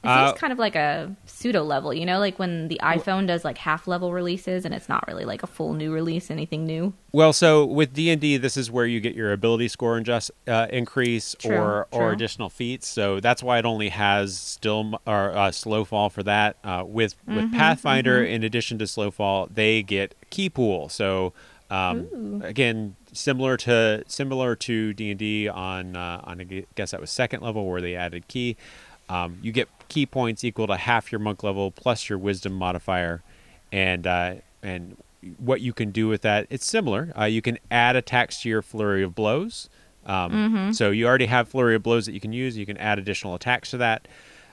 It 0.04 0.08
Uh, 0.10 0.28
seems 0.28 0.40
kind 0.40 0.52
of 0.52 0.60
like 0.60 0.76
a 0.76 1.16
pseudo 1.26 1.64
level, 1.64 1.94
you 1.94 2.06
know, 2.06 2.20
like 2.20 2.38
when 2.38 2.68
the 2.68 2.78
iPhone 2.84 3.26
does 3.26 3.46
like 3.46 3.58
half 3.58 3.88
level 3.88 4.12
releases, 4.12 4.66
and 4.66 4.74
it's 4.74 4.90
not 4.90 5.08
really 5.08 5.24
like 5.24 5.44
a 5.44 5.48
full 5.48 5.74
new 5.74 5.94
release, 5.94 6.30
anything 6.30 6.66
new. 6.66 6.94
Well, 7.14 7.32
so 7.32 7.66
with 7.66 7.94
D 7.94 8.10
and 8.10 8.20
D, 8.20 8.36
this 8.36 8.58
is 8.58 8.70
where 8.70 8.86
you 8.86 9.00
get 9.00 9.16
your 9.16 9.32
ability 9.32 9.70
score 9.70 9.96
and 9.96 10.06
just 10.06 10.30
uh, 10.46 10.68
increase 10.72 11.36
True, 11.40 11.56
or 11.58 11.88
or 11.92 12.12
additional 12.12 12.50
feats. 12.50 12.86
So 12.88 13.22
that's 13.22 13.42
why 13.42 13.60
it 13.60 13.66
only 13.66 13.90
has 13.90 14.38
still 14.38 15.00
or 15.06 15.32
uh, 15.38 15.52
slow 15.52 15.86
fall 15.86 16.10
for 16.10 16.24
that. 16.24 16.58
Uh, 16.66 16.84
with 16.86 17.16
with 17.26 17.46
Mm-hmm, 17.46 17.56
Pathfinder, 17.56 18.24
in 18.24 18.44
addition 18.44 18.78
to 18.80 18.88
slow 18.88 19.10
fall, 19.10 19.48
they 19.54 19.84
get 19.84 20.16
ki 20.30 20.50
pool. 20.50 20.90
So 20.90 21.32
um, 21.70 22.42
again, 22.44 22.96
similar 23.14 23.56
to 23.58 24.04
similar 24.08 24.56
to 24.58 24.94
D 24.94 25.12
and 25.12 25.20
D 25.20 25.48
on 25.48 25.96
uh, 25.96 26.22
on 26.26 26.42
I 26.42 26.66
guess 26.76 26.92
that 26.92 27.00
was 27.00 27.10
second 27.10 27.42
level 27.42 27.66
where 27.68 27.80
they 27.80 27.96
added 27.96 28.28
ki. 28.28 28.58
Um, 29.10 29.38
you 29.42 29.52
get 29.52 29.68
ki 29.94 30.06
points 30.06 30.44
equal 30.44 30.68
to 30.68 30.76
half 30.78 31.12
your 31.12 31.20
monk 31.20 31.44
level 31.44 31.72
plus 31.72 32.10
your 32.10 32.18
wisdom 32.18 32.54
modifier, 32.54 33.22
and 33.72 34.06
uh, 34.08 34.36
and 34.62 34.98
what 35.38 35.62
you 35.62 35.72
can 35.74 35.92
do 35.92 36.08
with 36.08 36.22
that 36.22 36.48
it's 36.50 36.66
similar. 36.66 37.14
Uh, 37.18 37.24
you 37.26 37.42
can 37.42 37.58
add 37.72 37.96
attacks 37.96 38.42
to 38.42 38.50
your 38.50 38.62
flurry 38.62 39.04
of 39.04 39.14
blows. 39.16 39.70
Um, 40.06 40.32
So 40.74 40.92
you 40.92 41.08
already 41.08 41.28
have 41.28 41.48
flurry 41.48 41.76
of 41.76 41.84
blows 41.84 42.06
that 42.08 42.14
you 42.14 42.20
can 42.20 42.34
use. 42.34 42.58
You 42.58 42.66
can 42.66 42.78
add 42.78 43.00
additional 43.00 43.36
attacks 43.36 43.70
to 43.72 43.78
that. 43.78 44.08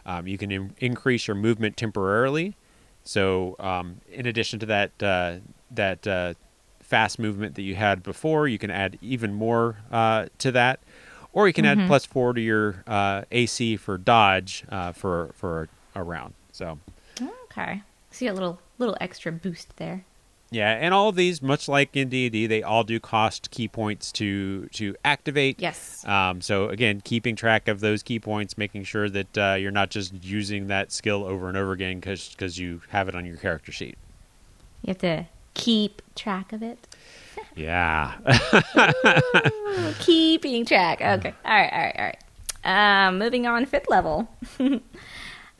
Um, 0.07 0.29
you 0.29 0.39
can 0.39 0.51
in- 0.53 0.75
increase 0.79 1.27
your 1.27 1.35
movement 1.35 1.77
temporarily. 1.77 2.55
So 3.03 3.57
um, 3.59 4.01
in 4.13 4.27
addition 4.27 4.59
to 4.61 4.67
that 4.67 4.91
uh, 5.03 5.37
that 5.73 6.07
uh, 6.07 6.35
fast 6.81 7.19
movement 7.19 7.55
that 7.57 7.63
you 7.63 7.75
had 7.75 8.03
before, 8.03 8.47
you 8.47 8.59
can 8.59 8.71
add 8.71 8.97
even 9.03 9.33
more 9.35 9.77
uh, 9.91 10.27
to 10.39 10.53
that, 10.53 10.81
or 11.33 11.47
you 11.47 11.53
can 11.53 11.65
add 11.65 11.87
plus 11.87 12.05
four 12.07 12.33
to 12.33 12.41
your 12.41 12.83
uh, 12.87 13.23
AC 13.31 13.77
for 13.77 13.99
dodge 13.99 14.65
uh, 14.69 14.93
for 14.93 15.31
for 15.35 15.69
a 15.95 16.03
round. 16.03 16.35
So 16.53 16.79
Okay, 17.51 17.83
see 18.11 18.27
a 18.27 18.33
little 18.35 18.61
little 18.79 18.97
extra 19.01 19.31
boost 19.33 19.77
there. 19.77 20.05
yeah, 20.53 20.71
and 20.73 20.93
all 20.95 21.09
of 21.11 21.17
these, 21.17 21.41
much 21.43 21.69
like 21.69 21.95
in 21.97 22.09
D 22.09 22.27
and 22.27 22.33
D, 22.33 22.47
they 22.47 22.63
all 22.63 22.83
do 22.85 22.99
cost 22.99 23.51
ki 23.51 23.69
points 23.69 24.11
to 24.13 24.67
to 24.73 24.95
activate. 25.05 25.61
Yes. 25.61 26.05
Um, 26.07 26.41
so 26.41 26.69
again, 26.69 27.01
keeping 27.03 27.37
track 27.37 27.69
of 27.69 27.81
those 27.81 28.03
ki 28.03 28.19
points, 28.21 28.57
making 28.57 28.85
sure 28.85 29.09
that 29.11 29.39
uh, 29.39 29.57
you're 29.59 29.71
not 29.71 29.91
just 29.91 30.13
using 30.25 30.69
that 30.69 30.91
skill 30.93 31.25
over 31.25 31.49
and 31.49 31.57
over 31.57 31.73
again 31.73 32.01
because 32.01 32.31
because 32.31 32.59
you 32.59 32.83
have 32.89 33.09
it 33.09 33.15
on 33.15 33.27
your 33.27 33.37
character 33.37 33.73
sheet. 33.73 33.97
You 34.83 34.89
have 34.89 34.99
to 34.99 35.27
keep 35.55 36.01
track 36.15 36.53
of 36.53 36.63
it. 36.63 36.87
Yeah. 37.61 38.15
Keeping 40.01 40.65
track. 40.65 41.01
Okay. 41.01 41.35
All 41.45 41.53
right. 41.53 41.73
All 41.73 41.81
right. 41.81 41.95
All 41.99 42.05
right. 42.05 42.19
Um, 42.63 43.19
moving 43.19 43.47
on, 43.47 43.67
fifth 43.67 43.89
level. 43.89 44.29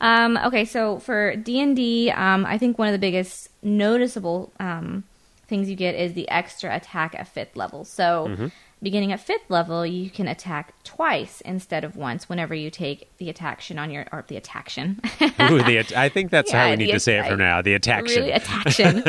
um, 0.01 0.37
okay, 0.37 0.65
so 0.65 0.99
for 0.99 1.35
D 1.35 1.59
and 1.59 1.75
D, 1.75 2.11
um, 2.11 2.45
I 2.45 2.57
think 2.57 2.77
one 2.77 2.87
of 2.87 2.91
the 2.91 2.99
biggest 2.99 3.49
noticeable 3.63 4.51
um, 4.59 5.03
things 5.47 5.69
you 5.69 5.75
get 5.75 5.95
is 5.95 6.13
the 6.13 6.29
extra 6.29 6.75
attack 6.75 7.15
at 7.17 7.27
fifth 7.27 7.55
level. 7.55 7.85
So, 7.85 8.49
beginning 8.83 9.11
at 9.11 9.19
fifth 9.19 9.49
level, 9.49 9.85
you 9.85 10.09
can 10.09 10.27
attack 10.27 10.73
twice 10.83 11.41
instead 11.41 11.83
of 11.83 11.95
once 11.95 12.29
whenever 12.29 12.53
you 12.53 12.69
take 12.69 13.15
the 13.17 13.29
attaction 13.29 13.79
on 13.79 13.89
your 13.89 14.05
or 14.11 14.25
the 14.27 14.37
attaction. 14.37 15.01
Ooh, 15.21 15.63
the, 15.63 15.85
I 15.95 16.09
think 16.09 16.29
that's 16.29 16.51
how 16.55 16.69
we 16.69 16.75
need 16.75 16.91
to 16.91 16.99
say 16.99 17.19
it 17.19 17.27
from 17.27 17.39
now. 17.39 17.61
The 17.61 17.73
attack. 17.73 18.05
really 18.05 18.31
attaction. 18.31 19.03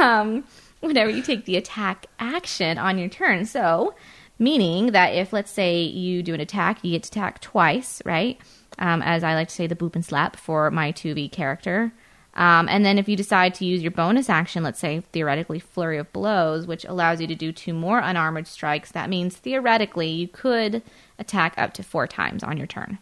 um, 0.00 0.44
whenever 0.80 1.10
you 1.10 1.22
take 1.22 1.44
the 1.44 1.56
attack 1.56 2.06
action 2.18 2.78
on 2.78 2.98
your 2.98 3.08
turn. 3.08 3.46
So, 3.46 3.94
meaning 4.38 4.92
that 4.92 5.08
if, 5.14 5.32
let's 5.32 5.50
say, 5.50 5.82
you 5.82 6.22
do 6.22 6.34
an 6.34 6.40
attack, 6.40 6.82
you 6.82 6.92
get 6.92 7.02
to 7.04 7.08
attack 7.08 7.40
twice, 7.40 8.02
right? 8.04 8.40
Um, 8.78 9.02
as 9.02 9.22
I 9.22 9.34
like 9.34 9.48
to 9.48 9.54
say, 9.54 9.66
the 9.66 9.76
boop 9.76 9.94
and 9.94 10.04
slap 10.04 10.36
for 10.36 10.70
my 10.70 10.92
Tuvi 10.92 11.30
character. 11.30 11.92
Um, 12.34 12.68
and 12.68 12.84
then 12.84 12.96
if 12.96 13.08
you 13.08 13.16
decide 13.16 13.54
to 13.54 13.64
use 13.64 13.82
your 13.82 13.90
bonus 13.90 14.30
action, 14.30 14.62
let's 14.62 14.78
say 14.78 15.02
theoretically 15.12 15.58
flurry 15.58 15.98
of 15.98 16.12
blows, 16.12 16.66
which 16.66 16.84
allows 16.84 17.20
you 17.20 17.26
to 17.26 17.34
do 17.34 17.52
two 17.52 17.74
more 17.74 17.98
unarmored 17.98 18.46
strikes, 18.46 18.92
that 18.92 19.10
means 19.10 19.36
theoretically 19.36 20.08
you 20.08 20.28
could 20.28 20.82
attack 21.18 21.54
up 21.58 21.74
to 21.74 21.82
four 21.82 22.06
times 22.06 22.42
on 22.42 22.56
your 22.56 22.68
turn 22.68 22.98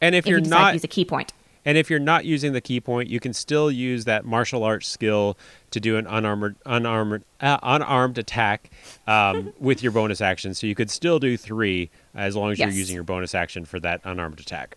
and 0.00 0.14
if, 0.14 0.24
if 0.24 0.30
you're 0.30 0.38
you 0.38 0.48
not 0.48 0.74
use 0.74 0.84
a 0.84 0.88
ki 0.88 1.04
point. 1.04 1.32
And 1.64 1.76
if 1.76 1.90
you're 1.90 1.98
not 1.98 2.24
using 2.24 2.52
the 2.52 2.60
ki 2.60 2.80
point, 2.80 3.08
you 3.08 3.20
can 3.20 3.32
still 3.32 3.70
use 3.70 4.04
that 4.06 4.24
martial 4.24 4.64
arts 4.64 4.88
skill 4.88 5.36
to 5.70 5.80
do 5.80 5.96
an 5.96 6.06
unarmored, 6.06 6.56
unarmored, 6.64 7.22
uh, 7.40 7.58
unarmed 7.62 8.18
attack 8.18 8.70
um, 9.06 9.52
with 9.58 9.82
your 9.82 9.92
bonus 9.92 10.20
action. 10.20 10.54
So 10.54 10.66
you 10.66 10.74
could 10.74 10.90
still 10.90 11.18
do 11.18 11.36
three 11.36 11.90
as 12.14 12.34
long 12.34 12.52
as 12.52 12.58
you're 12.58 12.68
using 12.68 12.94
your 12.94 13.04
bonus 13.04 13.34
action 13.34 13.64
for 13.64 13.78
that 13.80 14.00
unarmed 14.04 14.40
attack. 14.40 14.76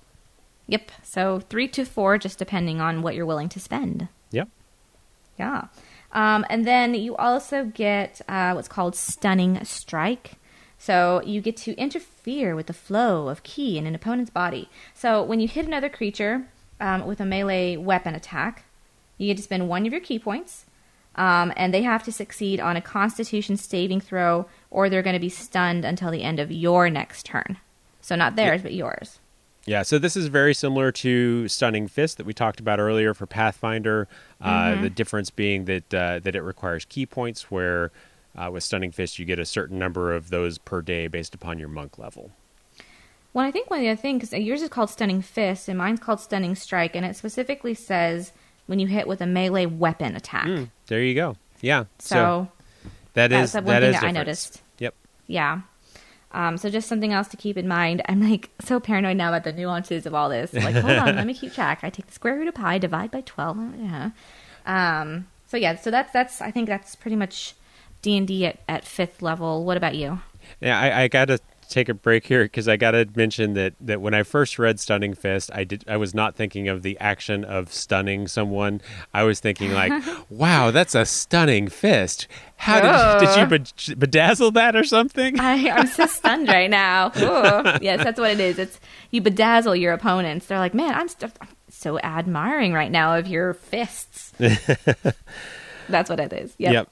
Yep. 0.68 0.92
So 1.04 1.40
three 1.40 1.68
to 1.70 1.86
four, 1.86 2.18
just 2.18 2.38
depending 2.38 2.82
on 2.82 3.02
what 3.02 3.16
you're 3.16 3.26
willing 3.26 3.50
to 3.50 3.60
spend. 3.60 4.08
Yep. 4.32 4.50
Yeah. 5.38 5.68
Um, 6.12 6.46
and 6.50 6.66
then 6.66 6.94
you 6.94 7.16
also 7.16 7.66
get 7.66 8.22
uh, 8.28 8.54
what's 8.54 8.68
called 8.68 8.96
stunning 8.96 9.64
strike. 9.66 10.36
So 10.78 11.22
you 11.26 11.42
get 11.42 11.58
to 11.58 11.76
interfere 11.76 12.56
with 12.56 12.68
the 12.68 12.74
flow 12.74 13.30
of 13.30 13.44
ki 13.44 13.78
in 13.78 13.88
an 13.88 13.96
opponent's 13.96 14.30
body. 14.30 14.70
So 14.94 15.24
when 15.24 15.40
you 15.40 15.48
hit 15.48 15.66
another 15.66 15.90
creature 15.90 16.48
um, 16.80 17.06
with 17.06 17.20
a 17.20 17.26
melee 17.26 17.78
weapon 17.78 18.16
attack, 18.16 18.66
you 19.18 19.28
get 19.28 19.38
to 19.38 19.44
spend 19.44 19.70
one 19.70 19.86
of 19.86 19.92
your 19.92 20.02
ki 20.02 20.20
points, 20.20 20.66
um, 21.16 21.54
and 21.56 21.74
they 21.74 21.84
have 21.84 22.04
to 22.04 22.12
succeed 22.12 22.60
on 22.60 22.76
a 22.76 22.82
Constitution 22.82 23.58
saving 23.58 24.02
throw, 24.02 24.48
or 24.72 24.90
they're 24.90 25.04
going 25.04 25.14
to 25.14 25.20
be 25.20 25.30
stunned 25.30 25.86
until 25.86 26.12
the 26.12 26.24
end 26.24 26.40
of 26.40 26.52
your 26.52 26.90
next 26.90 27.26
turn. 27.26 27.58
So 28.02 28.16
not 28.16 28.36
theirs, 28.36 28.62
but 28.62 28.74
yours. 28.74 29.20
Yeah, 29.66 29.84
so 29.84 29.98
this 29.98 30.18
is 30.18 30.28
very 30.28 30.54
similar 30.54 30.92
to 30.92 31.48
Stunning 31.48 31.88
Fist 31.88 32.18
that 32.18 32.26
we 32.26 32.34
talked 32.34 32.60
about 32.60 32.80
earlier 32.80 33.14
for 33.14 33.26
Pathfinder. 33.26 34.10
Uh, 34.42 34.82
The 34.82 34.90
difference 34.90 35.30
being 35.30 35.66
that 35.66 35.94
uh, 35.94 36.20
that 36.20 36.36
it 36.36 36.42
requires 36.42 36.84
ki 36.84 37.06
points, 37.06 37.50
where 37.50 37.92
uh, 38.36 38.50
with 38.52 38.64
Stunning 38.64 38.92
Fist 38.92 39.20
you 39.20 39.26
get 39.26 39.40
a 39.40 39.46
certain 39.46 39.80
number 39.80 40.14
of 40.14 40.32
those 40.32 40.58
per 40.58 40.82
day 40.82 41.08
based 41.08 41.34
upon 41.34 41.60
your 41.60 41.70
monk 41.70 41.98
level. 41.98 42.32
Well, 43.34 43.46
I 43.46 43.52
think 43.52 43.70
one 43.70 43.80
of 43.80 43.84
the 43.84 43.90
other 43.90 44.02
things, 44.02 44.30
because 44.30 44.46
yours 44.46 44.62
is 44.62 44.70
called 44.70 44.90
Stunning 44.90 45.22
Fist 45.22 45.68
and 45.68 45.78
mine's 45.78 46.00
called 46.00 46.20
Stunning 46.20 46.56
Strike, 46.56 46.96
and 46.96 47.06
it 47.06 47.16
specifically 47.16 47.74
says 47.74 48.32
when 48.68 48.80
you 48.80 48.88
hit 48.88 49.08
with 49.08 49.22
a 49.22 49.26
melee 49.26 49.66
weapon 49.66 50.16
attack. 50.16 50.46
Mm, 50.46 50.70
there 50.88 51.02
you 51.02 51.16
go. 51.16 51.36
Yeah. 51.62 51.86
So, 51.98 52.50
that 53.14 53.30
that's 53.30 53.52
is 53.52 53.56
one 53.56 53.66
that 53.66 53.80
thing 53.82 53.90
is 53.90 54.02
that 54.02 54.04
I 54.04 54.12
noticed. 54.12 54.62
Yep. 54.80 54.94
Yeah. 55.28 55.62
Um, 56.32 56.58
so 56.58 56.70
just 56.70 56.90
something 56.90 57.14
else 57.14 57.28
to 57.30 57.38
keep 57.38 57.58
in 57.58 57.68
mind. 57.68 58.02
I'm 58.10 58.28
like 58.28 58.50
so 58.60 58.80
paranoid 58.80 59.18
now 59.18 59.30
about 59.30 59.44
the 59.44 59.54
nuances 59.54 60.06
of 60.06 60.16
all 60.16 60.30
this. 60.30 60.52
Like, 60.54 60.76
hold 60.76 60.98
on, 60.98 61.16
let 61.16 61.28
me 61.28 61.34
keep 61.40 61.54
track. 61.54 61.80
I 61.84 61.90
take 61.90 62.08
the 62.08 62.14
square 62.14 62.36
root 62.36 62.48
of 62.48 62.56
pi, 62.56 62.80
divide 62.80 63.12
by 63.12 63.22
twelve. 63.22 63.58
Yeah. 63.78 64.12
Um, 64.66 65.28
so 65.46 65.58
yeah, 65.58 65.76
so 65.76 65.92
that's 65.92 66.12
that's 66.12 66.42
I 66.42 66.50
think 66.50 66.68
that's 66.68 66.96
pretty 66.96 67.16
much 67.16 67.54
D 68.02 68.18
and 68.18 68.28
D 68.28 68.48
at 68.48 68.60
at 68.68 68.84
fifth 68.84 69.22
level. 69.22 69.64
What 69.64 69.78
about 69.78 69.94
you? 69.96 70.22
Yeah, 70.60 70.80
I, 70.80 71.04
I 71.04 71.08
got 71.08 71.26
to 71.26 71.38
take 71.74 71.90
a 71.90 71.94
break 71.94 72.28
here 72.28 72.44
because 72.44 72.68
I 72.68 72.78
got 72.78 72.92
to 72.92 73.08
mention 73.16 73.54
that 73.56 73.74
that 73.82 74.00
when 74.00 74.14
I 74.14 74.24
first 74.24 74.60
read 74.60 74.80
Stunning 74.80 75.14
Fist, 75.14 75.50
I 75.54 75.64
did 75.64 75.84
I 75.88 75.98
was 75.98 76.14
not 76.14 76.36
thinking 76.36 76.68
of 76.68 76.84
the 76.84 76.98
action 77.00 77.44
of 77.44 77.74
stunning 77.74 78.28
someone. 78.28 78.82
I 79.14 79.24
was 79.24 79.40
thinking 79.40 79.74
like, 79.74 79.92
"Wow, 80.30 80.72
that's 80.72 80.96
a 80.96 81.06
stunning 81.06 81.68
fist! 81.68 82.28
How 82.58 83.18
did 83.20 83.26
did 83.26 83.88
you 83.88 83.96
bedazzle 83.96 84.54
that 84.54 84.76
or 84.76 84.84
something?" 84.84 85.40
I, 85.40 85.70
I'm 85.70 85.88
so 85.88 86.06
stunned 86.06 86.48
right 86.48 86.70
now. 86.70 87.08
Ooh. 87.18 87.80
Yes, 87.82 88.04
that's 88.04 88.20
what 88.20 88.32
it 88.32 88.40
is. 88.40 88.60
It's 88.60 88.80
you 89.12 89.22
bedazzle 89.22 89.80
your 89.80 89.94
opponents. 89.94 90.46
They're 90.46 90.60
like, 90.60 90.74
man, 90.74 90.94
I'm, 90.94 91.08
st- 91.08 91.34
I'm 91.42 91.48
so 91.70 92.00
admiring 92.00 92.74
right 92.74 92.92
now 92.92 93.16
of 93.18 93.28
your 93.28 93.54
fists. 93.54 94.32
that's 95.90 96.10
what 96.10 96.20
it 96.20 96.34
is. 96.34 96.54
Yep. 96.58 96.74
Yep. 96.74 96.90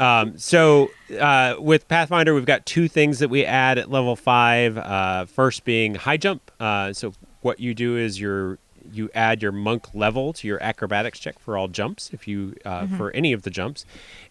Um, 0.00 0.38
so 0.38 0.90
uh, 1.20 1.56
with 1.58 1.86
Pathfinder, 1.88 2.34
we've 2.34 2.46
got 2.46 2.64
two 2.66 2.88
things 2.88 3.18
that 3.18 3.28
we 3.28 3.44
add 3.44 3.78
at 3.78 3.90
level 3.90 4.16
five. 4.16 4.78
Uh, 4.78 5.26
first 5.26 5.64
being 5.64 5.94
high 5.94 6.16
jump. 6.16 6.50
Uh, 6.58 6.92
so 6.92 7.12
what 7.42 7.60
you 7.60 7.74
do 7.74 7.96
is 7.96 8.20
you're 8.20 8.58
you 8.92 9.08
add 9.14 9.40
your 9.40 9.52
monk 9.52 9.94
level 9.94 10.32
to 10.32 10.48
your 10.48 10.60
acrobatics 10.60 11.20
check 11.20 11.38
for 11.38 11.56
all 11.56 11.68
jumps 11.68 12.10
if 12.12 12.26
you 12.26 12.54
uh, 12.64 12.86
for 12.96 13.12
any 13.12 13.32
of 13.32 13.42
the 13.42 13.50
jumps. 13.50 13.84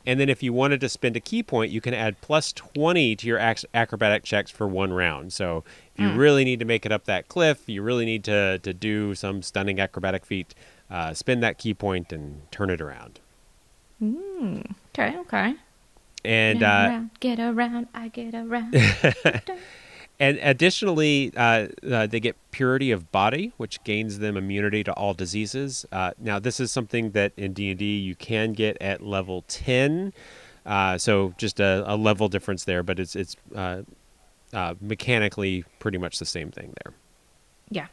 And 0.05 0.19
then 0.19 0.27
if 0.27 0.43
you 0.43 0.51
wanted 0.51 0.81
to 0.81 0.89
spend 0.89 1.15
a 1.15 1.21
ki 1.21 1.41
point 1.41 1.71
you 1.71 1.79
can 1.79 1.93
add 1.93 2.19
plus 2.21 2.51
20 2.51 3.15
to 3.15 3.27
your 3.27 3.39
ac- 3.39 3.67
acrobatic 3.73 4.23
checks 4.23 4.51
for 4.51 4.67
one 4.67 4.91
round. 4.91 5.31
So 5.31 5.63
if 5.95 6.01
you 6.01 6.07
really 6.17 6.43
need 6.43 6.59
to 6.59 6.65
make 6.65 6.85
it 6.85 6.91
up 6.91 7.05
that 7.05 7.27
cliff 7.29 7.69
you 7.69 7.81
really 7.81 8.05
need 8.05 8.23
to, 8.25 8.59
to 8.59 8.73
do 8.73 9.15
some 9.15 9.41
stunning 9.41 9.79
acrobatic 9.79 10.25
feat 10.25 10.53
uh, 10.89 11.13
spend 11.13 11.41
that 11.43 11.57
ki 11.57 11.73
point 11.73 12.11
and 12.11 12.41
turn 12.51 12.69
it 12.69 12.81
around 12.81 13.19
Okay, 14.93 15.17
okay. 15.19 15.55
and 16.25 16.59
Get 16.59 16.67
uh, 16.67 16.87
around, 16.89 17.09
get 17.19 17.39
around, 17.39 17.87
I 17.93 18.07
get 18.09 18.35
around. 18.35 18.75
And 20.21 20.37
additionally, 20.43 21.33
uh, 21.35 21.69
uh, 21.91 22.05
they 22.05 22.19
get 22.19 22.35
purity 22.51 22.91
of 22.91 23.11
body, 23.11 23.53
which 23.57 23.83
gains 23.83 24.19
them 24.19 24.37
immunity 24.37 24.83
to 24.83 24.93
all 24.93 25.15
diseases. 25.15 25.83
Uh, 25.91 26.11
now, 26.19 26.37
this 26.37 26.59
is 26.59 26.71
something 26.71 27.09
that 27.11 27.33
in 27.37 27.53
D 27.53 27.71
and 27.71 27.79
D 27.79 27.97
you 27.97 28.13
can 28.13 28.53
get 28.53 28.79
at 28.79 29.01
level 29.01 29.43
ten, 29.47 30.13
uh, 30.63 30.99
so 30.99 31.33
just 31.39 31.59
a, 31.59 31.83
a 31.91 31.95
level 31.95 32.27
difference 32.27 32.65
there, 32.65 32.83
but 32.83 32.99
it's 32.99 33.15
it's 33.15 33.35
uh, 33.55 33.81
uh, 34.53 34.75
mechanically 34.79 35.65
pretty 35.79 35.97
much 35.97 36.19
the 36.19 36.25
same 36.25 36.51
thing 36.51 36.71
there. 36.83 36.93
yeah. 37.71 37.87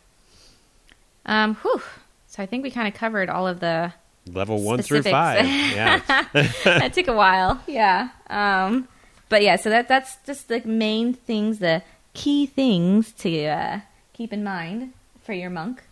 Um, 1.25 1.55
whew. 1.55 1.81
So 2.27 2.43
I 2.43 2.47
think 2.47 2.63
we 2.63 2.71
kind 2.71 2.87
of 2.87 2.93
covered 2.93 3.31
all 3.31 3.49
of 3.49 3.61
the. 3.61 3.95
Level 4.35 4.63
one 4.63 4.83
through 4.83 5.03
five, 5.03 5.47
yeah, 5.47 6.01
that 6.65 6.93
took 6.93 7.09
a 7.09 7.15
while. 7.15 7.61
Yeah. 7.67 8.11
Um, 8.29 8.89
but 9.29 9.43
yeah, 9.43 9.57
so 9.57 9.71
that 9.71 9.89
that's 9.89 10.17
just 10.27 10.49
the 10.49 10.63
main 10.65 11.15
things, 11.15 11.59
the 11.59 11.83
key 12.15 12.47
things 12.47 13.13
to 13.13 13.47
uh, 13.47 13.81
keep 14.13 14.33
in 14.33 14.43
mind 14.43 14.93
for 15.23 15.33
your 15.33 15.51
monk 15.51 15.83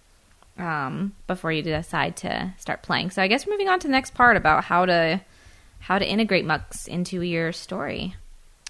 um, 0.59 1.15
before 1.27 1.53
you 1.53 1.63
decide 1.63 2.17
to 2.19 2.55
start 2.59 2.83
playing. 2.83 3.11
So 3.11 3.23
I 3.23 3.29
guess 3.29 3.47
we're 3.47 3.53
moving 3.53 3.69
on 3.69 3.79
to 3.81 3.87
the 3.87 3.93
next 3.93 4.15
part 4.15 4.37
about 4.37 4.65
how 4.65 4.87
to 4.87 5.21
how 5.81 5.99
to 5.99 6.07
integrate 6.07 6.45
monks 6.45 6.87
into 6.89 7.23
your 7.23 7.53
story. 7.53 8.17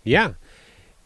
yeah. 0.05 0.33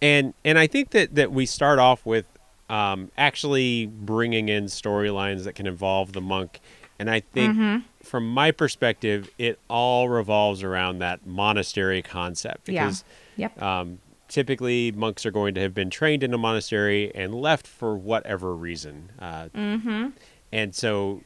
And 0.03 0.33
and 0.47 0.59
I 0.59 0.67
think 0.67 0.91
that 0.91 1.15
that 1.17 1.31
we 1.31 1.45
start 1.45 1.79
off 1.79 2.07
with 2.07 2.25
um, 2.71 3.11
actually 3.19 3.87
bringing 3.87 4.49
in 4.49 4.65
storylines 4.65 5.45
that 5.45 5.55
can 5.55 5.67
involve 5.67 6.13
the 6.13 6.21
monk, 6.21 6.61
and 7.01 7.11
I 7.11 7.21
think 7.21 7.57
Mm-hmm. 7.57 7.77
from 8.05 8.29
my 8.29 8.51
perspective, 8.53 9.31
it 9.39 9.59
all 9.69 10.09
revolves 10.09 10.63
around 10.63 10.99
that 11.01 11.27
monastery 11.27 12.03
concept 12.03 12.69
Yeah. 12.69 12.85
because 12.85 13.05
Yep. 13.37 13.61
um, 13.63 13.99
typically 14.29 14.93
monks 14.93 15.27
are 15.27 15.31
going 15.33 15.55
to 15.55 15.61
have 15.61 15.75
been 15.75 15.91
trained 15.91 16.23
in 16.23 16.33
a 16.33 16.39
monastery 16.39 17.11
and 17.15 17.35
left 17.35 17.67
for 17.67 17.97
whatever 17.97 18.55
reason. 18.55 19.11
Uh, 19.19 19.49
mm-hmm. 19.55 20.09
and 20.53 20.75
so 20.75 21.23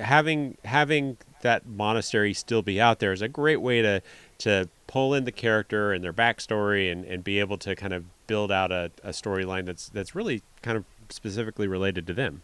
having 0.00 0.56
having 0.64 1.16
that 1.42 1.66
monastery 1.66 2.32
still 2.32 2.62
be 2.62 2.80
out 2.80 2.98
there 2.98 3.12
is 3.12 3.20
a 3.22 3.28
great 3.28 3.60
way 3.60 3.82
to 3.82 4.00
to 4.38 4.68
pull 4.86 5.12
in 5.14 5.24
the 5.24 5.32
character 5.32 5.92
and 5.92 6.02
their 6.04 6.12
backstory 6.12 6.90
and, 6.90 7.04
and 7.04 7.24
be 7.24 7.40
able 7.40 7.58
to 7.58 7.74
kind 7.74 7.92
of 7.92 8.04
build 8.26 8.50
out 8.52 8.70
a, 8.72 8.90
a 9.02 9.10
storyline 9.10 9.66
that's 9.66 9.88
that's 9.90 10.14
really 10.14 10.42
kind 10.62 10.76
of 10.76 10.84
specifically 11.10 11.66
related 11.66 12.06
to 12.06 12.14
them. 12.14 12.42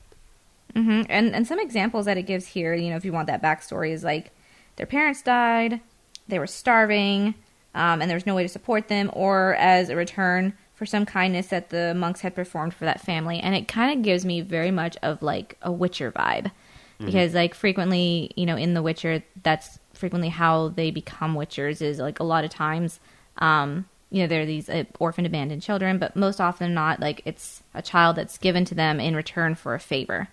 Hmm 0.74 1.02
And 1.08 1.34
and 1.34 1.46
some 1.46 1.60
examples 1.60 2.06
that 2.06 2.16
it 2.16 2.22
gives 2.22 2.46
here, 2.46 2.74
you 2.74 2.90
know, 2.90 2.96
if 2.96 3.04
you 3.04 3.12
want 3.12 3.26
that 3.26 3.42
backstory, 3.42 3.90
is 3.92 4.04
like 4.04 4.30
their 4.76 4.86
parents 4.86 5.22
died, 5.22 5.80
they 6.28 6.38
were 6.38 6.46
starving, 6.46 7.34
um, 7.74 8.00
and 8.00 8.10
there 8.10 8.16
was 8.16 8.26
no 8.26 8.34
way 8.34 8.42
to 8.42 8.48
support 8.48 8.88
them, 8.88 9.10
or 9.12 9.54
as 9.56 9.90
a 9.90 9.96
return 9.96 10.54
for 10.74 10.86
some 10.86 11.04
kindness 11.04 11.48
that 11.48 11.68
the 11.70 11.94
monks 11.94 12.22
had 12.22 12.34
performed 12.34 12.74
for 12.74 12.84
that 12.86 13.00
family. 13.00 13.38
And 13.38 13.54
it 13.54 13.68
kind 13.68 13.96
of 13.96 14.02
gives 14.04 14.24
me 14.24 14.40
very 14.40 14.70
much 14.70 14.96
of 15.02 15.22
like 15.22 15.58
a 15.62 15.70
Witcher 15.70 16.10
vibe, 16.10 16.50
because 16.98 17.34
like 17.34 17.54
frequently, 17.54 18.30
you 18.36 18.46
know, 18.46 18.56
in 18.56 18.74
The 18.74 18.82
Witcher, 18.82 19.22
that's 19.42 19.78
frequently 19.92 20.30
how 20.30 20.68
they 20.68 20.90
become 20.90 21.34
Witchers. 21.34 21.82
Is 21.82 21.98
like 21.98 22.20
a 22.20 22.24
lot 22.24 22.44
of 22.44 22.50
times. 22.50 23.00
Um, 23.38 23.86
you 24.10 24.20
know, 24.20 24.26
there 24.26 24.42
are 24.42 24.46
these 24.46 24.68
uh, 24.68 24.84
orphaned, 24.98 25.26
abandoned 25.26 25.62
children, 25.62 25.98
but 25.98 26.14
most 26.14 26.38
often 26.38 26.74
not, 26.74 27.00
like 27.00 27.22
it's 27.24 27.62
a 27.72 27.80
child 27.80 28.16
that's 28.16 28.36
given 28.36 28.64
to 28.66 28.74
them 28.74 29.00
in 29.00 29.16
return 29.16 29.54
for 29.54 29.74
a 29.74 29.80
favor 29.80 30.28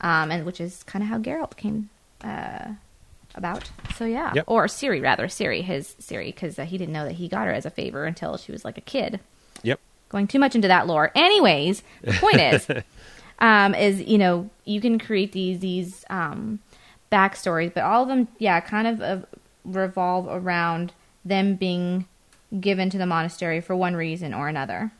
um, 0.00 0.30
and 0.30 0.44
which 0.46 0.60
is 0.60 0.82
kind 0.84 1.02
of 1.02 1.08
how 1.08 1.18
Geralt 1.18 1.56
came 1.56 1.90
uh, 2.22 2.72
about. 3.34 3.70
So 3.96 4.04
yeah, 4.04 4.32
Yep. 4.34 4.44
or 4.46 4.66
Ciri 4.66 5.02
rather, 5.02 5.26
Ciri, 5.26 5.62
his 5.62 5.94
Ciri, 6.00 6.26
because 6.26 6.58
uh, 6.58 6.64
he 6.64 6.78
didn't 6.78 6.92
know 6.92 7.04
that 7.04 7.14
he 7.14 7.28
got 7.28 7.46
her 7.46 7.52
as 7.52 7.66
a 7.66 7.70
favor 7.70 8.04
until 8.04 8.36
she 8.36 8.52
was 8.52 8.64
like 8.64 8.78
a 8.78 8.82
kid. 8.82 9.20
Yep. 9.62 9.80
Going 10.08 10.26
too 10.26 10.38
much 10.38 10.54
into 10.54 10.68
that 10.68 10.86
lore. 10.86 11.10
Anyways, 11.14 11.82
the 12.02 12.12
point 12.14 12.40
is, 12.40 12.66
um, 13.40 13.74
is 13.74 14.00
you 14.02 14.18
know 14.18 14.48
you 14.64 14.80
can 14.80 14.98
create 14.98 15.32
these 15.32 15.58
these 15.60 16.04
um, 16.10 16.60
backstories, 17.12 17.72
but 17.74 17.82
all 17.82 18.02
of 18.02 18.08
them, 18.08 18.28
yeah, 18.38 18.60
kind 18.60 18.86
of 18.88 19.00
uh, 19.02 19.26
revolve 19.64 20.26
around 20.30 20.92
them 21.24 21.56
being 21.56 22.06
given 22.58 22.88
to 22.88 22.96
the 22.96 23.04
monastery 23.04 23.60
for 23.60 23.76
one 23.76 23.94
reason 23.94 24.32
or 24.32 24.48
another. 24.48 24.90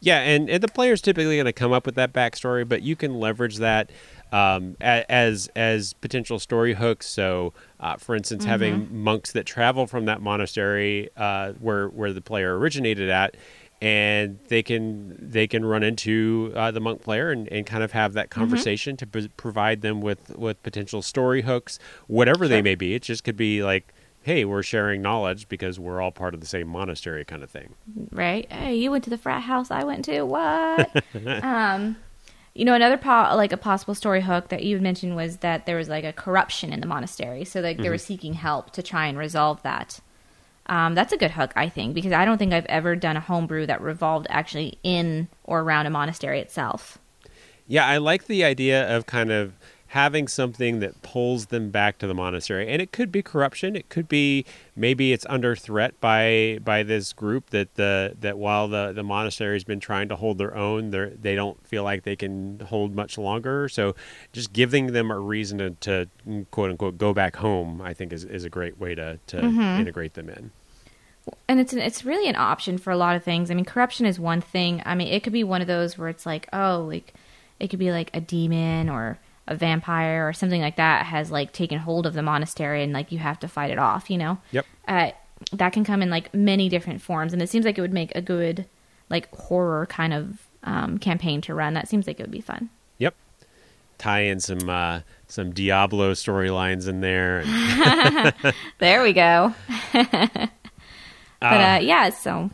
Yeah, 0.00 0.20
and, 0.20 0.48
and 0.48 0.62
the 0.62 0.68
player's 0.68 1.00
typically 1.02 1.36
going 1.36 1.46
to 1.46 1.52
come 1.52 1.72
up 1.72 1.84
with 1.84 1.96
that 1.96 2.12
backstory, 2.12 2.68
but 2.68 2.82
you 2.82 2.94
can 2.94 3.18
leverage 3.18 3.56
that 3.56 3.90
um, 4.30 4.76
as 4.80 5.48
as 5.56 5.92
potential 5.94 6.38
story 6.38 6.74
hooks. 6.74 7.06
So, 7.06 7.52
uh, 7.80 7.96
for 7.96 8.14
instance, 8.14 8.44
having 8.44 8.88
monks 9.02 9.32
that 9.32 9.44
travel 9.46 9.86
from 9.86 10.04
that 10.04 10.20
monastery 10.20 11.08
uh, 11.16 11.52
where 11.54 11.88
where 11.88 12.12
the 12.12 12.20
player 12.20 12.56
originated 12.58 13.08
at, 13.10 13.36
and 13.82 14.38
they 14.48 14.62
can 14.62 15.16
they 15.18 15.46
can 15.48 15.64
run 15.64 15.82
into 15.82 16.52
uh, 16.54 16.70
the 16.70 16.80
monk 16.80 17.02
player 17.02 17.30
and, 17.30 17.48
and 17.48 17.66
kind 17.66 17.82
of 17.82 17.92
have 17.92 18.12
that 18.12 18.30
conversation 18.30 18.96
to 18.98 19.06
p- 19.06 19.28
provide 19.36 19.80
them 19.80 20.00
with 20.00 20.36
with 20.36 20.62
potential 20.62 21.02
story 21.02 21.42
hooks, 21.42 21.78
whatever 22.06 22.46
they 22.46 22.62
may 22.62 22.74
be. 22.76 22.94
It 22.94 23.02
just 23.02 23.24
could 23.24 23.36
be 23.36 23.62
like. 23.64 23.92
Hey, 24.28 24.44
we're 24.44 24.62
sharing 24.62 25.00
knowledge 25.00 25.48
because 25.48 25.80
we're 25.80 26.02
all 26.02 26.10
part 26.10 26.34
of 26.34 26.40
the 26.40 26.46
same 26.46 26.68
monastery, 26.68 27.24
kind 27.24 27.42
of 27.42 27.48
thing. 27.48 27.74
right? 28.10 28.46
Hey, 28.52 28.76
you 28.76 28.90
went 28.90 29.02
to 29.04 29.10
the 29.10 29.16
frat 29.16 29.40
house 29.40 29.70
I 29.70 29.84
went 29.84 30.04
to. 30.04 30.20
What? 30.20 31.02
um, 31.42 31.96
you 32.52 32.66
know, 32.66 32.74
another 32.74 32.98
po- 32.98 33.34
like 33.34 33.52
a 33.52 33.56
possible 33.56 33.94
story 33.94 34.20
hook 34.20 34.50
that 34.50 34.64
you 34.64 34.78
mentioned 34.80 35.16
was 35.16 35.38
that 35.38 35.64
there 35.64 35.78
was 35.78 35.88
like 35.88 36.04
a 36.04 36.12
corruption 36.12 36.74
in 36.74 36.80
the 36.80 36.86
monastery, 36.86 37.46
so 37.46 37.62
like 37.62 37.78
they 37.78 37.88
were 37.88 37.96
seeking 37.96 38.34
help 38.34 38.70
to 38.72 38.82
try 38.82 39.06
and 39.06 39.16
resolve 39.16 39.62
that. 39.62 39.98
Um, 40.66 40.94
that's 40.94 41.14
a 41.14 41.16
good 41.16 41.30
hook, 41.30 41.54
I 41.56 41.70
think, 41.70 41.94
because 41.94 42.12
I 42.12 42.26
don't 42.26 42.36
think 42.36 42.52
I've 42.52 42.66
ever 42.66 42.96
done 42.96 43.16
a 43.16 43.20
homebrew 43.20 43.64
that 43.64 43.80
revolved 43.80 44.26
actually 44.28 44.76
in 44.82 45.28
or 45.44 45.60
around 45.60 45.86
a 45.86 45.90
monastery 45.90 46.38
itself. 46.40 46.98
Yeah, 47.66 47.86
I 47.86 47.96
like 47.96 48.26
the 48.26 48.44
idea 48.44 48.94
of 48.94 49.06
kind 49.06 49.32
of 49.32 49.54
having 49.88 50.28
something 50.28 50.80
that 50.80 51.00
pulls 51.00 51.46
them 51.46 51.70
back 51.70 51.96
to 51.98 52.06
the 52.06 52.14
monastery. 52.14 52.70
And 52.70 52.82
it 52.82 52.92
could 52.92 53.10
be 53.10 53.22
corruption. 53.22 53.74
It 53.74 53.88
could 53.88 54.06
be 54.06 54.44
maybe 54.76 55.12
it's 55.12 55.24
under 55.30 55.56
threat 55.56 55.98
by 56.00 56.58
by 56.62 56.82
this 56.82 57.12
group 57.12 57.50
that 57.50 57.74
the 57.76 58.14
that 58.20 58.36
while 58.36 58.68
the 58.68 58.92
the 58.92 59.02
monastery's 59.02 59.64
been 59.64 59.80
trying 59.80 60.08
to 60.10 60.16
hold 60.16 60.36
their 60.38 60.54
own, 60.54 60.90
they 60.90 61.12
they 61.20 61.34
don't 61.34 61.66
feel 61.66 61.84
like 61.84 62.02
they 62.02 62.16
can 62.16 62.60
hold 62.60 62.94
much 62.94 63.16
longer. 63.16 63.68
So 63.68 63.94
just 64.32 64.52
giving 64.52 64.88
them 64.88 65.10
a 65.10 65.18
reason 65.18 65.58
to, 65.58 65.70
to 65.70 66.08
mm, 66.26 66.46
quote 66.50 66.70
unquote 66.70 66.98
go 66.98 67.14
back 67.14 67.36
home, 67.36 67.80
I 67.80 67.94
think 67.94 68.12
is, 68.12 68.24
is 68.24 68.44
a 68.44 68.50
great 68.50 68.78
way 68.78 68.94
to, 68.94 69.18
to 69.28 69.36
mm-hmm. 69.36 69.80
integrate 69.80 70.14
them 70.14 70.28
in. 70.28 70.50
and 71.48 71.60
it's 71.60 71.72
an, 71.72 71.78
it's 71.78 72.04
really 72.04 72.28
an 72.28 72.36
option 72.36 72.76
for 72.78 72.90
a 72.90 72.96
lot 72.96 73.16
of 73.16 73.24
things. 73.24 73.50
I 73.50 73.54
mean, 73.54 73.64
corruption 73.64 74.04
is 74.04 74.20
one 74.20 74.40
thing. 74.40 74.82
I 74.84 74.94
mean, 74.94 75.08
it 75.08 75.22
could 75.22 75.32
be 75.32 75.44
one 75.44 75.60
of 75.60 75.66
those 75.66 75.96
where 75.96 76.08
it's 76.08 76.26
like, 76.26 76.48
oh, 76.52 76.84
like 76.86 77.14
it 77.58 77.68
could 77.68 77.78
be 77.78 77.90
like 77.90 78.10
a 78.14 78.20
demon 78.20 78.88
or 78.88 79.18
a 79.48 79.56
vampire 79.56 80.28
or 80.28 80.32
something 80.32 80.60
like 80.60 80.76
that 80.76 81.06
has 81.06 81.30
like 81.32 81.52
taken 81.52 81.78
hold 81.78 82.06
of 82.06 82.14
the 82.14 82.22
monastery 82.22 82.82
and 82.84 82.92
like 82.92 83.10
you 83.10 83.18
have 83.18 83.40
to 83.40 83.48
fight 83.48 83.70
it 83.70 83.78
off. 83.78 84.08
You 84.10 84.18
know, 84.18 84.38
Yep. 84.52 84.66
uh, 84.86 85.10
that 85.52 85.72
can 85.72 85.84
come 85.84 86.02
in 86.02 86.10
like 86.10 86.32
many 86.32 86.68
different 86.68 87.00
forms, 87.02 87.32
and 87.32 87.42
it 87.42 87.48
seems 87.48 87.64
like 87.64 87.76
it 87.78 87.80
would 87.80 87.92
make 87.92 88.14
a 88.14 88.20
good 88.22 88.66
like 89.10 89.34
horror 89.34 89.86
kind 89.86 90.12
of 90.12 90.38
um, 90.64 90.98
campaign 90.98 91.40
to 91.42 91.54
run. 91.54 91.74
That 91.74 91.88
seems 91.88 92.06
like 92.06 92.20
it 92.20 92.22
would 92.22 92.30
be 92.30 92.40
fun. 92.40 92.68
Yep. 92.98 93.14
Tie 93.98 94.20
in 94.20 94.38
some 94.40 94.68
uh, 94.68 95.00
some 95.28 95.52
Diablo 95.52 96.12
storylines 96.12 96.86
in 96.88 97.00
there. 97.00 97.42
and- 97.46 98.34
There 98.78 99.02
we 99.02 99.12
go. 99.12 99.54
but 99.92 100.50
uh, 101.40 101.78
yeah, 101.80 102.10
so 102.10 102.50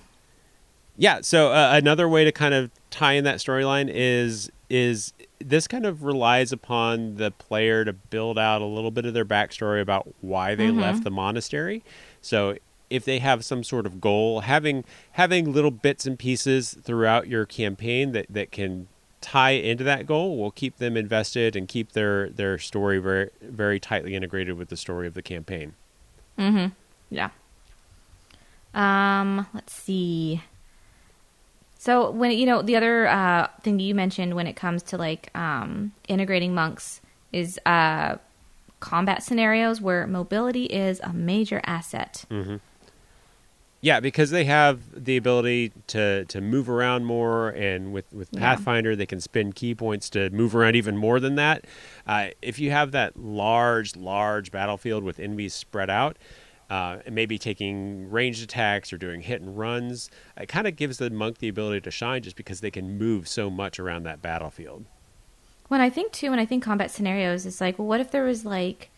Yeah. 0.97 1.20
So 1.22 1.53
uh, 1.53 1.70
another 1.74 2.09
way 2.09 2.24
to 2.24 2.32
kind 2.32 2.55
of 2.55 2.70
tie 2.90 3.14
in 3.14 3.24
that 3.24 3.38
storyline 3.38 3.90
is 3.92 4.51
is 4.70 5.12
this 5.39 5.66
kind 5.66 5.85
of 5.85 6.03
relies 6.05 6.53
upon 6.53 7.16
the 7.16 7.30
player 7.30 7.85
to 7.85 7.93
build 7.93 8.39
out 8.39 8.62
a 8.62 8.66
little 8.66 8.91
bit 8.91 9.05
of 9.05 9.14
their 9.14 9.24
backstory 9.24 9.80
about 9.80 10.14
why 10.20 10.55
they 10.55 10.70
left 10.70 11.05
the 11.05 11.11
monastery. 11.11 11.82
So 12.20 12.57
if 12.91 13.05
they 13.05 13.18
have 13.18 13.45
some 13.45 13.64
sort 13.64 13.87
of 13.87 14.01
goal, 14.01 14.41
having 14.41 14.85
having 15.12 15.53
little 15.53 15.70
bits 15.70 16.07
and 16.07 16.18
pieces 16.18 16.76
throughout 16.82 17.28
your 17.28 17.45
campaign 17.45 18.12
that 18.12 18.26
that 18.30 18.53
can 18.53 18.89
tie 19.20 19.53
into 19.53 19.82
that 19.85 20.07
goal 20.07 20.37
will 20.37 20.51
keep 20.51 20.76
them 20.76 20.97
invested 20.97 21.57
and 21.57 21.66
keep 21.66 21.93
their 21.93 22.28
their 22.28 22.59
story 22.59 22.99
very 22.99 23.30
very 23.43 23.80
tightly 23.80 24.14
integrated 24.14 24.57
with 24.57 24.68
the 24.68 24.76
story 24.76 25.07
of 25.07 25.14
the 25.14 25.22
campaign. 25.22 25.74
Mm-hmm. 26.39 26.66
yeah. 27.11 27.30
Um, 28.74 29.47
let's 29.55 29.72
see. 29.72 30.43
So 31.85 32.11
when 32.11 32.30
you 32.30 32.47
know 32.47 32.62
the 32.62 32.76
other 32.76 33.07
uh, 33.09 33.49
thing 33.61 33.78
you 33.78 33.95
mentioned 33.95 34.32
when 34.32 34.47
it 34.47 34.57
comes 34.57 34.82
to 34.85 34.97
like 34.97 35.28
um, 35.37 35.93
integrating 36.09 36.55
monks 36.55 37.03
is 37.30 37.61
uh, 37.66 38.16
combat 38.80 39.22
scenarios 39.22 39.82
where 39.82 40.07
mobility 40.07 40.64
is 40.64 40.99
a 41.01 41.12
major 41.12 41.61
asset. 41.66 42.24
Yeah, 43.82 44.01
because 44.01 44.30
they 44.30 44.45
have 44.47 45.05
the 45.05 45.18
ability 45.18 45.72
to 45.89 46.24
to 46.24 46.41
move 46.41 46.70
around 46.70 47.05
more, 47.05 47.51
and 47.51 47.93
with 47.93 48.11
with 48.14 48.30
Yeah. 48.32 48.41
Pathfinder, 48.41 48.97
they 48.97 49.05
can 49.05 49.20
spend 49.20 49.55
ki 49.55 49.74
points 49.74 50.09
to 50.09 50.30
move 50.30 50.57
around 50.57 50.76
even 50.76 50.97
more 50.97 51.20
than 51.20 51.35
that. 51.35 51.66
Uh, 52.07 52.28
if 52.41 52.59
you 52.59 52.70
have 52.70 52.93
that 52.93 53.18
large, 53.18 53.95
large 53.95 54.51
battlefield 54.51 55.05
with 55.05 55.20
enemies 55.20 55.53
spread 55.53 55.91
out, 55.91 56.16
uh, 56.71 56.99
and 57.07 57.15
maybe 57.15 57.39
taking 57.39 58.11
ranged 58.11 58.43
attacks 58.43 58.93
or 58.93 58.99
doing 58.99 59.21
hit 59.21 59.41
and 59.41 59.59
runs, 59.59 60.11
it 60.37 60.47
kind 60.47 60.67
of 60.67 60.77
gives 60.77 60.99
the 60.99 61.11
monk 61.11 61.39
the 61.39 61.49
ability 61.49 61.81
to 61.83 61.91
shine, 61.91 62.23
just 62.23 62.37
because 62.37 62.61
they 62.61 62.71
can 62.71 62.99
move 62.99 63.29
so 63.29 63.51
much 63.51 63.79
around 63.79 64.05
that 64.05 64.23
battlefield. 64.23 64.85
When 65.69 65.81
I 65.81 65.91
think 65.91 66.12
too, 66.12 66.31
when 66.31 66.39
I 66.39 66.47
think 66.47 66.62
combat 66.62 66.91
scenarios, 66.91 67.47
it's 67.47 67.61
like, 67.61 67.79
well, 67.79 67.89
what 67.89 68.01
if 68.01 68.11
there 68.11 68.25
was 68.25 68.45
like 68.45 68.91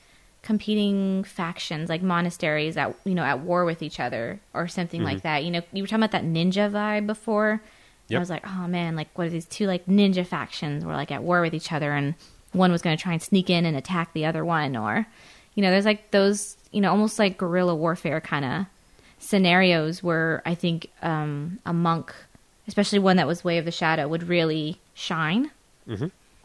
competing 0.42 1.24
factions, 1.24 1.88
like 1.88 2.02
monasteries 2.02 2.76
at 2.76 2.94
you 3.04 3.14
know 3.14 3.24
at 3.24 3.40
war 3.40 3.64
with 3.64 3.82
each 3.82 3.98
other 3.98 4.40
or 4.54 4.68
something 4.68 5.02
like 5.02 5.22
that? 5.22 5.44
You 5.44 5.50
know, 5.50 5.62
you 5.72 5.82
were 5.82 5.86
talking 5.86 6.04
about 6.04 6.12
that 6.12 6.24
ninja 6.24 6.70
vibe 6.70 7.06
before. 7.06 7.62
Yep. 8.08 8.16
I 8.16 8.20
was 8.20 8.30
like, 8.30 8.46
oh 8.46 8.68
man, 8.68 8.94
like 8.94 9.08
what 9.16 9.26
are 9.26 9.30
these 9.30 9.46
two 9.46 9.66
like 9.66 9.86
ninja 9.86 10.24
factions 10.24 10.84
were 10.84 10.92
like 10.92 11.10
at 11.10 11.22
war 11.22 11.40
with 11.40 11.54
each 11.54 11.72
other, 11.72 11.92
and 11.92 12.14
one 12.52 12.70
was 12.70 12.82
going 12.82 12.96
to 12.96 13.02
try 13.02 13.12
and 13.12 13.22
sneak 13.22 13.50
in 13.50 13.64
and 13.64 13.76
attack 13.76 14.12
the 14.12 14.24
other 14.24 14.44
one, 14.44 14.76
or 14.76 15.06
you 15.54 15.62
know, 15.62 15.70
there's 15.70 15.84
like 15.84 16.10
those 16.10 16.55
you 16.76 16.80
know 16.82 16.90
almost 16.90 17.18
like 17.18 17.38
guerrilla 17.38 17.74
warfare 17.74 18.20
kind 18.20 18.44
of 18.44 18.66
scenarios 19.18 20.02
where 20.02 20.42
I 20.44 20.54
think 20.54 20.88
um, 21.02 21.58
a 21.64 21.72
monk, 21.72 22.14
especially 22.68 22.98
one 23.00 23.16
that 23.16 23.26
was 23.26 23.42
Way 23.42 23.56
of 23.58 23.64
the 23.64 23.72
Shadow, 23.72 24.06
would 24.08 24.24
really 24.28 24.78
shine. 24.94 25.50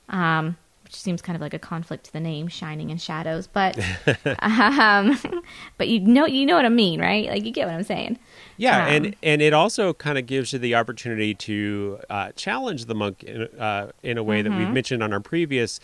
Um, 0.10 0.58
which 0.84 0.96
seems 0.96 1.22
kind 1.22 1.36
of 1.38 1.42
like 1.42 1.54
a 1.54 1.60
conflict 1.60 2.04
to 2.06 2.14
the 2.14 2.20
name, 2.20 2.48
shining 2.50 2.90
in 2.90 2.98
shadows, 2.98 3.48
but 3.48 3.78
um, 4.40 5.18
but 5.78 5.88
you 5.88 6.00
know 6.02 6.26
you 6.26 6.46
know 6.46 6.56
what 6.56 6.66
I 6.66 6.70
mean, 6.70 7.00
right? 7.00 7.30
Like 7.30 7.46
you 7.46 7.52
get 7.52 7.66
what 7.68 7.76
I'm 7.76 7.84
saying. 7.84 8.20
Yeah, 8.58 8.82
Um, 8.82 8.88
and 8.88 9.16
and 9.24 9.42
it 9.42 9.54
also 9.54 9.94
kind 9.94 10.18
of 10.18 10.26
gives 10.26 10.54
you 10.54 10.60
the 10.60 10.76
opportunity 10.76 11.34
to 11.36 12.00
uh, 12.10 12.32
challenge 12.36 12.86
the 12.86 12.96
monk 12.96 13.24
in, 13.24 13.44
uh, 13.58 13.92
in 14.04 14.18
a 14.18 14.24
way 14.24 14.42
that 14.42 14.50
Mm-hmm. 14.50 14.60
we've 14.60 14.70
mentioned 14.70 15.02
on 15.02 15.14
our 15.14 15.22
previous 15.22 15.80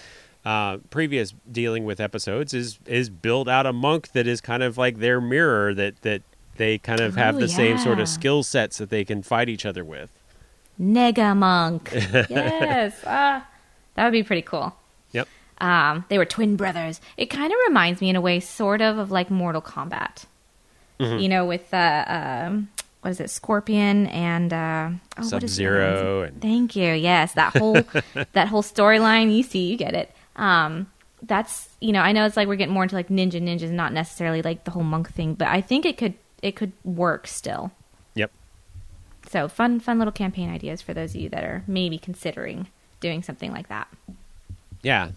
uh, 0.46 0.78
previous 0.90 1.34
dealing 1.52 1.84
with 1.86 2.00
episodes 2.00 2.54
is 2.54 2.80
is 2.86 3.10
build 3.10 3.50
out 3.50 3.66
a 3.66 3.74
monk 3.74 4.12
that 4.14 4.28
is 4.28 4.40
kind 4.42 4.64
of 4.64 4.78
like 4.78 4.98
their 5.00 5.20
mirror 5.20 5.74
that 5.74 6.02
that 6.04 6.22
they 6.58 6.78
kind 6.78 7.00
of 7.02 7.16
have 7.16 7.36
Oh, 7.36 7.40
the 7.40 7.48
same 7.50 7.78
sort 7.78 8.00
of 8.00 8.08
skill 8.10 8.42
sets 8.44 8.78
that 8.80 8.90
they 8.90 9.06
can 9.06 9.22
fight 9.22 9.48
each 9.50 9.66
other 9.66 9.84
with. 9.84 10.10
Nega 10.82 11.36
monk. 11.36 11.90
yes, 11.94 12.96
ah, 13.06 13.46
that 13.96 14.04
would 14.04 14.12
be 14.12 14.24
pretty 14.24 14.42
cool. 14.42 14.76
Yep. 15.12 15.28
Um, 15.60 16.06
they 16.10 16.18
were 16.18 16.26
twin 16.26 16.56
brothers. 16.56 17.02
It 17.18 17.28
kind 17.28 17.52
of 17.52 17.58
reminds 17.68 18.00
me 18.02 18.10
in 18.10 18.16
a 18.16 18.22
way, 18.22 18.40
sort 18.40 18.82
of, 18.82 18.98
of 18.98 19.12
like 19.12 19.30
Mortal 19.32 19.62
Kombat. 19.62 20.26
Mm-hmm. 21.00 21.20
You 21.20 21.30
know, 21.30 21.46
with 21.46 21.72
uh, 21.74 22.06
um, 22.48 22.70
what 23.02 23.12
is 23.12 23.20
it, 23.20 23.30
Scorpion 23.30 24.08
and 24.08 24.52
uh, 24.54 24.90
oh, 25.18 25.30
what 25.30 25.44
is 25.44 25.58
the 25.58 25.68
other 25.68 25.82
Sub-Zero 25.88 26.20
one? 26.22 26.28
and- 26.30 26.42
Thank 26.42 26.76
you. 26.76 26.92
Yes, 26.94 27.34
that 27.34 27.56
whole 27.58 27.74
that 28.34 28.48
whole 28.48 28.64
storyline. 28.64 29.36
You 29.36 29.44
see, 29.44 29.68
you 29.70 29.78
get 29.78 29.94
it. 29.94 30.12
Um, 30.38 30.92
that's 31.24 31.70
you 31.82 31.92
know, 31.92 32.02
I 32.02 32.12
know 32.12 32.26
it's 32.26 32.38
like 32.38 32.48
we're 32.48 32.56
getting 32.56 32.74
more 32.74 32.84
into 32.84 32.96
like 32.96 33.10
ninja 33.10 33.42
ninjas, 33.42 33.72
not 33.72 33.94
necessarily 33.94 34.42
like 34.42 34.64
the 34.64 34.72
whole 34.72 34.84
monk 34.84 35.12
thing, 35.12 35.34
but 35.34 35.48
I 35.48 35.62
think 35.62 35.86
it 35.86 35.98
could 35.98 36.14
it 36.42 36.56
could 36.56 36.72
work 36.84 37.28
still. 37.28 37.72
Yep. 38.16 38.32
So 39.30 39.48
fun, 39.48 39.80
fun 39.80 39.98
little 39.98 40.12
campaign 40.12 40.50
ideas 40.50 40.82
for 40.82 40.94
those 40.94 41.16
of 41.16 41.22
you 41.22 41.30
that 41.30 41.44
are 41.44 41.64
maybe 41.68 41.98
considering 41.98 42.68
doing 43.00 43.24
something 43.24 43.52
like 43.52 43.70
that. 43.70 43.88
Yeah. 44.82 45.12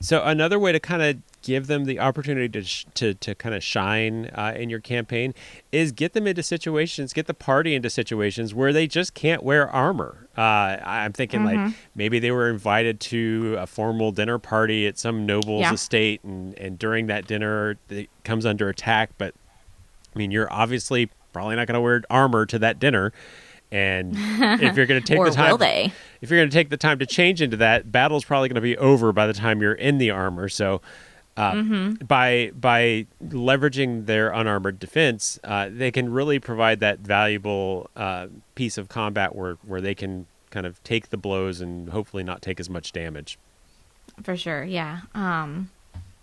So 0.00 0.22
another 0.22 0.58
way 0.58 0.72
to 0.72 0.80
kind 0.80 1.02
of 1.02 1.16
give 1.44 1.66
them 1.66 1.84
the 1.84 2.00
opportunity 2.00 2.48
to 2.48 2.62
sh- 2.64 2.86
to 2.94 3.12
to 3.14 3.34
kind 3.34 3.54
of 3.54 3.62
shine 3.62 4.30
uh, 4.34 4.54
in 4.56 4.70
your 4.70 4.80
campaign 4.80 5.34
is 5.70 5.92
get 5.92 6.14
them 6.14 6.26
into 6.26 6.42
situations, 6.42 7.12
get 7.12 7.26
the 7.26 7.34
party 7.34 7.74
into 7.74 7.90
situations 7.90 8.54
where 8.54 8.72
they 8.72 8.86
just 8.86 9.12
can't 9.14 9.42
wear 9.42 9.68
armor. 9.70 10.26
Uh, 10.36 10.78
I'm 10.82 11.12
thinking 11.12 11.44
like 11.44 11.74
maybe 11.94 12.18
they 12.18 12.30
were 12.30 12.48
invited 12.50 12.98
to 13.00 13.56
a 13.58 13.66
formal 13.66 14.10
dinner 14.10 14.38
party 14.38 14.86
at 14.86 14.98
some 14.98 15.26
noble's 15.26 15.60
Yeah. 15.60 15.74
estate, 15.74 16.24
and 16.24 16.58
and 16.58 16.78
during 16.78 17.06
that 17.06 17.26
dinner 17.26 17.76
it 17.90 18.08
comes 18.24 18.44
under 18.46 18.68
attack. 18.68 19.10
But 19.18 19.34
I 20.14 20.18
mean, 20.18 20.30
you're 20.30 20.52
obviously 20.52 21.10
probably 21.32 21.56
not 21.56 21.66
going 21.66 21.74
to 21.74 21.80
wear 21.80 22.02
armor 22.10 22.46
to 22.46 22.58
that 22.60 22.78
dinner. 22.78 23.12
And 23.72 24.14
if 24.16 24.76
you're 24.76 24.86
going 24.86 25.02
to 25.02 25.06
take 25.06 25.22
the 25.24 25.30
time, 25.32 25.56
they? 25.58 25.92
if 26.20 26.30
you're 26.30 26.38
going 26.38 26.48
to 26.48 26.54
take 26.54 26.70
the 26.70 26.76
time 26.76 27.00
to 27.00 27.06
change 27.06 27.42
into 27.42 27.56
that, 27.56 27.90
battle's 27.90 28.24
probably 28.24 28.48
going 28.48 28.54
to 28.54 28.60
be 28.60 28.76
over 28.78 29.12
by 29.12 29.26
the 29.26 29.32
time 29.32 29.60
you're 29.60 29.72
in 29.72 29.98
the 29.98 30.10
armor. 30.10 30.48
So, 30.48 30.80
uh, 31.36 31.52
Mm-hmm. 31.52 32.04
by 32.06 32.52
by 32.54 33.06
leveraging 33.28 34.06
their 34.06 34.30
unarmored 34.30 34.78
defense, 34.78 35.38
uh, 35.44 35.68
they 35.70 35.90
can 35.90 36.12
really 36.12 36.38
provide 36.38 36.80
that 36.80 37.00
valuable 37.00 37.90
uh, 37.96 38.28
piece 38.54 38.78
of 38.78 38.88
combat 38.88 39.34
where 39.34 39.54
where 39.66 39.80
they 39.80 39.94
can 39.94 40.26
kind 40.50 40.66
of 40.66 40.82
take 40.84 41.10
the 41.10 41.16
blows 41.16 41.60
and 41.60 41.88
hopefully 41.90 42.22
not 42.22 42.40
take 42.40 42.60
as 42.60 42.70
much 42.70 42.92
damage. 42.92 43.38
For 44.22 44.36
sure, 44.36 44.62
yeah. 44.62 45.00
Um, 45.14 45.70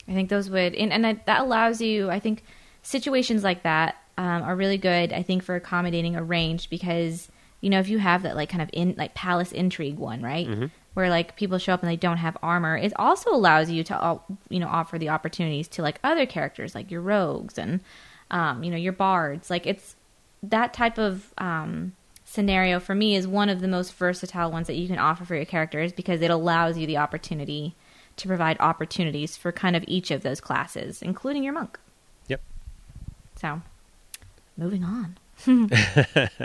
I 0.08 0.14
think 0.14 0.30
those 0.30 0.50
would, 0.50 0.74
and, 0.76 0.94
and 0.94 1.04
that 1.04 1.26
that 1.26 1.42
allows 1.42 1.82
you. 1.82 2.10
I 2.10 2.20
think 2.20 2.44
situations 2.82 3.44
like 3.44 3.64
that 3.64 3.98
um, 4.18 4.44
are 4.44 4.56
really 4.56 4.78
good. 4.78 5.12
I 5.12 5.24
think 5.24 5.44
for 5.44 5.56
accommodating 5.56 6.16
a 6.16 6.24
range 6.24 6.70
because 6.70 7.28
you 7.60 7.70
know 7.70 7.80
if 7.80 7.90
you 7.90 7.98
have 8.00 8.24
that 8.24 8.36
like 8.38 8.48
kind 8.50 8.62
of 8.62 8.70
in 8.72 8.96
like 8.98 9.14
palace 9.14 9.52
intrigue 9.52 9.98
one, 9.98 10.22
right, 10.22 10.48
where 10.94 11.10
like 11.10 11.36
people 11.36 11.58
show 11.58 11.74
up 11.74 11.82
and 11.82 11.90
they 11.90 11.96
don't 11.96 12.18
have 12.18 12.38
armor, 12.44 12.78
it 12.78 12.94
also 12.98 13.32
allows 13.32 13.70
you 13.70 13.84
to 13.86 14.02
uh, 14.02 14.20
you 14.50 14.60
know 14.60 14.68
offer 14.68 14.98
the 14.98 15.10
opportunities 15.10 15.68
to 15.70 15.82
like 15.82 16.00
other 16.04 16.26
characters 16.26 16.76
like 16.76 16.92
your 16.92 17.02
rogues 17.02 17.58
and 17.58 17.82
um, 18.30 18.64
you 18.64 18.72
know 18.72 18.78
your 18.78 18.94
bards. 18.94 19.50
Like 19.50 19.66
it's 19.66 19.96
that 20.44 20.74
type 20.74 20.98
of 20.98 21.34
um, 21.38 21.94
scenario 22.26 22.80
for 22.80 22.96
me 22.96 23.16
is 23.16 23.28
one 23.28 23.50
of 23.50 23.62
the 23.62 23.68
most 23.68 23.94
versatile 23.94 24.52
ones 24.52 24.68
that 24.68 24.76
you 24.76 24.88
can 24.88 24.98
offer 24.98 25.26
for 25.26 25.36
your 25.36 25.46
characters 25.46 25.94
because 25.94 26.22
it 26.22 26.32
allows 26.32 26.78
you 26.78 26.88
the 26.88 26.98
opportunity 26.98 27.76
to 28.18 28.28
provide 28.28 28.58
opportunities 28.60 29.38
for 29.38 29.52
kind 29.52 29.76
of 29.76 29.84
each 29.88 30.12
of 30.12 30.24
those 30.24 30.42
classes, 30.42 31.02
including 31.02 31.44
your 31.44 31.54
monk. 31.54 31.80
Yep. 32.28 32.42
So, 33.36 33.62
moving 34.58 34.84
on. 34.84 35.18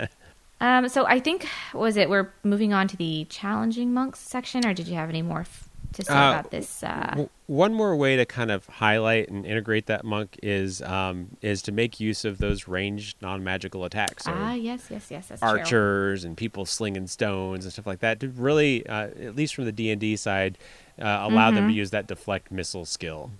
um, 0.61 0.89
so 0.89 1.05
I 1.05 1.19
think 1.19 1.47
was 1.73 1.97
it 1.97 2.09
we're 2.09 2.31
moving 2.43 2.73
on 2.73 2.87
to 2.89 2.97
the 2.97 3.25
challenging 3.29 3.93
monks 3.93 4.19
section, 4.19 4.65
or 4.65 4.73
did 4.73 4.87
you 4.87 4.95
have 4.95 5.09
any 5.09 5.21
more 5.21 5.41
f- 5.41 5.69
to 5.93 6.03
say 6.03 6.13
Uh, 6.13 6.29
about 6.31 6.51
this? 6.51 6.83
Uh, 6.83 7.07
W- 7.11 7.29
One 7.47 7.73
more 7.73 7.95
way 7.95 8.15
to 8.17 8.25
kind 8.25 8.51
of 8.51 8.65
highlight 8.65 9.29
and 9.29 9.45
integrate 9.45 9.85
that 9.85 10.03
monk 10.03 10.37
is 10.43 10.81
um, 10.81 11.37
is 11.41 11.61
to 11.63 11.71
make 11.71 11.99
use 11.99 12.25
of 12.25 12.39
those 12.39 12.67
ranged 12.67 13.17
non 13.21 13.43
magical 13.43 13.85
attacks. 13.85 14.23
So 14.25 14.31
ah, 14.33 14.53
yes, 14.53 14.87
yes, 14.89 15.09
yes, 15.11 15.27
that's 15.27 15.41
true. 15.41 15.49
archers 15.49 16.23
and 16.23 16.35
people 16.35 16.65
slinging 16.65 17.07
stones 17.07 17.63
and 17.63 17.71
stuff 17.71 17.87
like 17.87 17.99
that 17.99 18.19
to 18.21 18.29
really, 18.29 18.85
uh, 18.87 19.07
at 19.07 19.35
least 19.35 19.55
from 19.55 19.65
the 19.65 19.71
D 19.71 19.91
and 19.91 20.01
D 20.01 20.15
side, 20.15 20.57
uh, 20.99 21.19
allow 21.29 21.51
them 21.51 21.67
to 21.67 21.73
use 21.73 21.91
that 21.91 22.07
deflect 22.07 22.51
missile 22.51 22.85
skill. 22.85 23.31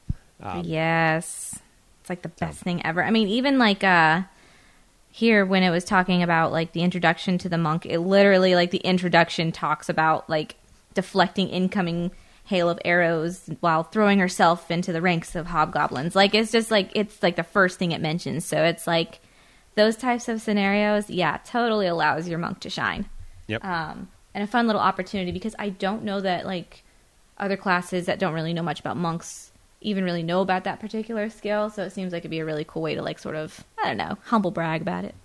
Um, 0.41 0.63
yes. 0.63 1.59
It's 2.01 2.09
like 2.09 2.21
the 2.21 2.29
best 2.29 2.59
thing 2.61 2.85
ever. 2.85 3.03
I 3.03 3.11
mean, 3.11 3.27
even 3.27 3.57
like 3.59 3.83
uh 3.83 4.21
here 5.17 5.47
when 5.47 5.63
it 5.63 5.71
was 5.71 5.83
talking 5.83 6.21
about 6.21 6.51
like 6.51 6.73
the 6.73 6.83
introduction 6.83 7.39
to 7.39 7.49
the 7.49 7.57
monk, 7.57 7.87
it 7.87 7.97
literally 7.97 8.53
like 8.53 8.69
the 8.69 8.77
introduction 8.77 9.51
talks 9.51 9.89
about 9.89 10.29
like 10.29 10.55
deflecting 10.93 11.49
incoming 11.49 12.11
hail 12.45 12.69
of 12.69 12.79
arrows 12.85 13.49
while 13.61 13.81
throwing 13.81 14.19
herself 14.19 14.69
into 14.69 14.93
the 14.93 15.01
ranks 15.01 15.35
of 15.35 15.47
hobgoblins. 15.47 16.15
Like 16.15 16.35
it's 16.35 16.51
just 16.51 16.69
like 16.69 16.91
it's 16.93 17.23
like 17.23 17.35
the 17.35 17.41
first 17.41 17.79
thing 17.79 17.93
it 17.93 17.99
mentions. 17.99 18.45
So 18.45 18.63
it's 18.63 18.85
like 18.85 19.19
those 19.73 19.95
types 19.95 20.29
of 20.29 20.39
scenarios, 20.39 21.09
yeah, 21.09 21.37
totally 21.37 21.87
allows 21.87 22.29
your 22.29 22.37
monk 22.37 22.59
to 22.59 22.69
shine 22.69 23.09
Yep. 23.47 23.65
um, 23.65 24.09
and 24.35 24.43
a 24.43 24.47
fun 24.47 24.67
little 24.67 24.81
opportunity 24.81 25.31
because 25.31 25.55
I 25.57 25.69
don't 25.69 26.03
know 26.03 26.21
that 26.21 26.45
like 26.45 26.83
other 27.39 27.57
classes 27.57 28.05
that 28.05 28.19
don't 28.19 28.35
really 28.35 28.53
know 28.53 28.61
much 28.61 28.79
about 28.79 28.97
monks 28.97 29.46
even 29.81 30.03
really 30.03 30.23
know 30.23 30.41
about 30.41 30.63
that 30.63 30.79
particular 30.79 31.29
skill. 31.29 31.69
So 31.69 31.83
it 31.83 31.91
seems 31.91 32.13
like 32.13 32.21
it'd 32.21 32.31
be 32.31 32.39
a 32.39 32.45
really 32.45 32.65
cool 32.65 32.81
way 32.81 32.95
to 32.95 33.01
like 33.01 33.19
sort 33.19 33.35
of 33.35 33.63
I 33.81 33.87
don't 33.87 33.97
know 33.97 34.17
humble 34.25 34.51
brag 34.51 34.81
about 34.81 35.05
it. 35.05 35.15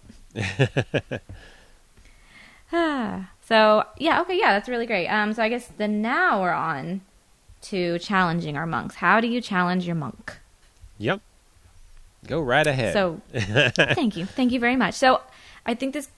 Ah, 2.73 3.31
so 3.47 3.85
yeah, 3.99 4.21
okay, 4.23 4.39
yeah, 4.39 4.53
that's 4.53 4.69
really 4.69 4.87
great. 4.87 5.09
Um, 5.09 5.33
so 5.33 5.43
I 5.43 5.49
guess 5.49 5.69
then 5.79 6.03
now 6.03 6.41
we're 6.43 6.51
on 6.53 7.03
to 7.63 7.99
challenging 7.99 8.57
our 8.57 8.67
monks. 8.67 8.97
How 8.97 9.21
do 9.21 9.29
you 9.29 9.41
challenge 9.41 9.87
your 9.87 9.97
monk? 9.97 10.39
Yep. 10.99 11.21
Go 12.27 12.41
right 12.41 12.67
ahead. 12.67 12.93
So, 12.93 13.21
thank 13.33 14.17
you, 14.17 14.27
thank 14.27 14.53
you 14.53 14.61
very 14.61 14.77
much. 14.77 14.95
So, 14.95 15.21
I 15.67 15.75
think 15.75 15.93
this 15.93 16.09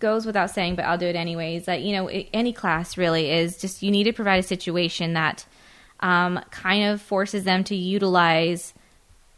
goes 0.00 0.26
without 0.26 0.50
saying, 0.50 0.74
but 0.74 0.84
I'll 0.84 0.98
do 0.98 1.06
it 1.06 1.14
anyways. 1.14 1.66
That 1.66 1.82
you 1.82 1.92
know, 1.92 2.08
any 2.08 2.52
class 2.52 2.96
really 2.96 3.30
is 3.30 3.58
just 3.58 3.82
you 3.82 3.90
need 3.90 4.04
to 4.04 4.12
provide 4.12 4.38
a 4.38 4.42
situation 4.42 5.12
that 5.12 5.44
um, 6.02 6.40
kind 6.50 6.84
of 6.84 7.00
forces 7.00 7.44
them 7.44 7.64
to 7.64 7.74
utilize 7.74 8.74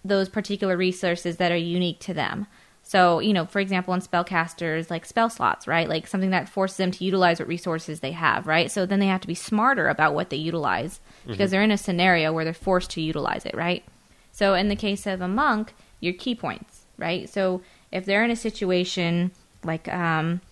those 0.04 0.28
particular 0.28 0.76
resources 0.76 1.36
that 1.36 1.52
are 1.52 1.56
unique 1.56 2.00
to 2.00 2.14
them. 2.14 2.46
So, 2.82 3.18
you 3.18 3.32
know, 3.32 3.46
for 3.46 3.60
example, 3.60 3.94
in 3.94 4.00
spellcasters, 4.00 4.90
like 4.90 5.06
spell 5.06 5.30
slots, 5.30 5.66
right? 5.66 5.88
Like 5.88 6.06
something 6.06 6.30
that 6.30 6.50
forces 6.50 6.76
them 6.76 6.90
to 6.90 7.04
utilize 7.04 7.38
what 7.38 7.48
resources 7.48 8.00
they 8.00 8.12
have, 8.12 8.46
right? 8.46 8.70
So 8.70 8.84
then 8.84 9.00
they 9.00 9.06
have 9.06 9.22
to 9.22 9.26
be 9.26 9.34
smarter 9.34 9.88
about 9.88 10.14
what 10.14 10.28
they 10.28 10.36
utilize 10.36 11.00
because 11.26 11.50
they're 11.50 11.62
in 11.62 11.70
a 11.70 11.78
scenario 11.78 12.32
where 12.32 12.44
they're 12.44 12.52
forced 12.52 12.90
to 12.92 13.00
utilize 13.00 13.46
it, 13.46 13.54
right? 13.54 13.84
So 14.32 14.52
in 14.52 14.68
the 14.68 14.76
case 14.76 15.06
of 15.06 15.22
a 15.22 15.28
monk, 15.28 15.74
your 16.00 16.12
ki 16.12 16.34
points, 16.34 16.82
right? 16.98 17.26
So 17.28 17.62
if 17.90 18.04
they're 18.04 18.24
in 18.24 18.30
a 18.30 18.36
situation 18.36 19.30
like, 19.62 19.88
um, 19.88 20.42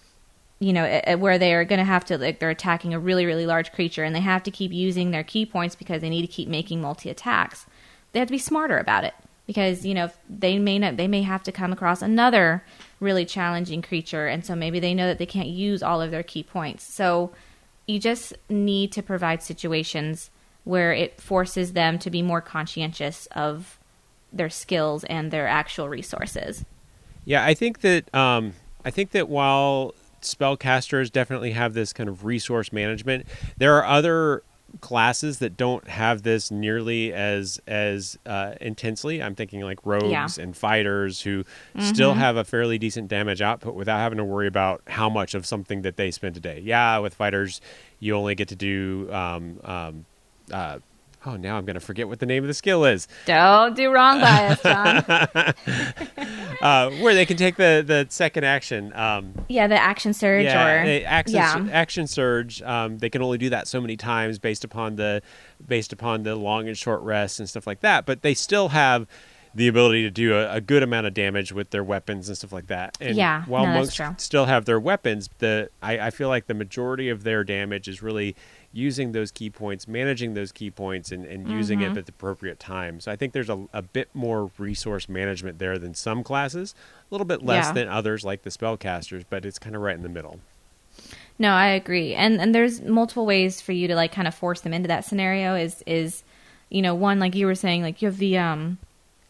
you 0.62 0.72
know, 0.72 1.00
where 1.18 1.38
they're 1.38 1.64
going 1.64 1.78
to 1.78 1.84
have 1.84 2.04
to, 2.06 2.18
like, 2.18 2.38
they're 2.38 2.50
attacking 2.50 2.94
a 2.94 2.98
really, 2.98 3.26
really 3.26 3.46
large 3.46 3.72
creature 3.72 4.04
and 4.04 4.14
they 4.14 4.20
have 4.20 4.42
to 4.44 4.50
keep 4.50 4.72
using 4.72 5.10
their 5.10 5.24
ki 5.24 5.46
points 5.46 5.74
because 5.74 6.00
they 6.00 6.10
need 6.10 6.22
to 6.22 6.28
keep 6.28 6.48
making 6.48 6.80
multi 6.80 7.10
attacks, 7.10 7.66
they 8.12 8.18
have 8.18 8.28
to 8.28 8.32
be 8.32 8.38
smarter 8.38 8.78
about 8.78 9.04
it 9.04 9.14
because 9.46 9.84
you 9.84 9.94
know 9.94 10.08
they 10.28 10.58
may 10.58 10.78
not 10.78 10.96
they 10.96 11.08
may 11.08 11.22
have 11.22 11.42
to 11.42 11.52
come 11.52 11.72
across 11.72 12.00
another 12.00 12.62
really 13.00 13.24
challenging 13.24 13.82
creature 13.82 14.28
and 14.28 14.46
so 14.46 14.54
maybe 14.54 14.78
they 14.78 14.94
know 14.94 15.06
that 15.06 15.18
they 15.18 15.26
can't 15.26 15.48
use 15.48 15.82
all 15.82 16.00
of 16.00 16.10
their 16.10 16.22
ki 16.22 16.42
points. 16.42 16.84
So 16.84 17.32
you 17.86 17.98
just 17.98 18.34
need 18.48 18.92
to 18.92 19.02
provide 19.02 19.42
situations 19.42 20.30
where 20.64 20.92
it 20.92 21.20
forces 21.20 21.72
them 21.72 21.98
to 21.98 22.10
be 22.10 22.22
more 22.22 22.40
conscientious 22.40 23.26
of 23.32 23.78
their 24.32 24.48
skills 24.48 25.04
and 25.04 25.30
their 25.30 25.46
actual 25.46 25.88
resources. 25.88 26.64
Yeah, 27.24 27.44
I 27.44 27.54
think 27.54 27.80
that 27.80 28.12
um, 28.14 28.54
I 28.84 28.90
think 28.90 29.10
that 29.10 29.28
while 29.28 29.94
spellcasters 30.22 31.10
definitely 31.12 31.52
have 31.52 31.74
this 31.74 31.92
kind 31.92 32.08
of 32.08 32.24
resource 32.24 32.72
management, 32.72 33.26
there 33.56 33.74
are 33.76 33.84
other 33.84 34.42
classes 34.80 35.38
that 35.40 35.54
don't 35.54 35.86
have 35.86 36.22
this 36.22 36.50
nearly 36.50 37.12
as 37.12 37.60
as 37.66 38.18
uh, 38.24 38.54
intensely. 38.60 39.22
I'm 39.22 39.34
thinking 39.34 39.60
like 39.60 39.78
rogues 39.84 40.06
Yeah. 40.10 40.24
Mm-hmm. 40.24 40.40
and 40.40 40.56
fighters 40.56 41.20
who 41.20 41.44
still 41.78 42.14
have 42.14 42.36
a 42.36 42.44
fairly 42.44 42.78
decent 42.78 43.08
damage 43.08 43.42
output 43.42 43.74
without 43.74 43.98
having 43.98 44.16
to 44.16 44.24
worry 44.24 44.46
about 44.46 44.80
how 44.86 45.10
much 45.10 45.34
of 45.34 45.44
something 45.44 45.82
that 45.82 45.96
they 45.98 46.10
spend 46.10 46.38
a 46.38 46.40
day. 46.40 46.60
Yeah, 46.64 46.98
with 46.98 47.14
fighters, 47.14 47.60
you 48.00 48.14
only 48.16 48.34
get 48.34 48.48
to 48.48 48.56
do. 48.56 49.08
Um, 49.12 49.60
um, 49.64 50.06
uh, 50.50 50.78
oh, 51.26 51.36
now 51.36 51.56
I'm 51.56 51.64
going 51.64 51.74
to 51.74 51.80
forget 51.80 52.08
what 52.08 52.18
the 52.18 52.26
name 52.26 52.44
of 52.44 52.48
the 52.48 52.54
skill 52.54 52.84
is. 52.84 53.08
don't 53.26 53.74
do 53.76 53.90
wrong 53.90 54.20
by 54.20 54.46
us 54.48 54.62
john 54.62 55.54
Uh, 56.62 56.90
where 57.00 57.12
they 57.12 57.26
can 57.26 57.36
take 57.36 57.56
the 57.56 57.82
the 57.84 58.06
second 58.08 58.44
action. 58.44 58.92
Um, 58.94 59.34
yeah 59.48 59.66
the 59.66 59.80
action 59.80 60.14
surge 60.14 60.44
yeah, 60.44 60.64
or 60.64 61.04
action, 61.06 61.34
yeah 61.34 61.68
action 61.72 62.06
surge. 62.06 62.62
Um, 62.62 62.98
they 62.98 63.10
can 63.10 63.20
only 63.20 63.36
do 63.36 63.50
that 63.50 63.66
so 63.66 63.80
many 63.80 63.96
times 63.96 64.38
based 64.38 64.62
upon 64.62 64.94
the 64.94 65.22
based 65.66 65.92
upon 65.92 66.22
the 66.22 66.36
long 66.36 66.68
and 66.68 66.78
short 66.78 67.02
rests 67.02 67.40
and 67.40 67.48
stuff 67.48 67.66
like 67.66 67.80
that. 67.80 68.06
But 68.06 68.22
they 68.22 68.34
still 68.34 68.68
have 68.68 69.08
the 69.54 69.68
ability 69.68 70.02
to 70.02 70.10
do 70.10 70.34
a, 70.34 70.54
a 70.54 70.60
good 70.60 70.82
amount 70.82 71.06
of 71.06 71.14
damage 71.14 71.52
with 71.52 71.70
their 71.70 71.84
weapons 71.84 72.28
and 72.28 72.38
stuff 72.38 72.52
like 72.52 72.68
that. 72.68 72.96
And 73.00 73.16
Yeah, 73.16 73.42
while 73.46 73.66
no, 73.66 73.72
that's 73.84 73.98
monks 73.98 74.22
still 74.22 74.46
have 74.46 74.64
their 74.64 74.80
weapons, 74.80 75.28
the 75.38 75.68
I, 75.82 75.98
I 75.98 76.10
feel 76.10 76.28
like 76.28 76.46
the 76.46 76.54
majority 76.54 77.08
of 77.08 77.24
their 77.24 77.42
damage 77.44 77.88
is 77.88 78.02
really 78.02 78.36
using 78.72 79.12
those 79.12 79.30
ki 79.30 79.50
points, 79.50 79.86
managing 79.86 80.34
those 80.34 80.50
ki 80.52 80.70
points, 80.70 81.12
and, 81.12 81.24
and 81.26 81.48
using 81.48 81.80
Mm-hmm. 81.80 81.92
it 81.92 81.98
at 81.98 82.06
the 82.06 82.12
appropriate 82.12 82.58
time. 82.58 83.00
So 83.00 83.12
I 83.12 83.16
think 83.16 83.32
there's 83.32 83.50
a, 83.50 83.66
a 83.72 83.82
bit 83.82 84.08
more 84.14 84.50
resource 84.58 85.08
management 85.08 85.58
there 85.58 85.78
than 85.78 85.94
some 85.94 86.22
classes, 86.24 86.74
a 87.10 87.14
little 87.14 87.26
bit 87.26 87.42
less 87.42 87.66
Yeah. 87.66 87.72
than 87.72 87.88
others 87.88 88.24
like 88.24 88.42
the 88.42 88.50
spellcasters, 88.50 89.24
but 89.28 89.44
it's 89.44 89.58
kind 89.58 89.76
of 89.76 89.82
right 89.82 89.96
in 89.96 90.02
the 90.02 90.08
middle. 90.08 90.40
No, 91.38 91.50
I 91.52 91.68
agree. 91.68 92.14
And 92.14 92.40
and 92.40 92.54
there's 92.54 92.80
multiple 92.82 93.26
ways 93.26 93.60
for 93.60 93.72
you 93.72 93.88
to 93.88 93.94
like 93.94 94.12
kind 94.12 94.28
of 94.28 94.34
force 94.34 94.60
them 94.60 94.72
into 94.72 94.88
that 94.88 95.04
scenario 95.04 95.54
is 95.54 95.82
is 95.86 96.22
you 96.68 96.80
know, 96.82 96.94
one 96.94 97.18
like 97.18 97.34
you 97.34 97.46
were 97.46 97.54
saying 97.54 97.82
like 97.82 98.00
you 98.02 98.06
have 98.08 98.18
the 98.18 98.38
um 98.38 98.78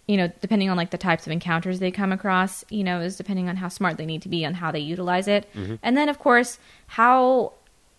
you 0.08 0.16
know, 0.16 0.30
depending 0.40 0.68
on 0.68 0.76
like 0.76 0.90
the 0.90 0.98
types 0.98 1.26
of 1.26 1.32
encounters 1.32 1.78
they 1.78 1.92
come 1.92 2.10
across, 2.12 2.64
you 2.70 2.82
know, 2.82 3.00
is 3.00 3.16
depending 3.16 3.48
on 3.48 3.56
how 3.56 3.68
smart 3.68 3.96
they 3.96 4.04
need 4.04 4.20
to 4.22 4.28
be 4.28 4.44
on 4.44 4.54
how 4.54 4.70
they 4.72 4.80
utilize 4.80 5.28
it. 5.28 5.48
And 5.82 5.96
then 5.96 6.08
of 6.08 6.18
course, 6.18 6.58
how 6.88 7.52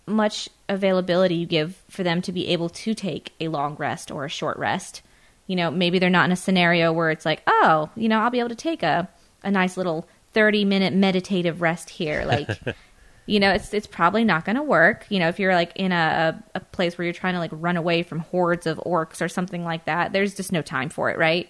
much 0.06 0.48
availability 0.68 1.34
you 1.36 1.46
give 1.46 1.82
for 1.88 2.02
them 2.02 2.20
to 2.22 2.32
be 2.32 2.48
able 2.48 2.68
to 2.68 2.94
take 2.94 3.32
a 3.40 3.48
long 3.48 3.74
rest 3.76 4.10
or 4.10 4.24
a 4.24 4.28
short 4.30 4.56
rest. 4.58 5.02
You 5.46 5.56
know, 5.56 5.70
maybe 5.70 5.98
they're 5.98 6.10
not 6.10 6.24
in 6.26 6.32
a 6.32 6.36
scenario 6.36 6.92
where 6.92 7.10
it's 7.10 7.24
like, 7.26 7.42
oh, 7.46 7.90
you 7.96 8.08
know, 8.08 8.20
I'll 8.20 8.30
be 8.30 8.38
able 8.38 8.48
to 8.50 8.54
take 8.54 8.82
a, 8.82 9.08
a 9.42 9.50
nice 9.50 9.76
little 9.76 10.08
30 10.32 10.64
minute 10.64 10.94
meditative 10.94 11.60
rest 11.60 11.90
here. 11.90 12.24
Like, 12.24 12.48
you 13.26 13.40
know, 13.40 13.50
it's 13.52 13.72
it's 13.74 13.86
probably 13.86 14.24
not 14.24 14.44
going 14.44 14.56
to 14.56 14.62
work. 14.62 15.06
You 15.08 15.18
know, 15.18 15.28
if 15.28 15.38
you're 15.38 15.54
like 15.54 15.72
in 15.76 15.92
a, 15.92 16.42
a 16.54 16.60
place 16.60 16.96
where 16.96 17.04
you're 17.04 17.14
trying 17.14 17.34
to 17.34 17.40
like 17.40 17.50
run 17.52 17.76
away 17.76 18.02
from 18.02 18.20
hordes 18.20 18.66
of 18.66 18.78
orcs 18.78 19.20
or 19.20 19.28
something 19.28 19.64
like 19.64 19.84
that, 19.84 20.12
there's 20.12 20.34
just 20.34 20.52
no 20.52 20.62
time 20.62 20.88
for 20.88 21.10
it, 21.10 21.18
right? 21.18 21.48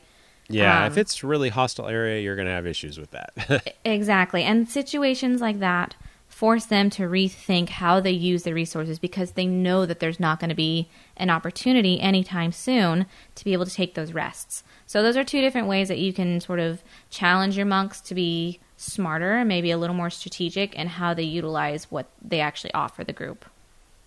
Yeah, 0.49 0.85
Um, 0.85 0.93
if 0.93 0.99
it's 0.99 1.25
really 1.25 1.49
hostile 1.49 1.89
area, 1.89 2.21
you're 2.21 2.37
going 2.37 2.49
to 2.49 2.53
have 2.53 2.67
issues 2.67 2.99
with 2.99 3.13
that. 3.13 3.73
Exactly. 3.85 4.43
And 4.43 4.69
situations 4.69 5.41
like 5.41 5.61
that 5.61 5.95
force 6.35 6.64
them 6.64 6.91
to 6.91 7.05
rethink 7.05 7.68
how 7.68 8.01
they 8.01 8.11
use 8.11 8.43
their 8.43 8.55
resources 8.55 8.99
because 8.99 9.32
they 9.32 9.47
know 9.47 9.87
that 9.87 10.01
there's 10.01 10.18
not 10.18 10.41
going 10.41 10.49
to 10.49 10.55
be 10.57 10.89
an 11.16 11.30
opportunity 11.30 12.01
anytime 12.01 12.51
soon 12.51 13.07
to 13.37 13.45
be 13.45 13.53
able 13.53 13.64
to 13.64 13.70
take 13.72 13.95
those 13.95 14.12
rests. 14.12 14.64
So 14.85 15.01
those 15.01 15.16
are 15.16 15.22
two 15.22 15.41
different 15.41 15.68
ways 15.68 15.87
that 15.87 15.99
you 15.99 16.12
can 16.12 16.41
sort 16.41 16.59
of 16.59 16.82
challenge 17.09 17.57
your 17.57 17.66
monks 17.66 18.01
to 18.01 18.16
be 18.16 18.59
smarter 18.76 19.37
and 19.37 19.49
maybe 19.49 19.70
a 19.70 19.78
little 19.78 19.95
more 19.95 20.11
strategic 20.11 20.74
in 20.74 20.89
how 20.89 21.14
they 21.14 21.22
utilize 21.22 21.89
what 21.89 22.07
they 22.20 22.41
actually 22.41 22.74
offer 22.74 23.05
the 23.05 23.12
group. 23.12 23.45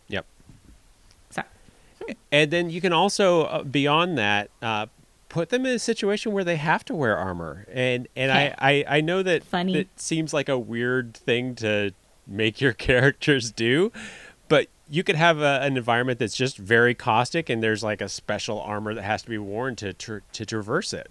yep. 0.09 0.25
So 1.29 1.43
And 2.29 2.51
then 2.51 2.69
you 2.69 2.81
can 2.81 2.91
also, 2.91 3.43
uh, 3.43 3.63
beyond 3.63 4.17
that, 4.17 4.49
uh, 4.61 4.87
put 5.29 5.47
them 5.47 5.65
in 5.65 5.75
a 5.75 5.79
situation 5.79 6.33
where 6.33 6.43
they 6.43 6.57
have 6.57 6.83
to 6.85 6.93
wear 6.93 7.15
armor. 7.17 7.65
And 7.71 8.09
and 8.17 8.33
I, 8.33 8.53
I, 8.59 8.97
I 8.97 9.01
know 9.01 9.23
that 9.23 9.45
Funny. 9.45 9.73
that 9.73 9.87
seems 9.97 10.33
like 10.33 10.49
a 10.49 10.59
weird 10.59 11.15
thing 11.15 11.55
to 11.55 11.93
make 12.27 12.61
your 12.61 12.73
characters 12.87 13.51
do, 13.51 13.91
but 14.47 14.67
you 14.89 15.03
could 15.03 15.15
have 15.15 15.39
a, 15.39 15.59
an 15.61 15.77
environment 15.77 16.19
that's 16.19 16.35
just 16.35 16.57
very 16.57 16.95
caustic, 16.95 17.49
and 17.49 17.61
there's 17.61 17.83
like 17.83 18.01
a 18.01 18.09
special 18.09 18.59
armor 18.61 18.93
that 18.93 19.03
has 19.03 19.21
to 19.23 19.29
be 19.29 19.37
worn 19.37 19.75
to 19.77 19.93
tra- 19.93 20.21
to 20.33 20.45
traverse 20.45 20.93
it. 20.93 21.09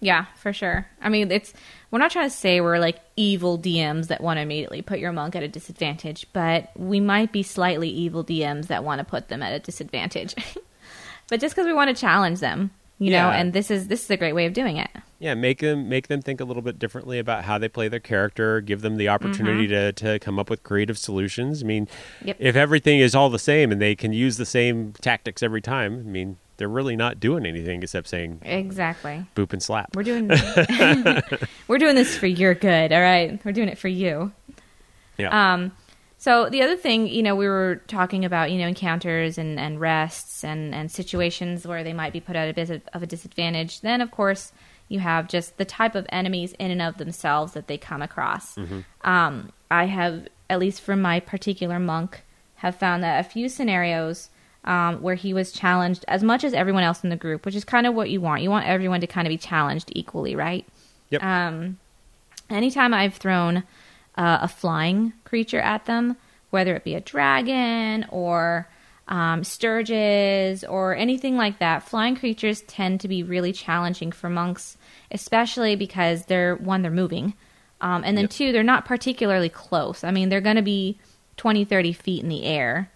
Yeah, 0.00 0.26
for 0.36 0.52
sure. 0.52 0.86
I 1.00 1.08
mean, 1.08 1.30
it's 1.30 1.52
we're 1.90 1.98
not 1.98 2.10
trying 2.10 2.28
to 2.28 2.34
say 2.34 2.60
we're 2.60 2.78
like 2.78 3.00
evil 3.16 3.58
DMs 3.58 4.08
that 4.08 4.22
want 4.22 4.38
to 4.38 4.42
immediately 4.42 4.82
put 4.82 4.98
your 4.98 5.12
monk 5.12 5.36
at 5.36 5.42
a 5.42 5.48
disadvantage, 5.48 6.26
but 6.32 6.70
we 6.76 7.00
might 7.00 7.32
be 7.32 7.42
slightly 7.42 7.88
evil 7.88 8.24
DMs 8.24 8.66
that 8.66 8.84
want 8.84 8.98
to 8.98 9.04
put 9.04 9.28
them 9.28 9.42
at 9.42 9.52
a 9.52 9.58
disadvantage. 9.60 10.34
but 11.28 11.40
just 11.40 11.54
because 11.54 11.66
we 11.66 11.72
want 11.72 11.94
to 11.94 11.98
challenge 11.98 12.40
them, 12.40 12.70
you 12.98 13.10
know, 13.10 13.30
and 13.30 13.52
this 13.52 13.70
is 13.70 13.88
this 13.88 14.04
is 14.04 14.10
a 14.10 14.16
great 14.16 14.34
way 14.34 14.46
of 14.46 14.52
doing 14.52 14.76
it. 14.76 14.90
Yeah, 15.18 15.34
make 15.34 15.60
them 15.60 15.88
make 15.88 16.08
them 16.08 16.20
think 16.20 16.40
a 16.40 16.44
little 16.44 16.62
bit 16.62 16.78
differently 16.78 17.18
about 17.18 17.44
how 17.44 17.56
they 17.58 17.68
play 17.68 17.88
their 17.88 18.00
character. 18.00 18.60
Give 18.60 18.80
them 18.82 18.96
the 18.96 19.08
opportunity 19.08 19.66
to, 19.68 19.92
to 19.92 20.18
come 20.18 20.38
up 20.38 20.50
with 20.50 20.62
creative 20.62 20.98
solutions. 20.98 21.62
I 21.62 21.66
mean, 21.66 21.88
Yep. 22.24 22.36
if 22.40 22.56
everything 22.56 22.98
is 23.00 23.14
all 23.14 23.30
the 23.30 23.38
same 23.38 23.72
and 23.72 23.80
they 23.80 23.94
can 23.94 24.12
use 24.12 24.36
the 24.36 24.46
same 24.46 24.92
tactics 25.00 25.42
every 25.42 25.60
time, 25.62 26.00
I 26.00 26.10
mean, 26.10 26.36
they're 26.56 26.68
really 26.68 26.94
not 26.96 27.20
doing 27.20 27.46
anything 27.46 27.82
except 27.82 28.08
saying 28.08 28.40
Exactly. 28.42 29.24
boop 29.34 29.52
and 29.52 29.62
slap. 29.62 29.94
We're 29.96 30.02
doing 30.02 30.28
we're 31.68 31.78
doing 31.78 31.94
this 31.94 32.16
for 32.16 32.26
your 32.26 32.54
good, 32.54 32.92
all 32.92 33.00
right? 33.00 33.40
We're 33.44 33.52
doing 33.52 33.68
it 33.68 33.78
for 33.78 33.88
you. 33.88 34.32
Yeah, 35.16 35.54
Um, 35.54 35.72
so 36.18 36.48
the 36.48 36.62
other 36.62 36.76
thing, 36.76 37.06
you 37.06 37.22
know, 37.22 37.36
we 37.36 37.46
were 37.46 37.82
talking 37.86 38.24
about, 38.24 38.50
you 38.50 38.58
know, 38.58 38.66
encounters 38.66 39.36
and, 39.38 39.60
and 39.60 39.78
rests 39.80 40.42
and, 40.42 40.74
and 40.74 40.90
situations 40.90 41.66
where 41.66 41.84
they 41.84 41.92
might 41.92 42.12
be 42.12 42.20
put 42.20 42.34
at 42.34 42.48
a 42.48 42.52
bit 42.54 42.82
of 42.92 43.02
a 43.02 43.06
disadvantage. 43.06 43.80
Then, 43.82 44.00
of 44.00 44.10
course, 44.10 44.50
you 44.88 45.00
have 45.00 45.28
just 45.28 45.56
the 45.56 45.64
type 45.64 45.94
of 45.94 46.06
enemies 46.10 46.54
in 46.58 46.70
and 46.70 46.82
of 46.82 46.98
themselves 46.98 47.52
that 47.52 47.68
they 47.68 47.78
come 47.78 48.02
across. 48.02 48.56
Um, 49.02 49.50
I 49.70 49.86
have, 49.86 50.28
at 50.48 50.58
least 50.58 50.80
for 50.80 50.94
my 50.96 51.20
particular 51.20 51.78
monk, 51.78 52.22
have 52.56 52.76
found 52.76 53.02
that 53.02 53.24
a 53.24 53.28
few 53.28 53.48
scenarios 53.48 54.30
um, 54.64 55.02
where 55.02 55.14
he 55.14 55.34
was 55.34 55.52
challenged 55.52 56.04
as 56.08 56.22
much 56.22 56.44
as 56.44 56.54
everyone 56.54 56.82
else 56.82 57.04
in 57.04 57.10
the 57.10 57.16
group, 57.16 57.44
which 57.44 57.54
is 57.54 57.64
kind 57.64 57.86
of 57.86 57.94
what 57.94 58.10
you 58.10 58.20
want. 58.20 58.42
You 58.42 58.50
want 58.50 58.66
everyone 58.66 59.00
to 59.00 59.06
kind 59.06 59.26
of 59.26 59.30
be 59.30 59.36
challenged 59.36 59.90
equally, 59.94 60.34
right? 60.34 60.66
Yep. 61.10 61.22
Um, 61.22 61.78
anytime 62.48 62.94
I've 62.94 63.14
thrown 63.14 63.58
uh, 64.16 64.38
a 64.42 64.48
flying 64.48 65.12
creature 65.24 65.60
at 65.60 65.84
them, 65.86 66.16
whether 66.50 66.74
it 66.76 66.84
be 66.84 66.94
a 66.94 67.00
dragon 67.00 68.06
or 68.10 68.68
um, 69.08 69.42
stirges 69.42 70.64
or 70.68 70.94
anything 70.94 71.36
like 71.36 71.58
that, 71.58 71.82
flying 71.82 72.16
creatures 72.16 72.62
tend 72.62 73.00
to 73.00 73.08
be 73.08 73.22
really 73.22 73.52
challenging 73.52 74.12
for 74.12 74.30
monks, 74.30 74.76
especially 75.10 75.76
because 75.76 76.24
they're 76.26 76.56
one, 76.56 76.82
they're 76.82 76.90
moving, 76.90 77.34
um, 77.80 78.02
and 78.04 78.16
then 78.16 78.24
Yep. 78.24 78.30
two, 78.30 78.52
they're 78.52 78.62
not 78.62 78.84
particularly 78.86 79.48
close. 79.50 80.04
I 80.04 80.10
mean, 80.10 80.28
they're 80.30 80.40
going 80.40 80.56
to 80.56 80.62
be 80.62 80.98
20, 81.36 81.64
30 81.64 81.92
feet 81.92 82.22
in 82.22 82.28
the 82.28 82.44
air. 82.44 82.90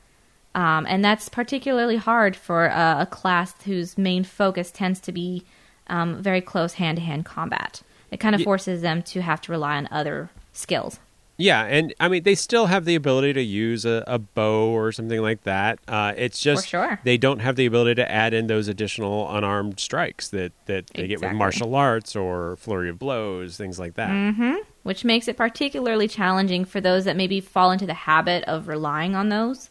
Um, 0.54 0.86
and 0.88 1.04
that's 1.04 1.28
particularly 1.28 1.96
hard 1.96 2.34
for 2.34 2.66
a, 2.66 2.98
a 3.00 3.06
class 3.06 3.54
whose 3.64 3.98
main 3.98 4.24
focus 4.24 4.70
tends 4.70 4.98
to 5.00 5.12
be 5.12 5.44
um, 5.88 6.22
very 6.22 6.40
close 6.40 6.74
hand 6.74 6.96
to 6.96 7.02
hand 7.04 7.24
combat. 7.26 7.82
It 8.10 8.18
kind 8.18 8.34
of 8.34 8.40
Ye- 8.40 8.44
forces 8.44 8.80
them 8.80 9.02
to 9.04 9.20
have 9.20 9.40
to 9.42 9.52
rely 9.52 9.76
on 9.76 9.88
other 9.90 10.30
skills. 10.52 10.98
Yeah, 11.40 11.62
and 11.64 11.94
I 12.00 12.08
mean 12.08 12.24
they 12.24 12.34
still 12.34 12.66
have 12.66 12.84
the 12.84 12.96
ability 12.96 13.32
to 13.34 13.42
use 13.42 13.84
a, 13.84 14.02
a 14.08 14.18
bow 14.18 14.70
or 14.70 14.90
something 14.90 15.22
like 15.22 15.44
that. 15.44 15.78
Uh, 15.86 16.12
it's 16.16 16.40
just 16.40 16.66
sure. 16.66 17.00
they 17.04 17.16
don't 17.16 17.38
have 17.38 17.54
the 17.54 17.64
ability 17.64 17.94
to 17.96 18.10
add 18.10 18.34
in 18.34 18.48
those 18.48 18.66
additional 18.66 19.30
unarmed 19.34 19.78
strikes 19.78 20.28
that, 20.30 20.52
that 20.66 20.88
they 20.88 21.06
get 21.06 21.20
with 21.20 21.32
martial 21.32 21.76
arts 21.76 22.16
or 22.16 22.56
flurry 22.56 22.90
of 22.90 22.98
blows, 22.98 23.56
things 23.56 23.78
like 23.78 23.94
that. 23.94 24.10
Mm-hmm. 24.10 24.56
which 24.82 25.04
makes 25.04 25.28
it 25.28 25.36
particularly 25.36 26.08
challenging 26.08 26.64
for 26.64 26.80
those 26.80 27.04
that 27.04 27.16
maybe 27.16 27.40
fall 27.40 27.70
into 27.70 27.86
the 27.86 27.94
habit 27.94 28.42
of 28.44 28.66
relying 28.66 29.14
on 29.14 29.28
those. 29.28 29.70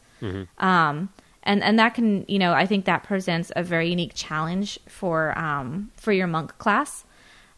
Um, 0.57 1.09
and 1.43 1.63
and 1.63 1.77
that 1.79 1.93
can 1.93 2.25
you 2.27 2.39
know 2.39 2.53
I 2.53 2.65
think 2.65 2.85
that 2.85 3.03
presents 3.03 3.51
a 3.55 3.63
very 3.63 3.89
unique 3.89 4.13
challenge 4.15 4.79
for 4.87 5.37
um, 5.37 5.91
for 5.97 6.13
your 6.13 6.27
monk 6.27 6.57
class. 6.59 7.03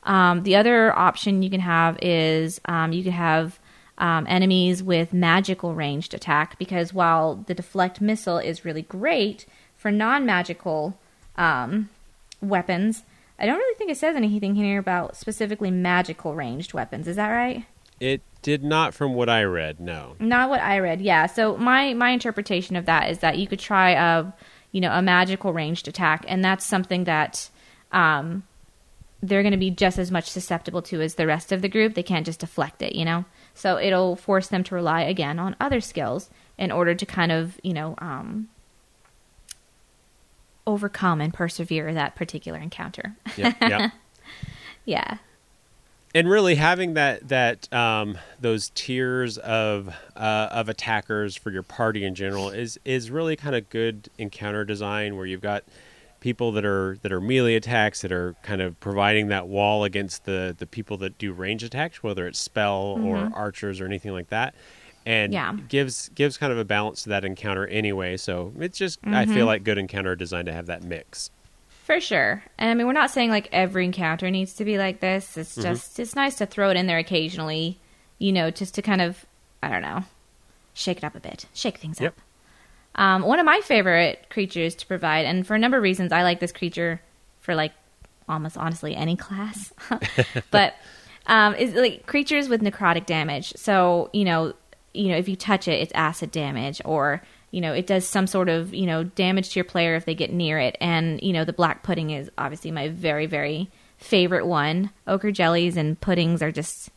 Um, 0.04 0.44
the 0.44 0.56
other 0.56 0.98
option 0.98 1.44
you 1.44 1.50
can 1.50 1.60
have 1.60 1.98
is 2.02 2.60
um, 2.66 2.92
you 2.92 3.04
can 3.04 3.12
have 3.12 3.60
um, 4.00 4.26
enemies 4.30 4.82
with 4.82 5.14
magical 5.14 5.76
ranged 5.76 6.14
attack 6.14 6.58
because 6.58 6.94
while 6.94 7.36
the 7.36 7.54
deflect 7.54 8.00
missile 8.02 8.38
is 8.38 8.66
really 8.66 8.82
great 8.82 9.46
for 9.76 9.92
non 9.92 10.26
magical 10.26 10.98
um, 11.36 11.90
weapons, 12.42 13.04
I 13.38 13.46
don't 13.46 13.58
really 13.58 13.76
think 13.76 13.92
it 13.92 13.98
says 13.98 14.16
anything 14.16 14.56
here 14.56 14.80
about 14.80 15.18
specifically 15.18 15.70
magical 15.70 16.34
ranged 16.34 16.74
weapons. 16.74 17.08
Is 17.08 17.18
that 17.18 17.30
right? 17.30 17.66
It 18.00 18.22
did 18.42 18.64
not, 18.64 18.94
from 18.94 19.14
what 19.14 19.30
I 19.30 19.44
read. 19.44 19.80
No. 19.82 20.16
Not 20.20 20.50
what 20.50 20.62
I 20.62 20.80
read. 20.80 21.02
Yeah. 21.02 21.26
So 21.26 21.58
my 21.58 21.94
my 21.94 22.12
interpretation 22.12 22.76
of 22.78 22.86
that 22.86 23.10
is 23.10 23.20
that 23.20 23.38
you 23.38 23.48
could 23.48 23.60
try 23.60 23.92
a 23.92 24.32
you 24.72 24.80
know 24.80 24.92
a 24.92 25.02
magical 25.02 25.52
ranged 25.52 25.88
attack, 25.88 26.24
and 26.28 26.44
that's 26.44 26.66
something 26.66 27.04
that 27.04 27.50
um, 27.92 28.44
they're 29.22 29.44
going 29.44 29.52
to 29.52 29.58
be 29.58 29.72
just 29.72 29.98
as 29.98 30.12
much 30.12 30.30
susceptible 30.30 30.82
to 30.84 31.02
as 31.02 31.16
the 31.16 31.28
rest 31.28 31.52
of 31.52 31.62
the 31.62 31.68
group. 31.68 31.96
They 31.96 32.04
can't 32.04 32.26
just 32.26 32.40
deflect 32.40 32.82
it, 32.82 32.96
you 32.96 33.04
know. 33.04 33.26
So 33.60 33.78
it'll 33.78 34.16
force 34.16 34.48
them 34.48 34.64
to 34.64 34.76
rely 34.76 35.02
again 35.02 35.38
on 35.38 35.54
other 35.60 35.82
skills 35.82 36.30
in 36.58 36.72
order 36.72 36.96
to 36.96 37.06
kind 37.06 37.30
of 37.30 37.60
you 37.62 37.74
know 37.74 37.96
um, 37.98 38.48
overcome 40.66 41.20
and 41.20 41.34
persevere 41.34 41.94
that 41.94 42.16
particular 42.16 42.58
encounter. 42.58 43.18
Yep, 43.36 43.58
yep. 43.60 43.92
yeah. 44.86 45.18
and 46.16 46.30
really 46.30 46.56
having 46.56 46.94
that 46.94 47.28
that 47.28 47.72
um, 47.74 48.18
those 48.40 48.72
tiers 48.76 49.38
of 49.40 49.94
uh, 50.16 50.48
of 50.52 50.70
attackers 50.70 51.36
for 51.36 51.52
your 51.52 51.64
party 51.64 52.06
in 52.06 52.16
general 52.16 52.50
is 52.52 52.80
is 52.86 53.12
really 53.12 53.36
kind 53.36 53.58
of 53.58 53.70
good 53.70 54.10
encounter 54.18 54.64
design 54.64 55.18
where 55.18 55.26
you've 55.26 55.42
got 55.42 55.66
people 56.20 56.52
that 56.52 56.66
are 56.66 56.98
that 57.02 57.12
are 57.12 57.22
melee 57.22 57.56
attacks 57.56 58.02
that 58.02 58.12
are 58.12 58.36
kind 58.44 58.62
of 58.62 58.80
providing 58.80 59.28
that 59.30 59.48
wall 59.48 59.84
against 59.84 60.26
the 60.26 60.56
the 60.58 60.66
people 60.68 60.98
that 60.98 61.18
do 61.18 61.32
range 61.34 61.64
attacks 61.64 62.04
whether 62.04 62.28
it's 62.28 62.40
spell 62.40 62.98
or 63.04 63.18
mm-hmm. 63.18 63.34
archers 63.34 63.80
or 63.80 63.86
anything 63.86 64.12
like 64.12 64.30
that 64.30 64.54
and 65.06 65.32
Yeah. 65.34 65.56
gives 65.70 66.10
gives 66.10 66.38
kind 66.38 66.52
of 66.52 66.58
a 66.58 66.66
balance 66.66 67.04
to 67.04 67.10
that 67.10 67.24
encounter 67.24 67.66
anyway 67.68 68.18
so 68.18 68.52
it's 68.60 68.78
just 68.78 69.00
i 69.06 69.26
feel 69.26 69.36
mm-hmm. 69.36 69.46
like 69.48 69.64
good 69.64 69.78
encounter 69.78 70.16
designed 70.16 70.48
to 70.48 70.54
have 70.54 70.66
that 70.68 70.84
mix 70.84 71.32
For 71.86 72.00
sure. 72.00 72.44
And 72.60 72.70
I 72.70 72.76
mean, 72.76 72.86
we're 72.86 72.94
not 72.94 73.10
saying 73.10 73.32
like 73.32 73.50
every 73.52 73.84
encounter 73.84 74.30
needs 74.30 74.54
to 74.56 74.66
be 74.66 74.78
like 74.78 75.00
this. 75.00 75.36
It's 75.38 75.54
mm-hmm. 75.54 75.62
just, 75.64 76.00
it's 76.00 76.16
nice 76.16 76.36
to 76.36 76.46
throw 76.46 76.70
it 76.70 76.78
in 76.78 76.86
there 76.86 77.00
occasionally, 77.00 77.80
you 78.20 78.32
know, 78.32 78.52
just 78.52 78.76
to 78.76 78.84
kind 78.84 79.02
of, 79.02 79.26
I 79.64 79.70
don't 79.70 79.82
know, 79.82 80.04
shake 80.76 81.00
it 81.00 81.04
up 81.04 81.16
a 81.16 81.20
bit, 81.20 81.48
shake 81.52 81.80
things 81.80 82.00
Yep. 82.00 82.14
up. 82.16 82.22
Um, 82.96 83.22
one 83.22 83.40
of 83.40 83.46
my 83.46 83.62
favorite 83.62 84.28
creatures 84.30 84.76
to 84.76 84.88
provide, 84.88 85.26
and 85.26 85.46
for 85.46 85.56
a 85.56 85.60
number 85.60 85.78
of 85.78 85.84
reasons, 85.84 86.12
I 86.12 86.24
like 86.24 86.40
this 86.40 86.52
creature 86.52 87.02
for 87.40 87.56
like 87.56 87.72
almost 88.28 88.58
honestly 88.58 88.96
any 88.96 89.16
class, 89.16 89.74
but 90.52 90.76
um, 91.28 91.56
is 91.56 91.74
like 91.74 92.06
creatures 92.06 92.50
with 92.50 92.62
necrotic 92.62 93.06
damage. 93.06 93.54
So 93.56 94.10
you 94.14 94.26
know, 94.26 94.54
you 94.94 95.10
know, 95.10 95.18
if 95.18 95.30
you 95.30 95.36
touch 95.36 95.68
it, 95.68 95.82
it's 95.82 95.94
acid 95.94 96.32
damage, 96.32 96.82
or 96.84 97.22
you 97.52 97.62
know, 97.62 97.74
it 97.74 97.88
does 97.88 98.06
some 98.06 98.28
sort 98.28 98.50
of 98.50 98.74
you 98.74 98.86
know 98.86 99.04
damage 99.04 99.50
to 99.50 99.60
your 99.60 99.66
player 99.66 99.96
if 99.96 100.06
they 100.06 100.16
get 100.16 100.34
near 100.34 100.60
it. 100.60 100.78
And 100.82 101.22
you 101.22 101.34
know, 101.34 101.46
the 101.46 101.54
black 101.54 101.84
pudding 101.84 102.10
is 102.10 102.30
obviously 102.38 102.72
my 102.72 102.90
very 102.90 103.26
very 103.26 103.70
favorite 103.98 104.46
one. 104.46 104.92
Ochre 105.08 105.32
jellies 105.32 105.78
and 105.78 106.00
puddings 106.00 106.42
are 106.42 106.52
just 106.52 106.90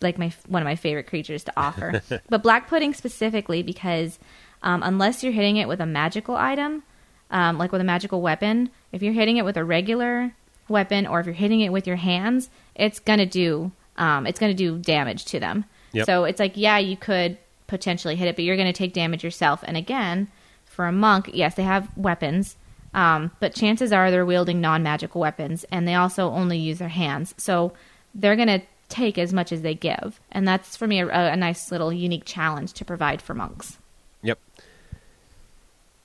like 0.00 0.18
my 0.18 0.32
one 0.48 0.62
of 0.62 0.66
my 0.66 0.76
favorite 0.76 1.06
creatures 1.06 1.44
to 1.44 1.52
offer. 1.56 2.02
but 2.28 2.42
black 2.42 2.68
pudding 2.68 2.94
specifically 2.94 3.62
because 3.62 4.18
um, 4.62 4.82
unless 4.82 5.22
you're 5.22 5.32
hitting 5.32 5.56
it 5.56 5.68
with 5.68 5.80
a 5.80 5.86
magical 5.86 6.36
item, 6.36 6.82
um, 7.30 7.58
like 7.58 7.72
with 7.72 7.80
a 7.80 7.84
magical 7.84 8.20
weapon, 8.22 8.70
if 8.92 9.02
you're 9.02 9.12
hitting 9.12 9.36
it 9.36 9.44
with 9.44 9.56
a 9.56 9.64
regular 9.64 10.34
weapon 10.68 11.06
or 11.06 11.20
if 11.20 11.26
you're 11.26 11.34
hitting 11.34 11.60
it 11.60 11.72
with 11.72 11.86
your 11.86 11.96
hands, 11.96 12.50
it's 12.74 12.98
gonna 12.98 13.26
do 13.26 13.72
um, 13.96 14.26
it's 14.26 14.38
gonna 14.38 14.54
do 14.54 14.78
damage 14.78 15.24
to 15.26 15.40
them. 15.40 15.64
Yep. 15.92 16.06
So 16.06 16.24
it's 16.24 16.40
like 16.40 16.56
yeah, 16.56 16.78
you 16.78 16.96
could 16.96 17.38
potentially 17.66 18.16
hit 18.16 18.28
it, 18.28 18.36
but 18.36 18.44
you're 18.44 18.56
gonna 18.56 18.72
take 18.72 18.92
damage 18.92 19.24
yourself. 19.24 19.64
And 19.66 19.76
again, 19.76 20.28
for 20.64 20.86
a 20.86 20.92
monk, 20.92 21.30
yes, 21.32 21.54
they 21.54 21.62
have 21.62 21.96
weapons. 21.96 22.56
Um, 22.94 23.30
but 23.40 23.54
chances 23.54 23.92
are 23.92 24.10
they're 24.10 24.26
wielding 24.26 24.60
non-magical 24.60 25.20
weapons, 25.20 25.64
and 25.70 25.88
they 25.88 25.94
also 25.94 26.30
only 26.30 26.58
use 26.58 26.78
their 26.78 26.88
hands. 26.88 27.34
So 27.38 27.72
they're 28.14 28.36
going 28.36 28.48
to 28.48 28.60
take 28.88 29.16
as 29.16 29.32
much 29.32 29.52
as 29.52 29.62
they 29.62 29.74
give, 29.74 30.20
and 30.30 30.46
that's 30.46 30.76
for 30.76 30.86
me 30.86 31.00
a, 31.00 31.08
a 31.08 31.36
nice 31.36 31.70
little 31.70 31.92
unique 31.92 32.24
challenge 32.26 32.74
to 32.74 32.84
provide 32.84 33.22
for 33.22 33.32
monks. 33.32 33.78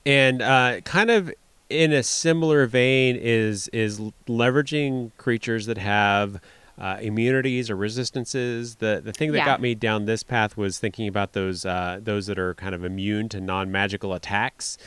And 0.06 0.40
uh, 0.42 0.80
kind 0.82 1.10
of 1.10 1.32
in 1.68 1.92
a 1.92 2.02
similar 2.02 2.66
vein 2.66 3.16
is 3.16 3.68
is 3.68 4.00
leveraging 4.26 5.10
creatures 5.18 5.66
that 5.66 5.78
have 5.78 6.40
uh, 6.78 6.96
immunities 7.00 7.68
or 7.70 7.76
resistances. 7.76 8.76
The 8.76 9.02
the 9.04 9.12
thing 9.12 9.32
that 9.32 9.38
Yeah. 9.38 9.44
got 9.44 9.60
me 9.60 9.74
down 9.74 10.06
this 10.06 10.22
path 10.22 10.56
was 10.56 10.78
thinking 10.78 11.08
about 11.08 11.32
those 11.32 11.66
uh, 11.66 12.00
those 12.02 12.26
that 12.26 12.38
are 12.38 12.54
kind 12.54 12.74
of 12.74 12.84
immune 12.84 13.28
to 13.30 13.40
non 13.40 13.70
magical 13.70 14.14
attacks, 14.14 14.78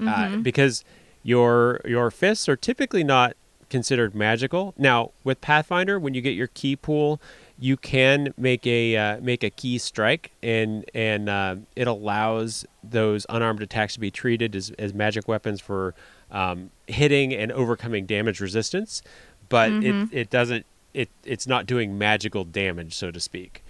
uh, 0.00 0.36
because 0.36 0.84
your 1.22 1.80
your 1.84 2.10
fists 2.10 2.48
are 2.48 2.56
typically 2.56 3.02
not 3.04 3.34
considered 3.70 4.14
magical. 4.14 4.74
Now 4.78 5.10
with 5.24 5.40
Pathfinder, 5.40 5.98
when 5.98 6.14
you 6.14 6.20
get 6.20 6.34
your 6.34 6.48
ki 6.48 6.76
pool, 6.76 7.20
you 7.60 7.76
can 7.76 8.32
make 8.36 8.66
a 8.66 8.96
uh, 8.96 9.20
make 9.20 9.44
a 9.44 9.50
ki 9.50 9.78
strike, 9.78 10.32
and 10.42 10.84
and 10.94 11.28
uh, 11.28 11.56
it 11.76 11.86
allows 11.86 12.64
those 12.82 13.26
unarmed 13.28 13.62
attacks 13.62 13.94
to 13.94 14.00
be 14.00 14.10
treated 14.10 14.56
as, 14.56 14.70
as 14.78 14.94
magic 14.94 15.28
weapons 15.28 15.60
for 15.60 15.94
um, 16.30 16.70
hitting 16.86 17.34
and 17.34 17.52
overcoming 17.52 18.06
damage 18.06 18.40
resistance. 18.40 19.02
But 19.48 19.70
it 19.72 20.08
it 20.12 20.30
doesn't 20.30 20.64
it 20.94 21.10
it's 21.24 21.46
not 21.46 21.66
doing 21.66 21.98
magical 21.98 22.44
damage, 22.44 22.94
so 22.94 23.10
to 23.10 23.20
speak. 23.20 23.62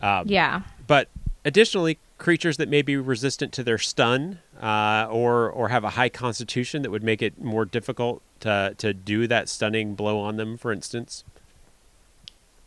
Um, 0.00 0.26
Yeah, 0.26 0.62
but 0.86 1.08
additionally, 1.44 1.98
creatures 2.16 2.56
that 2.56 2.68
may 2.68 2.82
be 2.82 2.96
resistant 2.96 3.52
to 3.52 3.62
their 3.62 3.78
stun 3.78 4.38
uh, 4.60 5.06
or 5.10 5.50
or 5.50 5.68
have 5.68 5.84
a 5.84 5.90
high 5.90 6.08
constitution 6.08 6.82
that 6.82 6.90
would 6.90 7.02
make 7.02 7.20
it 7.20 7.42
more 7.42 7.66
difficult 7.66 8.22
to 8.40 8.74
to 8.78 8.94
do 8.94 9.26
that 9.26 9.50
stunning 9.50 9.94
blow 9.94 10.18
on 10.18 10.36
them, 10.36 10.56
for 10.56 10.72
instance. 10.72 11.24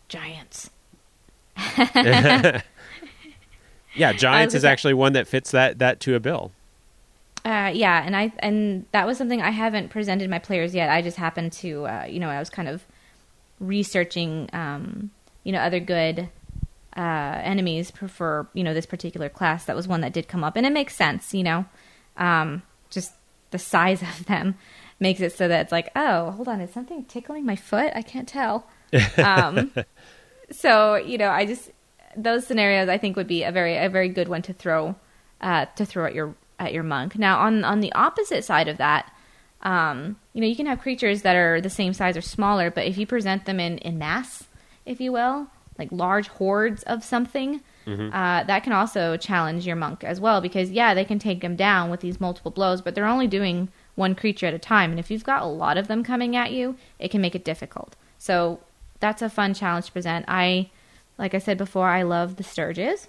Giants. 0.08 0.70
Yeah, 3.98 4.14
giants 4.14 4.54
is 4.56 4.64
actually 4.64 4.94
one 4.94 5.14
that 5.14 5.28
fits 5.28 5.52
that 5.52 5.80
that 5.80 6.00
to 6.02 6.16
a 6.16 6.20
bill. 6.20 6.52
Uh, 7.44 7.72
yeah, 7.74 8.04
and 8.06 8.16
I 8.16 8.32
and 8.40 8.86
that 8.92 9.08
was 9.08 9.18
something 9.18 9.42
I 9.42 9.52
haven't 9.52 9.90
presented 9.90 10.30
my 10.30 10.40
players 10.40 10.76
yet. 10.76 10.90
I 10.90 11.02
just 11.02 11.18
happened 11.18 11.54
to, 11.54 11.88
uh, 11.88 12.06
you 12.06 12.20
know, 12.20 12.30
I 12.30 12.40
was 12.40 12.50
kind 12.50 12.68
of 12.68 12.84
researching, 13.60 14.50
um, 14.54 15.12
you 15.44 15.52
know, 15.52 15.60
other 15.60 15.80
good 15.80 16.30
uh, 16.96 17.40
enemies 17.44 17.92
for 17.92 18.48
you 18.54 18.64
know 18.64 18.74
this 18.74 18.86
particular 18.86 19.30
class. 19.30 19.66
That 19.66 19.76
was 19.76 19.88
one 19.88 20.02
that 20.02 20.14
did 20.14 20.28
come 20.28 20.44
up, 20.44 20.56
and 20.56 20.66
it 20.66 20.74
makes 20.74 20.96
sense, 20.96 21.34
you 21.34 21.44
know, 21.44 21.66
um, 22.18 22.64
just 22.90 23.14
the 23.52 23.60
size 23.60 24.02
of 24.20 24.26
them 24.26 24.56
makes 25.00 25.22
it 25.22 25.32
so 25.32 25.48
that 25.48 25.62
it's 25.62 25.72
like, 25.72 25.90
oh, 25.96 26.32
hold 26.32 26.48
on, 26.48 26.60
is 26.60 26.74
something 26.74 27.06
tickling 27.06 27.46
my 27.46 27.56
foot? 27.56 27.92
I 27.96 28.02
can't 28.02 28.28
tell. 28.28 28.68
Um, 29.18 29.72
so 30.52 30.96
you 30.96 31.18
know, 31.18 31.30
I 31.30 31.46
just 31.46 31.72
those 32.16 32.48
scenarios 32.48 32.90
I 32.90 32.98
think 32.98 33.16
would 33.16 33.28
be 33.28 33.44
a 33.44 33.52
very 33.52 33.78
a 33.78 33.90
very 33.90 34.10
good 34.10 34.28
one 34.28 34.42
to 34.44 34.54
throw 34.54 34.96
uh, 35.42 35.66
to 35.76 35.86
throw 35.86 36.06
at 36.06 36.16
your 36.16 36.36
at 36.60 36.74
your 36.74 36.84
monk. 36.84 37.18
Now 37.18 37.40
on 37.40 37.64
on 37.64 37.80
the 37.80 37.92
opposite 37.94 38.44
side 38.44 38.68
of 38.68 38.78
that, 38.78 39.12
um, 39.62 40.18
you 40.34 40.42
know, 40.42 40.48
you 40.48 40.56
can 40.56 40.66
have 40.66 40.80
creatures 40.80 41.22
that 41.22 41.36
are 41.36 41.62
the 41.62 41.70
same 41.70 41.94
size 41.94 42.18
or 42.18 42.22
smaller, 42.22 42.72
but 42.72 42.86
if 42.86 42.98
you 42.98 43.06
present 43.06 43.46
them 43.46 43.60
in 43.60 43.78
in 43.80 43.98
mass, 43.98 44.46
if 44.86 45.00
you 45.00 45.12
will, 45.12 45.48
like 45.78 45.90
large 45.92 46.28
hordes 46.28 46.84
of 46.84 47.04
something. 47.04 47.62
Uh, 47.88 48.44
that 48.44 48.66
can 48.66 48.74
also 48.74 49.16
challenge 49.16 49.66
your 49.66 49.78
monk 49.78 50.04
as 50.04 50.20
well 50.20 50.42
because 50.42 50.72
yeah 50.72 50.94
they 50.94 51.06
can 51.06 51.20
take 51.20 51.40
them 51.40 51.56
down 51.56 51.90
with 51.90 52.02
these 52.02 52.20
multiple 52.20 52.52
blows 52.52 52.82
but 52.82 52.94
they're 52.94 53.06
only 53.06 53.28
doing 53.28 53.70
one 53.96 54.14
creature 54.14 54.46
at 54.46 54.54
a 54.54 54.60
time 54.60 54.92
and 54.92 55.00
if 55.00 55.10
you've 55.10 55.24
got 55.24 55.42
a 55.42 55.46
lot 55.46 55.78
of 55.78 55.88
them 55.88 56.04
coming 56.04 56.36
at 56.36 56.52
you 56.52 56.76
it 57.00 57.10
can 57.10 57.22
make 57.22 57.34
it 57.34 57.46
difficult 57.46 57.96
so 58.18 58.60
that's 59.00 59.22
a 59.22 59.30
fun 59.30 59.54
challenge 59.54 59.88
to 59.88 59.92
present 59.92 60.26
i 60.28 60.70
like 61.18 61.34
i 61.34 61.40
said 61.40 61.58
before 61.58 61.88
i 61.88 62.02
love 62.02 62.36
the 62.36 62.44
stirges 62.44 63.08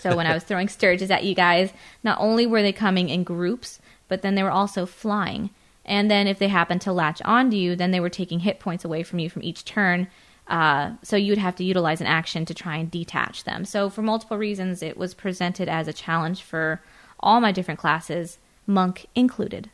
so 0.00 0.16
when 0.16 0.26
I 0.26 0.34
was 0.34 0.44
throwing 0.48 0.68
stirges 0.68 1.10
at 1.10 1.24
you 1.24 1.34
guys, 1.34 1.72
not 2.02 2.18
only 2.20 2.46
were 2.46 2.62
they 2.62 2.72
coming 2.72 3.08
in 3.08 3.24
groups, 3.24 3.80
but 4.08 4.22
then 4.22 4.34
they 4.34 4.42
were 4.42 4.50
also 4.50 4.86
flying. 4.86 5.50
And 5.84 6.10
then 6.10 6.26
if 6.26 6.38
they 6.38 6.48
happened 6.48 6.80
to 6.82 6.92
latch 6.92 7.22
onto 7.24 7.56
you, 7.56 7.76
then 7.76 7.90
they 7.90 8.00
were 8.00 8.10
taking 8.10 8.40
hit 8.40 8.60
points 8.60 8.84
away 8.84 9.02
from 9.02 9.18
you 9.18 9.30
from 9.30 9.42
each 9.42 9.64
turn. 9.64 10.08
Uh, 10.46 10.92
so 11.02 11.16
you 11.16 11.30
would 11.30 11.38
have 11.38 11.56
to 11.56 11.64
utilize 11.64 12.00
an 12.00 12.06
action 12.06 12.44
to 12.44 12.54
try 12.54 12.76
and 12.76 12.90
detach 12.90 13.44
them. 13.44 13.64
So 13.64 13.88
for 13.88 14.02
multiple 14.02 14.36
reasons, 14.36 14.82
it 14.82 14.96
was 14.96 15.14
presented 15.14 15.68
as 15.68 15.88
a 15.88 15.92
challenge 15.92 16.42
for 16.42 16.82
all 17.20 17.40
my 17.40 17.52
different 17.52 17.80
classes, 17.80 18.38
monk 18.66 19.06
included. 19.14 19.70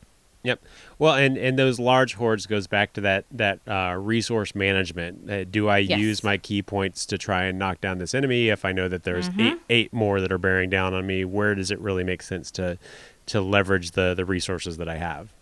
Yep. 0.46 0.64
Well, 0.98 1.14
and 1.14 1.36
and 1.36 1.58
those 1.58 1.78
large 1.78 2.14
hordes 2.14 2.46
goes 2.46 2.66
back 2.66 2.92
to 2.94 3.00
that 3.02 3.24
that 3.32 3.60
uh, 3.66 3.94
resource 3.98 4.54
management. 4.54 5.30
Uh, 5.30 5.44
do 5.44 5.68
I 5.68 5.78
Yes. 5.78 5.98
use 6.00 6.24
my 6.24 6.38
ki 6.38 6.62
points 6.62 7.04
to 7.06 7.18
try 7.18 7.44
and 7.44 7.58
knock 7.58 7.80
down 7.80 7.98
this 7.98 8.14
enemy? 8.14 8.48
If 8.48 8.64
I 8.64 8.72
know 8.72 8.88
that 8.88 9.02
there's 9.04 9.28
Mm-hmm. 9.30 9.40
eight 9.40 9.58
eight 9.70 9.92
more 9.92 10.20
that 10.20 10.30
are 10.32 10.38
bearing 10.38 10.70
down 10.70 10.94
on 10.94 11.06
me, 11.06 11.24
where 11.24 11.54
does 11.54 11.70
it 11.70 11.78
really 11.80 12.04
make 12.04 12.22
sense 12.22 12.50
to 12.52 12.78
to 13.26 13.40
leverage 13.40 13.90
the 13.92 14.14
the 14.14 14.24
resources 14.24 14.76
that 14.78 14.88
I 14.88 14.96
have? 14.96 15.32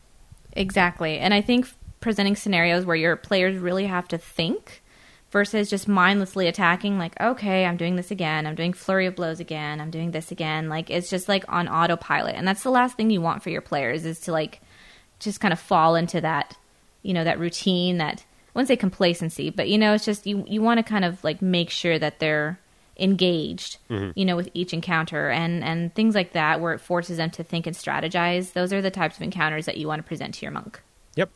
Exactly. 0.52 1.18
And 1.18 1.34
I 1.34 1.40
think 1.40 1.68
presenting 2.00 2.36
scenarios 2.36 2.84
where 2.84 2.96
your 2.96 3.16
players 3.16 3.58
really 3.58 3.86
have 3.86 4.08
to 4.08 4.18
think 4.18 4.82
versus 5.30 5.68
just 5.68 5.88
mindlessly 5.88 6.46
attacking, 6.46 6.96
like, 6.96 7.20
okay, 7.20 7.64
I'm 7.64 7.76
doing 7.76 7.96
this 7.96 8.12
again, 8.12 8.46
I'm 8.46 8.54
doing 8.54 8.72
flurry 8.72 9.06
of 9.06 9.16
blows 9.16 9.40
again, 9.40 9.80
I'm 9.80 9.90
doing 9.90 10.12
this 10.12 10.30
again. 10.30 10.68
Like, 10.68 10.90
it's 10.90 11.10
just 11.10 11.28
like 11.28 11.44
on 11.48 11.66
autopilot. 11.66 12.36
And 12.36 12.46
that's 12.46 12.62
the 12.62 12.70
last 12.70 12.96
thing 12.96 13.10
you 13.10 13.20
want 13.20 13.42
for 13.42 13.50
your 13.50 13.60
players 13.60 14.04
is 14.04 14.20
to 14.20 14.32
like 14.32 14.60
just 15.24 15.40
kind 15.40 15.52
of 15.52 15.58
fall 15.58 15.94
into 15.94 16.20
that, 16.20 16.56
you 17.02 17.12
know, 17.12 17.24
that 17.24 17.38
routine, 17.38 17.98
that 17.98 18.24
I 18.24 18.50
wouldn't 18.54 18.68
say 18.68 18.76
complacency, 18.76 19.50
but 19.50 19.68
you 19.68 19.78
know, 19.78 19.94
it's 19.94 20.04
just 20.04 20.26
you, 20.26 20.44
you 20.46 20.62
want 20.62 20.78
to 20.78 20.82
kind 20.84 21.04
of 21.04 21.22
like 21.24 21.42
make 21.42 21.70
sure 21.70 21.98
that 21.98 22.20
they're 22.20 22.58
engaged 22.96 23.78
you 24.14 24.24
know 24.24 24.36
with 24.36 24.48
each 24.54 24.72
encounter 24.72 25.28
and 25.28 25.64
and 25.64 25.92
things 25.96 26.14
like 26.14 26.32
that 26.32 26.60
where 26.60 26.72
it 26.72 26.78
forces 26.78 27.16
them 27.16 27.28
to 27.28 27.42
think 27.42 27.66
and 27.66 27.74
strategize 27.74 28.52
those 28.52 28.72
are 28.72 28.80
the 28.80 28.90
types 28.90 29.16
of 29.16 29.22
encounters 29.22 29.66
that 29.66 29.76
you 29.76 29.88
want 29.88 29.98
to 29.98 30.06
present 30.06 30.32
to 30.34 30.42
your 30.46 30.52
monk. 30.52 30.80
Yep. 31.16 31.28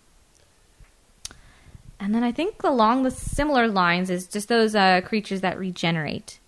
and 1.98 2.14
then 2.14 2.22
I 2.22 2.30
think 2.32 2.62
along 2.62 3.02
the 3.02 3.10
similar 3.10 3.66
lines 3.66 4.08
is 4.08 4.26
just 4.28 4.48
those 4.48 4.74
uh, 4.74 5.00
creatures 5.00 5.40
that 5.40 5.58
regenerate, 5.58 6.38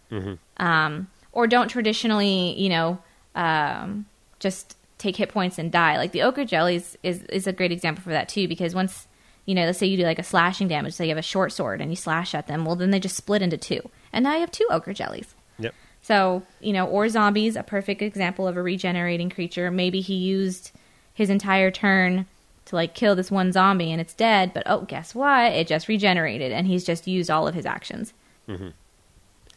um, 0.59 1.09
or 1.33 1.47
don't 1.47 1.69
traditionally, 1.69 2.59
you 2.61 2.69
know, 2.69 2.99
um, 3.35 4.07
just 4.39 4.77
take 5.01 5.17
hit 5.17 5.31
points 5.31 5.59
and 5.59 5.73
die. 5.73 5.97
Like 5.97 6.13
the 6.13 6.23
ochre 6.23 6.45
jellies 6.45 6.97
is 7.03 7.23
is 7.25 7.47
a 7.47 7.53
great 7.53 7.73
example 7.73 8.05
for 8.05 8.11
that 8.11 8.29
too, 8.29 8.47
because 8.47 8.75
once 8.75 9.09
you 9.47 9.55
know, 9.55 9.65
let's 9.65 9.79
say 9.79 9.87
you 9.87 9.97
do 9.97 10.05
like 10.05 10.19
a 10.19 10.23
slashing 10.23 10.69
damage, 10.69 10.95
so 10.95 11.03
you 11.03 11.09
have 11.09 11.19
a 11.19 11.23
short 11.23 11.51
sword 11.51 11.81
and 11.81 11.91
you 11.91 11.97
slash 11.97 12.35
at 12.35 12.47
them, 12.47 12.65
well 12.65 12.77
then 12.77 12.91
they 12.91 13.01
just 13.01 13.17
split 13.17 13.43
into 13.43 13.57
two, 13.57 13.81
and 14.13 14.23
now 14.23 14.35
you 14.35 14.41
have 14.41 14.51
two 14.53 14.69
ochre 14.71 14.93
jellies. 14.93 15.35
Yep. 15.59 15.75
So, 16.03 16.43
you 16.61 16.73
know, 16.73 16.87
or 16.87 17.09
zombies, 17.09 17.57
a 17.57 17.63
perfect 17.63 18.01
example 18.01 18.47
of 18.47 18.57
a 18.57 18.63
regenerating 18.63 19.31
creature. 19.31 19.71
Maybe 19.71 20.01
he 20.01 20.15
used 20.15 20.73
his 21.13 21.29
entire 21.29 21.71
turn 21.71 22.27
to 22.67 22.77
like 22.77 22.95
kill 22.95 23.15
this 23.15 23.31
one 23.31 23.53
zombie 23.53 23.93
and 23.93 24.01
it's 24.01 24.15
dead, 24.15 24.53
but 24.55 24.63
oh, 24.67 24.83
guess 24.83 25.15
what? 25.15 25.53
It 25.53 25.67
just 25.67 25.89
regenerated 25.89 26.53
and 26.53 26.67
he's 26.67 26.85
just 26.85 27.07
used 27.07 27.31
all 27.31 27.49
of 27.49 27.55
his 27.55 27.67
actions. 27.67 28.15
Mm-hmm. 28.49 28.69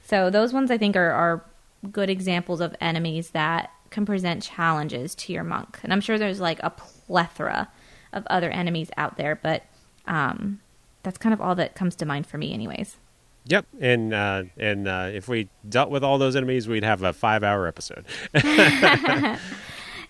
So, 0.05 0.29
those 0.29 0.51
ones 0.51 0.69
I 0.69 0.77
think 0.77 0.95
are, 0.95 1.11
are 1.11 1.45
good 1.91 2.09
examples 2.09 2.61
of 2.61 2.75
enemies 2.81 3.31
that 3.31 3.71
can 3.93 4.05
present 4.05 4.43
challenges 4.43 5.15
to 5.15 5.31
your 5.31 5.43
monk. 5.43 5.79
And 5.83 5.93
I'm 5.93 6.01
sure 6.01 6.17
there's 6.17 6.41
like 6.41 6.59
a 6.61 6.69
plethora 6.69 7.69
of 8.11 8.27
other 8.27 8.49
enemies 8.49 8.91
out 8.97 9.17
there, 9.17 9.35
but 9.35 9.63
um, 10.05 10.59
that's 11.03 11.17
kind 11.17 11.33
of 11.33 11.39
all 11.39 11.55
that 11.55 11.75
comes 11.75 11.95
to 11.97 12.05
mind 12.05 12.27
for 12.27 12.37
me, 12.37 12.53
anyways. 12.53 12.97
Yep. 13.45 13.65
And 13.79 14.13
uh, 14.13 14.43
and 14.57 14.87
uh, 14.87 15.09
if 15.13 15.27
we 15.27 15.49
dealt 15.67 15.89
with 15.89 16.03
all 16.03 16.17
those 16.17 16.35
enemies, 16.35 16.67
we'd 16.67 16.83
have 16.83 17.03
a 17.03 17.13
five 17.13 17.43
hour 17.43 17.67
episode. 17.67 18.05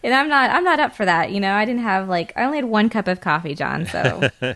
And 0.04 0.14
I'm 0.14 0.28
not 0.28 0.50
I'm 0.50 0.66
not 0.66 0.80
up 0.80 0.94
for 0.94 1.06
that. 1.06 1.32
You 1.32 1.40
know, 1.40 1.54
I 1.54 1.64
didn't 1.64 1.82
have 1.82 2.10
like 2.10 2.34
I 2.36 2.44
only 2.44 2.58
had 2.58 2.66
one 2.66 2.90
cup 2.90 3.08
of 3.08 3.22
coffee, 3.22 3.56
John, 3.56 3.86
so 3.86 4.30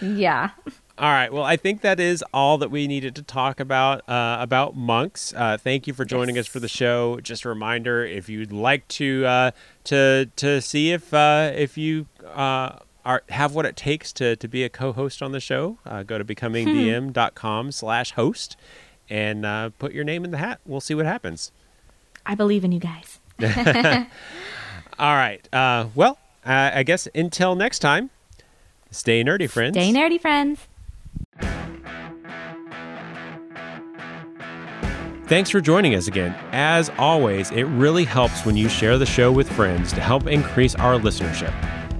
yeah. 0.00 0.50
All 0.98 1.10
right. 1.12 1.32
Well, 1.32 1.44
I 1.44 1.56
think 1.56 1.82
that 1.82 2.00
is 2.00 2.24
all 2.34 2.58
that 2.58 2.72
we 2.72 2.88
needed 2.88 3.14
to 3.16 3.22
talk 3.22 3.60
about 3.60 4.00
uh, 4.08 4.38
about 4.40 4.74
monks. 4.76 5.32
Uh, 5.32 5.56
thank 5.56 5.86
you 5.86 5.94
for 5.94 6.04
joining 6.04 6.34
Yes. 6.34 6.46
us 6.46 6.48
for 6.48 6.58
the 6.58 6.66
show. 6.68 7.20
Just 7.20 7.44
a 7.44 7.48
reminder: 7.48 8.04
if 8.04 8.28
you'd 8.28 8.50
like 8.50 8.86
to 8.88 9.24
uh, 9.24 9.50
to 9.84 10.28
to 10.36 10.60
see 10.60 10.90
if 10.92 11.14
uh, 11.14 11.52
if 11.54 11.78
you 11.78 12.06
uh, 12.26 12.80
are 13.04 13.22
have 13.28 13.54
what 13.54 13.64
it 13.64 13.76
takes 13.76 14.12
to 14.14 14.34
to 14.36 14.48
be 14.48 14.64
a 14.64 14.68
co-host 14.68 15.22
on 15.22 15.30
the 15.30 15.38
show, 15.38 15.78
uh, 15.86 16.02
go 16.02 16.18
to 16.18 16.24
becomingdm.com/host 16.24 18.56
and 19.08 19.46
uh, 19.46 19.70
put 19.78 19.92
your 19.92 20.02
name 20.04 20.24
in 20.24 20.32
the 20.32 20.38
hat. 20.38 20.58
We'll 20.66 20.80
see 20.80 20.94
what 20.94 21.06
happens. 21.06 21.52
I 22.26 22.34
believe 22.34 22.64
in 22.64 22.72
you 22.72 22.80
guys. 22.80 23.20
All 24.98 25.14
right. 25.14 25.48
Uh, 25.54 25.86
well, 25.94 26.18
uh, 26.44 26.72
I 26.74 26.82
guess 26.82 27.06
until 27.14 27.54
next 27.54 27.78
time, 27.78 28.10
stay 28.90 29.22
nerdy, 29.22 29.48
friends. 29.48 29.76
Stay 29.76 29.92
nerdy, 29.92 30.20
friends. 30.20 30.66
Thanks 35.28 35.50
for 35.50 35.60
joining 35.60 35.94
us 35.94 36.08
again. 36.08 36.34
As 36.52 36.90
always, 36.96 37.50
it 37.50 37.64
really 37.64 38.04
helps 38.04 38.46
when 38.46 38.56
you 38.56 38.66
share 38.66 38.96
the 38.96 39.04
show 39.04 39.30
with 39.30 39.50
friends 39.52 39.92
to 39.92 40.00
help 40.00 40.26
increase 40.26 40.74
our 40.74 40.94
listenership. 40.94 41.52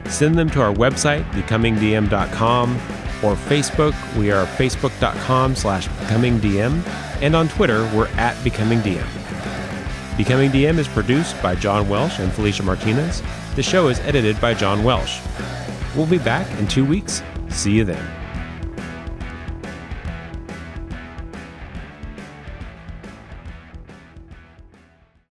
Send 0.08 0.36
them 0.36 0.48
to 0.50 0.62
our 0.62 0.72
website, 0.72 1.30
becomingdm.com, 1.32 2.74
or 3.22 3.34
Facebook. 3.34 4.16
We 4.16 4.30
are 4.30 4.46
facebook.com 4.46 5.56
slash 5.56 5.88
becomingdm, 5.88 6.86
and 7.20 7.36
on 7.36 7.48
Twitter, 7.48 7.82
we're 7.94 8.08
at 8.16 8.34
becomingdm. 8.36 9.06
Becoming 10.16 10.50
DM 10.50 10.78
is 10.78 10.88
produced 10.88 11.40
by 11.42 11.54
John 11.54 11.86
Welsh 11.86 12.18
and 12.20 12.32
Felicia 12.32 12.62
Martinez. 12.62 13.22
The 13.56 13.62
show 13.62 13.88
is 13.88 14.00
edited 14.00 14.40
by 14.40 14.54
John 14.54 14.82
Welsh. 14.82 15.20
We'll 15.94 16.06
be 16.06 16.18
back 16.18 16.50
in 16.58 16.66
two 16.66 16.84
weeks. 16.84 17.22
See 17.50 17.72
you 17.72 17.84
then. 17.84 18.17